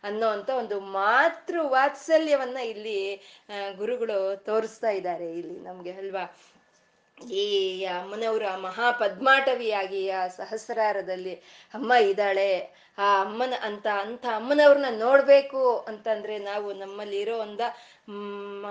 ಅನ್ನೋ 0.04 0.28
ಅಂತ 0.28 0.50
ಒಂದು 0.62 0.80
ಮಾತೃ 0.94 1.60
ವಾತ್ಸಲ್ಯವನ್ನ 1.68 2.60
ಇಲ್ಲಿ 2.72 3.00
ಗುರುಗಳು 3.78 4.18
ತೋರಿಸ್ತಾ 4.46 4.92
ಇದ್ದಾರೆ 4.92 5.30
ಇಲ್ಲಿ 5.32 5.60
ನಮ್ಗೆ 5.62 5.94
ಅಲ್ವಾ? 5.94 6.26
ಈ 7.30 7.86
ಅಮ್ಮನವರ 7.86 8.56
ಮಹಾ 8.56 8.92
ಪದ್ಮಾಟವಿಯಾಗಿ 8.92 10.10
ಆ 10.10 10.28
ಸಹಸ್ರಾರದಲ್ಲಿ 10.28 11.34
ಅಮ್ಮ 11.74 11.92
ಇದ್ದಾಳೆ, 11.94 12.76
ಆ 12.98 13.22
ಅಮ್ಮನ 13.22 13.54
ಅಂತ 13.62 13.88
ಅಂತ 13.88 14.26
ಅಮ್ಮನವ್ರನ್ನ 14.36 14.86
ನೋಡ್ಬೇಕು 15.00 15.78
ಅಂತಂದ್ರೆ 15.80 16.38
ನಾವು 16.38 16.74
ನಮ್ಮಲ್ಲಿ 16.74 17.20
ಇರೋ 17.20 17.38
ಒಂದ 17.38 17.62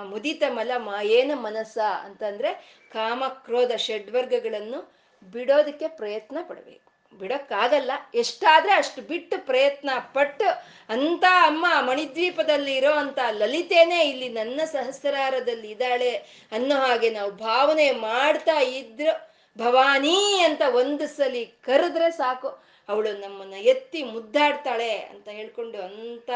ಮುದಿತ 0.04 0.42
ಮಲ 0.48 0.70
ಏನ 1.02 1.30
ಮನಸ್ಸ 1.34 1.78
ಅಂತಂದ್ರೆ 1.78 2.52
ಕಾಮ, 2.92 3.24
ಕ್ರೋಧ, 3.28 3.72
ಷಡ್ವರ್ಗಗಳನ್ನು 3.76 4.80
ಬಿಡೋದಕ್ಕೆ 5.22 5.88
ಪ್ರಯತ್ನ 5.88 6.38
ಪಡಬೇಕು. 6.48 6.89
ಬಿಡಕ್ಕಾಗಲ್ಲ. 7.18 7.90
ಎಷ್ಟಾದ್ರೆ 8.14 8.72
ಅಷ್ಟು 8.72 9.02
ಬಿಟ್ಟು 9.02 9.46
ಪ್ರಯತ್ನ 9.46 9.90
ಪಟ್ಟು 10.14 10.48
ಅಂತ 10.88 11.24
ಅಮ್ಮ 11.42 11.66
ಮಣಿದ್ವೀಪದಲ್ಲಿ 11.80 12.76
ಇರೋ 12.76 12.92
ಅಂತ 12.92 13.18
ಲಲಿತೇನೆ 13.30 14.08
ಇಲ್ಲಿ 14.08 14.28
ನನ್ನ 14.28 14.60
ಸಹಸ್ರಾರದಲ್ಲಿ 14.64 15.70
ಇದ್ದಾಳೆ 15.70 16.16
ಅನ್ನೋ 16.52 16.76
ಹಾಗೆ 16.76 17.10
ನಾವು 17.10 17.30
ಭಾವನೆ 17.30 17.90
ಮಾಡ್ತಾ 17.92 18.60
ಇದ್ರು. 18.60 19.30
ಭವಾನಿ 19.58 20.40
ಅಂತ 20.44 20.62
ಒಂದು 20.74 21.06
ಸಲಿ 21.06 21.46
ಕರೆದ್ರೆ 21.46 22.10
ಸಾಕು. 22.10 22.70
ಅವಳು 22.88 23.12
ನಮ್ಮನ್ನ 23.12 23.54
ಎತ್ತಿ 23.54 24.02
ಮುದ್ದಾಡ್ತಾಳೆ 24.02 24.98
ಅಂತ 24.98 25.28
ಹೇಳ್ಕೊಂಡು 25.28 25.82
ಅಂತ 25.82 26.30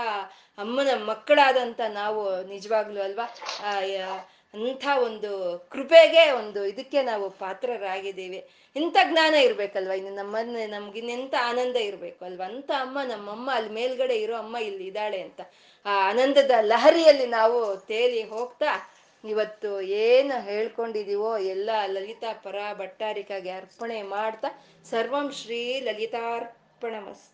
ಅಮ್ಮನ 0.58 1.04
ಮಕ್ಕಳಾದಂತ 1.04 1.80
ನಾವು 1.88 2.46
ನಿಜವಾಗ್ಲೂ 2.46 3.02
ಅಲ್ವಾ? 3.02 3.26
ಅಂಥ 4.54 4.84
ಒಂದು 5.02 5.30
ಕೃಪೆಗೆ 5.70 6.24
ಒಂದು 6.30 6.60
ಇದಕ್ಕೆ 6.64 7.02
ನಾವು 7.02 7.26
ಪಾತ್ರರಾಗಿದ್ದೀವಿ. 7.30 8.40
ಇಂಥ 8.76 8.96
ಜ್ಞಾನ 9.10 9.34
ಇರ್ಬೇಕಲ್ವಾ? 9.34 9.94
ಇನ್ನು 9.94 10.14
ನಮ್ಮನ್ನ 10.14 10.56
ನಮ್ಗಿನ್ನೆಂಥ 10.66 11.34
ಆನಂದ 11.42 11.76
ಇರಬೇಕು 11.76 12.24
ಅಲ್ವಾ? 12.24 12.46
ಅಂತ 12.46 12.70
ಅಮ್ಮ 12.80 12.98
ನಮ್ಮಮ್ಮ, 13.04 13.48
ಅಲ್ಲಿ 13.54 13.70
ಮೇಲ್ಗಡೆ 13.70 14.16
ಇರೋ 14.16 14.34
ಅಮ್ಮ 14.36 14.56
ಇಲ್ಲಿ 14.56 14.84
ಇದ್ದಾಳೆ 14.84 15.20
ಅಂತ. 15.20 15.40
ಆ 15.86 15.92
ಆನಂದದ 16.10 16.50
ಲಹರಿಯಲ್ಲಿ 16.60 17.26
ನಾವು 17.26 17.76
ತೇಲಿ 17.76 18.22
ಹೋಗ್ತಾ 18.22 18.72
ಇವತ್ತು 19.24 19.80
ಏನು 19.80 20.42
ಹೇಳ್ಕೊಂಡಿದೀವೋ 20.42 21.30
ಎಲ್ಲ 21.38 21.70
ಲಲಿತಾ 21.86 22.32
ಪರ 22.32 22.56
ಭಟ್ಟಾರಿಕಾಗೆ 22.72 23.50
ಅರ್ಪಣೆ 23.50 24.02
ಮಾಡ್ತಾ, 24.02 24.48
ಸರ್ವಂ 24.90 25.28
ಶ್ರೀ 25.32 25.80
ಲಲಿತಾರ್ಪಣಮಸ್ತು. 25.80 27.33